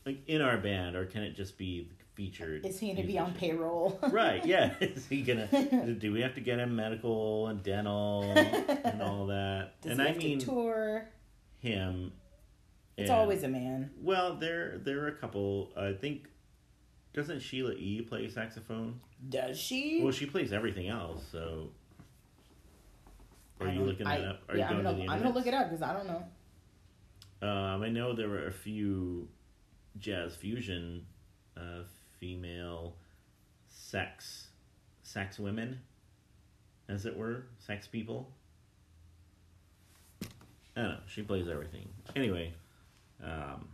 Like 0.05 0.19
in 0.29 0.43
our 0.43 0.59
band, 0.59 0.97
or 0.97 1.07
can 1.07 1.23
it 1.23 1.35
just 1.35 1.57
be 1.57 1.89
featured? 2.15 2.67
Is 2.67 2.79
he 2.79 2.89
going 2.89 2.99
to 2.99 3.03
be 3.05 3.19
on 3.19 3.33
payroll? 3.33 3.99
right 4.11 4.45
yeah 4.45 4.75
is 4.81 5.07
he 5.07 5.23
gonna 5.23 5.95
do 5.99 6.13
we 6.13 6.21
have 6.21 6.35
to 6.35 6.41
get 6.41 6.59
him 6.59 6.77
medical 6.77 7.49
and 7.49 7.63
dental 7.63 8.23
and 8.37 9.03
all 9.03 9.27
that 9.27 9.81
Does 9.81 9.93
and 9.93 10.03
i 10.03 10.07
have 10.09 10.19
to 10.19 10.25
mean 10.25 10.39
tour. 10.39 11.09
him 11.59 12.13
It's 12.97 13.11
and- 13.11 13.19
always 13.19 13.43
a 13.43 13.49
man. 13.49 13.91
well 14.01 14.37
there 14.37 14.79
there 14.79 15.01
are 15.03 15.09
a 15.09 15.17
couple 15.17 15.73
i 15.77 15.93
think 15.93 16.29
doesn't 17.15 17.41
sheila 17.41 17.73
e 17.73 18.03
play 18.03 18.29
saxophone 18.29 19.01
Does 19.29 19.59
she? 19.59 20.01
well 20.03 20.13
she 20.13 20.27
plays 20.27 20.53
everything 20.53 20.89
else 20.89 21.25
so 21.33 21.71
are 23.61 23.69
you 23.69 23.81
looking 23.83 24.07
I- 24.07 24.21
that 24.21 24.29
up 24.29 24.41
are 24.49 24.57
yeah, 24.57 24.71
you 24.71 24.77
I'm 24.77 24.83
going 24.83 24.85
gonna, 24.85 24.97
to 24.99 25.07
the 25.07 25.13
I'm 25.13 25.23
gonna 25.23 25.35
look 25.35 25.47
it 25.47 25.55
up 25.55 25.71
because 25.71 25.83
I 25.83 25.93
don't 25.93 26.07
know. 26.07 26.25
Um, 27.43 27.83
I 27.83 27.89
know 27.89 28.15
there 28.15 28.29
were 28.29 28.47
a 28.47 28.53
few 28.53 29.29
jazz 29.99 30.35
fusion 30.35 31.05
uh, 31.57 31.83
female 32.19 32.95
sex 33.69 34.49
sex 35.03 35.39
women, 35.39 35.81
as 36.89 37.07
it 37.07 37.17
were, 37.17 37.45
sex 37.59 37.87
people. 37.87 38.31
I 40.77 40.81
don't 40.81 40.91
know. 40.91 40.99
She 41.07 41.23
plays 41.23 41.49
everything. 41.49 41.89
Anyway, 42.17 42.53
um, 43.23 43.69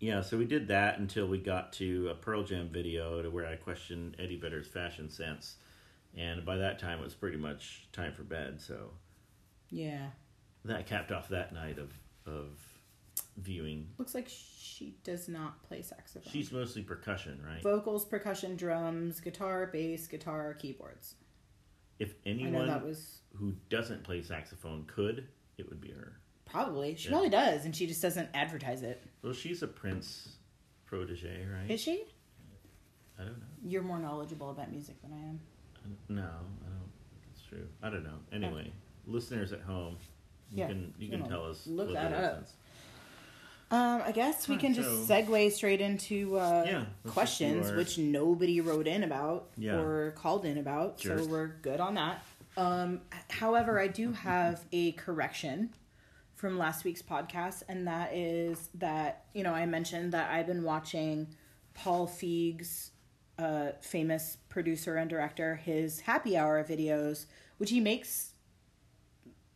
yeah. 0.00 0.20
So 0.22 0.36
we 0.36 0.44
did 0.44 0.68
that 0.68 0.98
until 0.98 1.26
we 1.28 1.38
got 1.38 1.72
to 1.74 2.08
a 2.08 2.14
Pearl 2.14 2.42
Jam 2.42 2.68
video 2.68 3.22
to 3.22 3.30
where 3.30 3.46
I 3.46 3.56
questioned 3.56 4.16
Eddie 4.18 4.38
Vedder's 4.38 4.66
fashion 4.66 5.08
sense, 5.10 5.56
and 6.16 6.44
by 6.44 6.56
that 6.58 6.78
time 6.78 6.98
it 7.00 7.04
was 7.04 7.14
pretty 7.14 7.36
much 7.38 7.88
time 7.92 8.12
for 8.12 8.22
bed. 8.22 8.60
So 8.60 8.90
Yeah. 9.70 10.10
that 10.64 10.86
capped 10.86 11.12
off 11.12 11.28
that 11.28 11.52
night 11.52 11.78
of 11.78 11.92
of 12.26 12.58
viewing. 13.36 13.88
Looks 13.98 14.14
like 14.14 14.28
she 14.28 14.96
does 15.04 15.28
not 15.28 15.62
play 15.64 15.82
saxophone. 15.82 16.32
She's 16.32 16.50
mostly 16.52 16.82
percussion, 16.82 17.40
right? 17.46 17.62
vocals, 17.62 18.04
percussion, 18.04 18.56
drums, 18.56 19.20
guitar, 19.20 19.66
bass, 19.66 20.06
guitar, 20.06 20.54
keyboards. 20.54 21.16
if 22.00 22.14
anyone 22.26 22.66
was 22.84 23.20
who 23.36 23.52
doesn't 23.68 24.02
play 24.04 24.20
saxophone 24.22 24.84
could, 24.86 25.28
it 25.58 25.68
would 25.68 25.80
be 25.80 25.90
her. 25.92 26.18
probably 26.46 26.94
she 26.96 27.04
Yeah. 27.08 27.12
probably 27.12 27.30
does, 27.30 27.64
and 27.64 27.74
she 27.74 27.86
just 27.86 28.02
doesn't 28.02 28.28
advertise 28.34 28.82
it. 28.82 29.02
Well, 29.22 29.32
she's 29.32 29.62
a 29.62 29.66
Prince 29.68 30.36
protege, 30.86 31.44
right? 31.46 31.70
Is 31.70 31.80
she? 31.80 32.04
I 33.18 33.22
don't 33.24 33.38
know. 33.38 33.46
You're 33.64 33.82
more 33.82 33.98
knowledgeable 33.98 34.50
about 34.50 34.70
music 34.70 35.00
than 35.02 35.12
I 35.12 35.18
am. 35.20 35.40
I 35.84 35.88
don't- 35.88 36.16
No, 36.16 36.22
I 36.22 36.68
don't 36.68 36.92
think 37.10 37.22
it's 37.32 37.42
true. 37.42 37.68
I 37.82 37.90
don't 37.90 38.04
know. 38.04 38.18
Anyway, 38.32 38.72
listeners 39.06 39.52
at 39.52 39.60
home, 39.60 39.96
you 40.50 40.58
Yeah, 40.58 40.68
can 40.68 40.94
you 40.98 41.06
you 41.06 41.10
can 41.10 41.20
know, 41.20 41.26
tell 41.28 41.46
us. 41.50 41.66
look 41.66 41.88
what 41.88 41.94
that 41.94 42.10
that 42.10 42.24
up. 42.36 42.42
is. 42.42 42.52
Um, 43.70 44.02
I 44.04 44.12
guess 44.12 44.46
we 44.46 44.54
Alright, 44.54 44.60
can 44.66 44.74
just 44.74 45.08
so- 45.08 45.14
segue 45.14 45.50
straight 45.52 45.80
into 45.80 46.36
uh, 46.38 46.64
Yeah, 46.66 46.78
let's 46.78 46.86
just 46.86 47.02
do 47.04 47.10
questions, 47.10 47.70
our- 47.70 47.76
which 47.76 47.98
nobody 47.98 48.60
wrote 48.60 48.86
in 48.86 49.02
about 49.02 49.50
Yeah. 49.56 49.76
or 49.78 50.12
called 50.12 50.44
in 50.44 50.58
about, 50.58 50.98
Jerk. 50.98 51.18
so 51.20 51.26
we're 51.26 51.48
good 51.48 51.80
on 51.80 51.94
that. 51.94 52.22
Um, 52.56 53.00
however, 53.30 53.80
I 53.80 53.88
do 53.88 54.12
have 54.12 54.64
a 54.70 54.92
correction 54.92 55.74
from 56.34 56.56
last 56.58 56.84
week's 56.84 57.02
podcast, 57.02 57.62
and 57.68 57.86
that 57.88 58.14
is 58.14 58.68
that 58.74 59.24
you 59.34 59.42
know 59.42 59.52
I 59.54 59.66
mentioned 59.66 60.12
that 60.12 60.30
I've 60.30 60.46
been 60.46 60.62
watching 60.62 61.34
Paul 61.72 62.06
Feig's 62.06 62.92
uh, 63.38 63.72
famous 63.80 64.38
producer 64.48 64.96
and 64.96 65.10
director 65.10 65.56
his 65.56 66.00
happy 66.00 66.36
hour 66.36 66.62
videos, 66.64 67.26
which 67.58 67.70
he 67.70 67.80
makes 67.80 68.30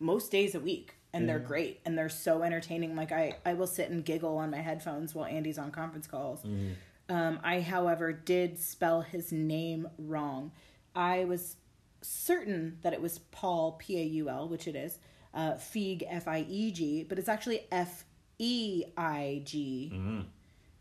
most 0.00 0.30
days 0.30 0.54
a 0.54 0.60
week 0.60 0.94
and 1.12 1.28
they're 1.28 1.38
Yeah. 1.38 1.44
great 1.46 1.80
and 1.84 1.96
they're 1.96 2.08
so 2.08 2.42
entertaining 2.42 2.94
like 2.94 3.12
I, 3.12 3.36
I 3.44 3.54
will 3.54 3.66
sit 3.66 3.90
and 3.90 4.04
giggle 4.04 4.36
on 4.36 4.50
my 4.50 4.58
headphones 4.58 5.14
while 5.14 5.24
andy's 5.26 5.58
on 5.58 5.70
conference 5.70 6.06
calls 6.06 6.44
Um, 7.10 7.40
I, 7.42 7.62
however, 7.62 8.12
did 8.12 8.58
spell 8.58 9.00
his 9.00 9.32
name 9.32 9.88
wrong. 9.98 10.52
I 10.94 11.24
was 11.24 11.56
certain 12.02 12.78
that 12.82 12.92
it 12.92 13.00
was 13.00 13.18
Paul, 13.18 13.72
P 13.78 13.98
A 13.98 14.04
U 14.04 14.28
L, 14.28 14.46
which 14.48 14.68
it 14.68 14.76
is, 14.76 14.98
uh, 15.32 15.52
Feig, 15.54 16.02
F 16.06 16.28
I 16.28 16.44
E 16.48 16.70
G, 16.70 17.04
but 17.04 17.18
it's 17.18 17.28
actually 17.28 17.60
F 17.72 18.04
E 18.38 18.84
I 18.96 19.40
G, 19.44 19.90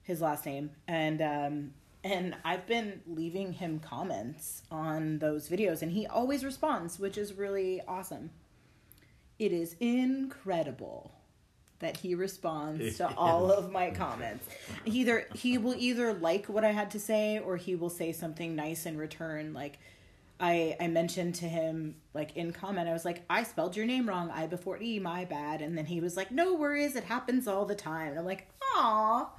his 0.03 0.19
last 0.21 0.45
name. 0.45 0.71
And, 0.87 1.21
um, 1.21 1.73
and 2.03 2.35
I've 2.43 2.65
been 2.67 3.01
leaving 3.07 3.53
him 3.53 3.79
comments 3.79 4.63
on 4.71 5.19
those 5.19 5.49
videos, 5.49 5.81
and 5.81 5.91
he 5.91 6.07
always 6.07 6.43
responds, 6.43 6.99
which 6.99 7.17
is 7.17 7.33
really 7.33 7.81
awesome. 7.87 8.29
It 9.39 9.51
is 9.51 9.75
incredible 9.79 11.11
that 11.79 11.97
he 11.97 12.15
responds 12.15 12.97
to 12.97 13.13
all 13.17 13.51
of 13.51 13.71
my 13.71 13.91
comments. 13.91 14.47
Either 14.85 15.27
he 15.33 15.57
will 15.57 15.75
either 15.77 16.13
like 16.13 16.47
what 16.47 16.63
I 16.63 16.71
had 16.71 16.91
to 16.91 16.99
say 16.99 17.39
or 17.39 17.57
he 17.57 17.75
will 17.75 17.89
say 17.89 18.11
something 18.11 18.55
nice 18.55 18.85
in 18.85 18.97
return. 18.97 19.53
Like 19.53 19.77
I 20.39 20.75
I 20.79 20.87
mentioned 20.87 21.35
to 21.35 21.45
him 21.45 21.95
like 22.13 22.35
in 22.35 22.51
comment 22.51 22.89
I 22.89 22.93
was 22.93 23.05
like 23.05 23.23
I 23.29 23.43
spelled 23.43 23.75
your 23.75 23.85
name 23.85 24.09
wrong. 24.09 24.31
I 24.31 24.47
before 24.47 24.81
e 24.81 24.99
my 24.99 25.25
bad. 25.25 25.61
And 25.61 25.77
then 25.77 25.85
he 25.85 26.01
was 26.01 26.17
like 26.17 26.31
no 26.31 26.55
worries. 26.55 26.95
It 26.95 27.03
happens 27.03 27.47
all 27.47 27.65
the 27.65 27.75
time. 27.75 28.09
And 28.09 28.19
I'm 28.19 28.25
like 28.25 28.47
aw 28.75 29.29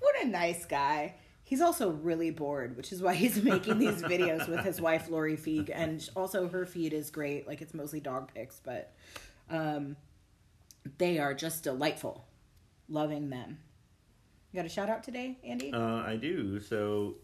what 0.00 0.22
a 0.22 0.26
nice 0.26 0.66
guy 0.66 1.14
he's 1.46 1.62
also 1.62 1.90
really 1.90 2.30
bored 2.30 2.76
which 2.76 2.92
is 2.92 3.02
why 3.02 3.14
he's 3.14 3.42
making 3.52 3.78
these 3.78 4.02
videos 4.02 4.46
with 4.46 4.60
his 4.60 4.80
wife 4.80 5.08
Laurie 5.08 5.36
Feig 5.36 5.70
and 5.72 6.08
also 6.14 6.48
her 6.48 6.66
feed 6.66 6.92
is 6.92 7.10
great 7.10 7.48
like 7.48 7.62
it's 7.62 7.72
mostly 7.72 8.00
dog 8.00 8.30
pics 8.34 8.60
but 8.62 8.92
um 9.48 9.96
they 10.98 11.18
are 11.18 11.34
just 11.34 11.62
delightful. 11.62 12.26
Loving 12.88 13.30
them. 13.30 13.58
You 14.52 14.58
got 14.58 14.66
a 14.66 14.70
shout 14.70 14.88
out 14.88 15.02
today, 15.02 15.38
Andy? 15.44 15.72
Uh, 15.72 16.02
I 16.02 16.16
do. 16.16 16.60
So, 16.60 17.16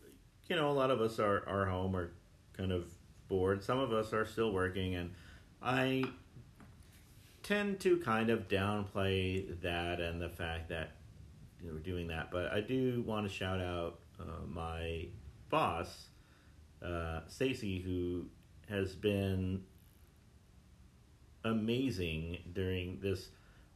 you 0.48 0.56
know, 0.56 0.70
a 0.70 0.72
lot 0.72 0.90
of 0.90 1.00
us 1.00 1.18
are, 1.18 1.48
are 1.48 1.66
home 1.66 1.94
or 1.94 2.10
kind 2.56 2.72
of 2.72 2.86
bored. 3.28 3.62
Some 3.62 3.78
of 3.78 3.92
us 3.92 4.12
are 4.12 4.26
still 4.26 4.52
working, 4.52 4.96
and 4.96 5.12
I 5.62 6.04
tend 7.42 7.80
to 7.80 7.96
kind 7.98 8.28
of 8.28 8.48
downplay 8.48 9.60
that 9.62 10.00
and 10.00 10.20
the 10.20 10.28
fact 10.28 10.68
that 10.70 10.90
you 11.60 11.68
know, 11.68 11.74
we're 11.74 11.80
doing 11.80 12.08
that. 12.08 12.30
But 12.30 12.52
I 12.52 12.60
do 12.60 13.02
want 13.06 13.26
to 13.26 13.32
shout 13.32 13.60
out 13.60 14.00
uh, 14.22 14.46
my 14.46 15.06
boss, 15.50 16.06
uh, 16.84 17.20
Stacy, 17.26 17.80
who 17.80 18.26
has 18.68 18.94
been 18.94 19.62
amazing 21.44 22.38
during 22.52 22.98
this 23.00 23.28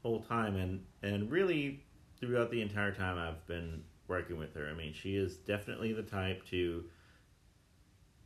whole 0.02 0.20
time 0.20 0.54
and 0.54 0.84
and 1.02 1.30
really 1.30 1.82
throughout 2.20 2.50
the 2.50 2.62
entire 2.62 2.92
time 2.92 3.18
I've 3.18 3.46
been 3.46 3.82
working 4.08 4.38
with 4.38 4.54
her. 4.54 4.68
I 4.68 4.74
mean, 4.74 4.92
she 4.94 5.16
is 5.16 5.36
definitely 5.36 5.92
the 5.92 6.02
type 6.02 6.46
to 6.50 6.84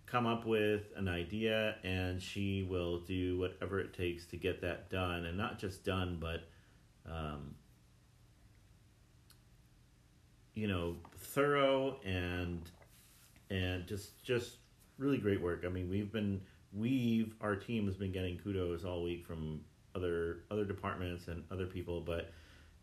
come 0.07 0.27
up 0.27 0.45
with 0.45 0.83
an 0.97 1.09
idea 1.09 1.77
and 1.85 2.21
she 2.21 2.67
will 2.69 2.99
do 3.01 3.39
whatever 3.39 3.79
it 3.79 3.95
takes 3.95 4.27
to 4.27 4.37
get 4.37 4.61
that 4.61 4.91
done 4.91 5.25
and 5.25 5.39
not 5.39 5.57
just 5.57 5.85
done 5.85 6.19
but 6.21 6.43
um, 7.11 7.55
you 10.55 10.67
know 10.69 10.97
thorough 11.19 11.99
and 12.05 12.71
and 13.51 13.87
just 13.87 14.23
just 14.23 14.57
really 14.99 15.19
great 15.19 15.41
work. 15.41 15.65
I 15.67 15.69
mean 15.69 15.89
we've 15.89 16.13
been 16.13 16.41
we've 16.73 17.35
our 17.41 17.57
team 17.57 17.87
has 17.87 17.97
been 17.97 18.13
getting 18.13 18.39
kudos 18.39 18.85
all 18.85 19.03
week 19.03 19.27
from 19.27 19.61
other 19.95 20.45
other 20.51 20.65
departments 20.65 21.27
and 21.27 21.43
other 21.51 21.67
people 21.67 22.01
but 22.01 22.31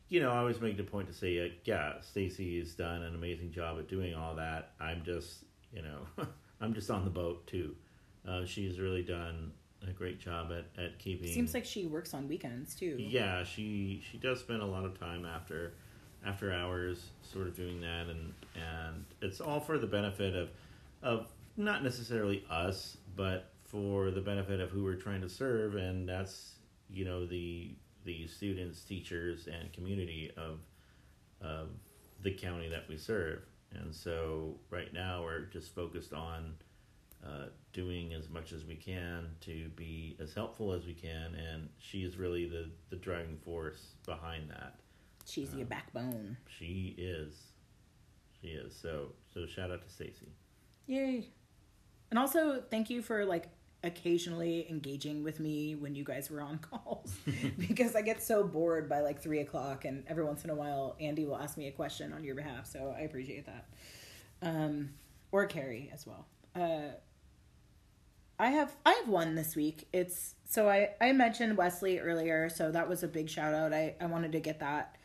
you 0.10 0.20
know 0.20 0.30
i 0.30 0.38
always 0.40 0.60
make 0.60 0.76
the 0.76 0.84
point 0.84 1.08
to 1.08 1.14
say 1.14 1.40
uh, 1.40 1.50
yeah 1.64 1.94
stacy 2.02 2.60
has 2.60 2.74
done 2.74 3.02
an 3.04 3.16
amazing 3.16 3.50
job 3.50 3.78
at 3.80 3.88
doing 3.88 4.14
all 4.14 4.36
that. 4.36 4.74
I'm 4.82 5.04
just 5.06 5.46
you 5.72 5.82
know 5.84 6.26
i'm 6.62 6.74
just 6.74 6.92
on 6.92 7.06
the 7.06 7.10
boat 7.10 7.48
too. 7.48 7.76
Uh, 8.28 8.44
she's 8.46 8.78
really 8.78 9.04
done 9.04 9.54
a 9.88 9.92
great 9.92 10.20
job 10.20 10.52
at, 10.52 10.66
at 10.84 11.00
keeping 11.00 11.30
Seems 11.30 11.54
like 11.54 11.64
she 11.64 11.86
works 11.86 12.14
on 12.14 12.28
weekends 12.28 12.76
too. 12.76 12.98
yeah 13.00 13.44
she 13.46 14.04
she 14.12 14.18
does 14.18 14.42
spend 14.42 14.62
a 14.62 14.66
lot 14.66 14.84
of 14.84 15.00
time 15.00 15.26
after 15.26 15.76
after 16.26 16.52
hours 16.52 17.10
sort 17.22 17.48
of 17.48 17.56
doing 17.56 17.82
that 17.82 18.08
and 18.08 18.34
and 18.56 19.06
it's 19.22 19.40
all 19.40 19.60
for 19.60 19.78
the 19.78 19.88
benefit 19.88 20.36
of 20.36 20.50
of 21.04 21.28
not 21.56 21.84
necessarily 21.84 22.44
us 22.50 22.98
but 23.16 23.52
for 23.64 24.12
the 24.12 24.22
benefit 24.22 24.60
of 24.60 24.70
who 24.70 24.84
we're 24.84 24.96
trying 24.96 25.22
to 25.22 25.30
serve 25.30 25.76
and 25.76 26.08
that's 26.08 26.56
you 26.90 27.06
know 27.06 27.26
the 27.26 27.76
the 28.06 28.26
students 28.28 28.84
teachers 28.84 29.48
and 29.48 29.72
community 29.74 30.32
of 30.38 30.60
of 31.42 31.70
the 32.24 32.32
county 32.32 32.68
that 32.70 32.88
we 32.88 32.98
serve. 32.98 33.44
And 33.74 33.94
so 33.94 34.56
right 34.70 34.92
now 34.94 35.24
we're 35.24 35.42
just 35.46 35.76
focused 35.76 36.14
on 36.14 36.54
uh, 37.26 37.46
doing 37.74 38.14
as 38.14 38.30
much 38.30 38.54
as 38.54 38.64
we 38.64 38.76
can 38.76 39.28
to 39.42 39.70
be 39.76 40.16
as 40.20 40.34
helpful 40.34 40.72
as 40.72 40.86
we 40.86 40.94
can 40.94 41.36
and 41.36 41.68
she 41.80 42.04
is 42.04 42.16
really 42.16 42.48
the 42.48 42.70
the 42.90 42.96
driving 42.96 43.38
force 43.44 43.96
behind 44.06 44.50
that 44.50 44.76
She's 45.28 45.54
your 45.54 45.66
backbone. 45.66 46.38
she 46.48 46.96
is 46.98 47.34
she 48.42 48.48
is 48.50 48.76
so 48.76 49.14
so 49.34 49.46
shout 49.46 49.72
out 49.72 49.82
to 49.84 49.90
stacy 49.90 50.32
Yay. 50.88 51.28
And 52.10 52.18
also 52.18 52.64
thank 52.72 52.90
you 52.90 53.02
for 53.02 53.26
like 53.26 53.50
occasionally 53.84 54.66
engaging 54.70 55.24
with 55.24 55.40
me 55.40 55.76
when 55.76 55.94
you 55.96 56.04
guys 56.04 56.30
were 56.30 56.42
on 56.42 56.58
calls 56.70 57.16
because 57.58 57.96
I 57.96 58.02
get 58.02 58.24
so 58.24 58.44
bored 58.44 58.88
by 58.88 59.02
like 59.02 59.22
three 59.22 59.40
o'clock 59.40 59.86
and 59.86 60.04
every 60.08 60.24
once 60.24 60.44
in 60.46 60.50
a 60.50 60.56
while 60.56 60.96
Andy 61.00 61.26
will 61.26 61.38
ask 61.38 61.58
me 61.58 61.68
a 61.68 61.72
question 61.72 62.14
on 62.14 62.24
your 62.24 62.36
behalf. 62.36 62.66
So 62.68 62.96
I 62.98 63.02
appreciate 63.02 63.46
that. 63.48 63.68
Um, 64.42 64.92
or 65.32 65.46
Carrie 65.46 65.90
as 65.94 66.08
well. 66.08 66.26
Uh, 66.56 66.94
I 68.40 68.50
have 68.52 68.76
I 68.86 68.94
have 68.94 69.10
one 69.10 69.36
this 69.36 69.56
week. 69.56 69.88
It's 69.92 70.36
so 70.46 70.70
I 70.70 70.92
I 71.02 71.12
mentioned 71.12 71.58
Wesley 71.58 72.00
earlier, 72.00 72.50
so 72.50 72.72
that 72.72 72.88
was 72.88 73.04
a 73.04 73.08
big 73.08 73.30
shout 73.30 73.54
out. 73.54 73.74
I 73.74 73.96
I 74.00 74.06
wanted 74.06 74.32
to 74.34 74.40
get 74.40 74.60
that 74.60 74.96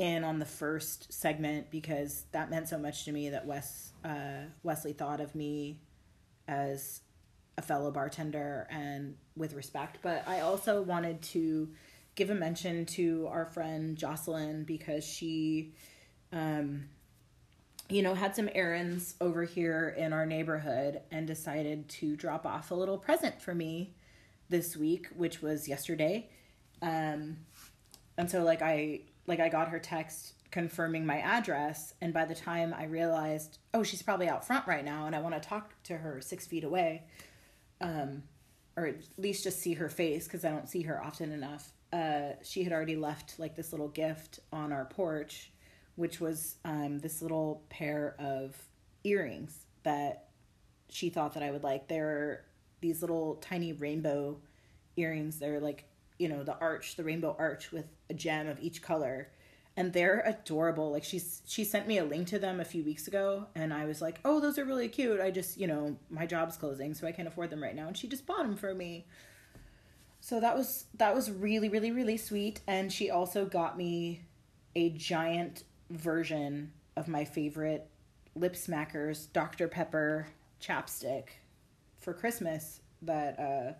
in 0.00 0.24
on 0.24 0.38
the 0.38 0.46
first 0.46 1.12
segment 1.12 1.70
because 1.70 2.24
that 2.32 2.50
meant 2.50 2.68
so 2.68 2.78
much 2.78 3.04
to 3.04 3.12
me 3.12 3.28
that 3.28 3.44
Wes 3.44 3.92
uh, 4.02 4.44
Wesley 4.62 4.94
thought 4.94 5.20
of 5.20 5.34
me 5.34 5.78
as 6.48 7.02
a 7.58 7.62
fellow 7.62 7.90
bartender 7.90 8.66
and 8.70 9.16
with 9.36 9.52
respect. 9.52 9.98
But 10.00 10.26
I 10.26 10.40
also 10.40 10.80
wanted 10.80 11.20
to 11.22 11.68
give 12.14 12.30
a 12.30 12.34
mention 12.34 12.86
to 12.86 13.28
our 13.30 13.44
friend 13.44 13.96
Jocelyn 13.96 14.64
because 14.64 15.04
she, 15.04 15.74
um, 16.32 16.88
you 17.90 18.02
know, 18.02 18.14
had 18.14 18.34
some 18.34 18.48
errands 18.54 19.16
over 19.20 19.44
here 19.44 19.94
in 19.98 20.14
our 20.14 20.24
neighborhood 20.24 21.02
and 21.10 21.26
decided 21.26 21.90
to 21.90 22.16
drop 22.16 22.46
off 22.46 22.70
a 22.70 22.74
little 22.74 22.96
present 22.96 23.42
for 23.42 23.54
me 23.54 23.92
this 24.48 24.78
week, 24.78 25.08
which 25.14 25.42
was 25.42 25.68
yesterday. 25.68 26.30
Um, 26.80 27.36
and 28.16 28.30
so 28.30 28.42
like 28.44 28.62
I 28.62 29.00
like 29.30 29.40
I 29.40 29.48
got 29.48 29.68
her 29.68 29.78
text 29.78 30.34
confirming 30.50 31.06
my 31.06 31.20
address, 31.20 31.94
and 32.00 32.12
by 32.12 32.24
the 32.24 32.34
time 32.34 32.74
I 32.76 32.84
realized, 32.84 33.58
oh, 33.72 33.82
she's 33.82 34.02
probably 34.02 34.28
out 34.28 34.44
front 34.44 34.66
right 34.66 34.84
now, 34.84 35.06
and 35.06 35.14
I 35.14 35.20
want 35.20 35.40
to 35.40 35.48
talk 35.48 35.80
to 35.84 35.96
her 35.96 36.20
six 36.20 36.46
feet 36.46 36.64
away, 36.64 37.04
um, 37.80 38.24
or 38.76 38.86
at 38.86 38.96
least 39.16 39.44
just 39.44 39.60
see 39.60 39.74
her 39.74 39.88
face 39.88 40.24
because 40.24 40.44
I 40.44 40.50
don't 40.50 40.68
see 40.68 40.82
her 40.82 41.02
often 41.02 41.32
enough. 41.32 41.72
Uh, 41.92 42.32
she 42.42 42.64
had 42.64 42.72
already 42.72 42.96
left 42.96 43.38
like 43.38 43.54
this 43.54 43.72
little 43.72 43.88
gift 43.88 44.40
on 44.52 44.72
our 44.72 44.84
porch, 44.84 45.52
which 45.94 46.20
was 46.20 46.56
um, 46.64 46.98
this 46.98 47.22
little 47.22 47.62
pair 47.70 48.16
of 48.18 48.56
earrings 49.04 49.66
that 49.84 50.28
she 50.88 51.08
thought 51.08 51.34
that 51.34 51.42
I 51.42 51.50
would 51.52 51.62
like. 51.62 51.88
They're 51.88 52.44
these 52.80 53.00
little 53.00 53.36
tiny 53.36 53.72
rainbow 53.72 54.40
earrings. 54.96 55.38
They're 55.38 55.60
like, 55.60 55.84
you 56.20 56.28
know, 56.28 56.44
the 56.44 56.58
arch, 56.58 56.96
the 56.96 57.04
rainbow 57.04 57.34
arch 57.38 57.72
with 57.72 57.86
a 58.10 58.14
gem 58.14 58.46
of 58.46 58.60
each 58.60 58.82
color. 58.82 59.28
And 59.76 59.92
they're 59.92 60.22
adorable. 60.26 60.92
Like 60.92 61.04
she's 61.04 61.40
she 61.46 61.64
sent 61.64 61.88
me 61.88 61.96
a 61.96 62.04
link 62.04 62.28
to 62.28 62.38
them 62.38 62.60
a 62.60 62.64
few 62.64 62.84
weeks 62.84 63.08
ago 63.08 63.46
and 63.54 63.72
I 63.72 63.86
was 63.86 64.02
like, 64.02 64.20
"Oh, 64.24 64.38
those 64.40 64.58
are 64.58 64.64
really 64.64 64.88
cute. 64.88 65.20
I 65.20 65.30
just, 65.30 65.56
you 65.56 65.66
know, 65.66 65.96
my 66.10 66.26
job's 66.26 66.56
closing, 66.56 66.92
so 66.92 67.06
I 67.06 67.12
can't 67.12 67.28
afford 67.28 67.48
them 67.48 67.62
right 67.62 67.74
now." 67.74 67.86
And 67.86 67.96
she 67.96 68.06
just 68.06 68.26
bought 68.26 68.42
them 68.42 68.56
for 68.56 68.74
me. 68.74 69.06
So 70.20 70.40
that 70.40 70.56
was 70.56 70.84
that 70.98 71.14
was 71.14 71.30
really 71.30 71.70
really 71.70 71.92
really 71.92 72.18
sweet 72.18 72.60
and 72.66 72.92
she 72.92 73.10
also 73.10 73.46
got 73.46 73.78
me 73.78 74.22
a 74.76 74.90
giant 74.90 75.64
version 75.88 76.72
of 76.96 77.08
my 77.08 77.24
favorite 77.24 77.88
lip 78.34 78.54
smackers 78.54 79.32
Dr 79.32 79.66
Pepper 79.68 80.26
chapstick 80.60 81.28
for 81.98 82.12
Christmas 82.12 82.80
that 83.02 83.38
uh 83.38 83.72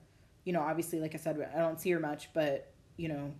you 0.44 0.52
know 0.52 0.60
obviously 0.60 1.00
like 1.00 1.14
I 1.14 1.18
said 1.18 1.50
I 1.54 1.58
don't 1.58 1.80
see 1.80 1.90
her 1.90 2.00
much 2.00 2.30
but 2.32 2.72
you 2.96 3.08
know 3.08 3.32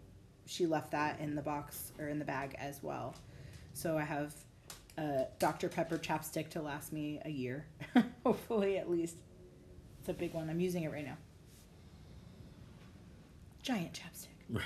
she 0.46 0.66
left 0.66 0.90
that 0.92 1.20
in 1.20 1.34
the 1.34 1.42
box 1.42 1.92
or 1.98 2.09
in 2.09 2.18
the 2.18 2.24
bag 2.24 2.57
as 2.59 2.82
well. 2.82 3.14
So 3.72 3.96
I 3.96 4.03
have 4.03 4.34
a 4.98 5.26
Dr 5.38 5.68
Pepper 5.68 5.96
chapstick 5.96 6.51
to 6.51 6.62
last 6.62 6.92
me 6.92 7.20
a 7.24 7.30
year 7.30 7.66
hopefully 8.24 8.78
at 8.78 8.90
least. 8.90 9.16
It's 10.01 10.09
a 10.09 10.14
big 10.14 10.32
one. 10.32 10.48
I'm 10.48 10.61
using 10.61 10.84
it 10.84 10.92
right 10.92 11.05
now. 11.05 11.18
Giant 13.62 13.92
chapstick. 13.92 14.28
Right. 14.48 14.64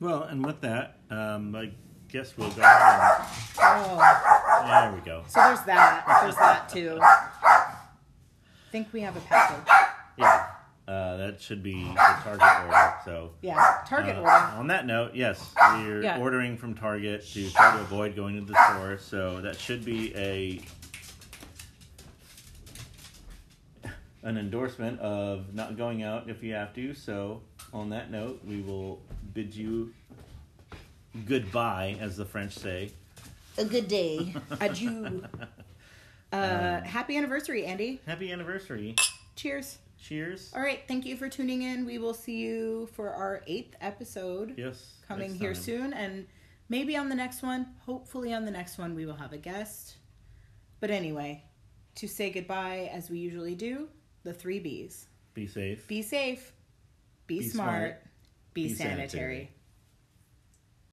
Well, 0.00 0.24
and 0.24 0.44
with 0.44 0.60
that, 0.62 0.98
um, 1.08 1.54
I 1.54 1.70
guess 2.08 2.36
we'll 2.36 2.50
go 2.50 2.62
Oh, 2.62 4.64
There 4.66 4.92
we 4.92 5.00
go. 5.00 5.22
So 5.28 5.40
there's 5.40 5.62
that. 5.62 6.04
There's 6.22 6.36
that 6.36 6.68
too. 6.68 6.98
I 7.00 7.76
think 8.72 8.88
we 8.92 9.00
have 9.02 9.16
a 9.16 9.20
package. 9.20 9.83
Uh, 10.86 11.16
that 11.16 11.40
should 11.40 11.62
be 11.62 11.82
the 11.82 11.94
Target 11.94 12.42
order. 12.66 12.94
So 13.06 13.30
Yeah, 13.40 13.78
Target 13.86 14.16
uh, 14.16 14.20
order. 14.20 14.30
On 14.58 14.66
that 14.66 14.86
note, 14.86 15.14
yes, 15.14 15.54
we're 15.78 16.02
Yeah. 16.02 16.18
ordering 16.18 16.58
from 16.58 16.74
Target 16.74 17.24
to 17.32 17.50
try 17.50 17.74
to 17.76 17.80
avoid 17.82 18.14
going 18.14 18.34
to 18.36 18.42
the 18.52 18.54
store. 18.68 18.98
So 18.98 19.40
that 19.40 19.56
should 19.58 19.84
be 19.84 20.14
a 20.14 20.60
an 24.22 24.36
endorsement 24.38 24.98
of 25.00 25.54
not 25.54 25.76
going 25.76 26.02
out 26.02 26.28
if 26.28 26.42
you 26.42 26.52
have 26.54 26.74
to. 26.74 26.92
So 26.94 27.40
on 27.72 27.90
that 27.90 28.10
note, 28.10 28.40
we 28.46 28.60
will 28.60 29.00
bid 29.32 29.54
you 29.54 29.92
goodbye, 31.26 31.96
as 32.00 32.16
the 32.16 32.24
French 32.24 32.52
say. 32.52 32.90
A 33.58 33.64
good 33.64 33.86
day. 33.88 34.34
Adieu. 34.60 35.24
Uh, 36.32 36.80
happy 36.82 37.16
anniversary, 37.16 37.64
Andy. 37.64 38.00
Happy 38.06 38.32
anniversary! 38.32 38.96
Cheers. 39.36 39.78
Cheers. 40.08 40.52
All 40.54 40.60
right, 40.60 40.80
thank 40.86 41.06
you 41.06 41.16
for 41.16 41.30
tuning 41.30 41.62
in. 41.62 41.86
We 41.86 41.96
will 41.96 42.12
see 42.12 42.36
you 42.36 42.88
for 42.92 43.08
our 43.08 43.42
eighth 43.46 43.74
episode 43.80 44.52
Yes. 44.58 44.96
coming 45.08 45.34
here 45.34 45.54
time. 45.54 45.62
soon, 45.62 45.92
and 45.94 46.26
maybe 46.68 46.94
on 46.94 47.08
the 47.08 47.14
next 47.14 47.42
one. 47.42 47.68
Hopefully, 47.86 48.34
on 48.34 48.44
the 48.44 48.50
next 48.50 48.76
one, 48.76 48.94
we 48.94 49.06
will 49.06 49.16
have 49.16 49.32
a 49.32 49.38
guest. 49.38 49.96
But 50.80 50.90
anyway, 50.90 51.44
to 51.94 52.06
say 52.06 52.30
goodbye, 52.30 52.90
as 52.92 53.08
we 53.08 53.18
usually 53.18 53.54
do, 53.54 53.88
the 54.24 54.34
three 54.34 54.58
B's 54.58 55.06
Be 55.32 55.46
safe. 55.46 55.88
be 55.88 56.02
safe, 56.02 56.52
be, 57.26 57.38
Be 57.38 57.48
smart, 57.48 57.68
smart, 57.70 58.02
be, 58.52 58.64
be 58.68 58.74
sanitary. 58.74 59.08
sanitary. 59.08 59.50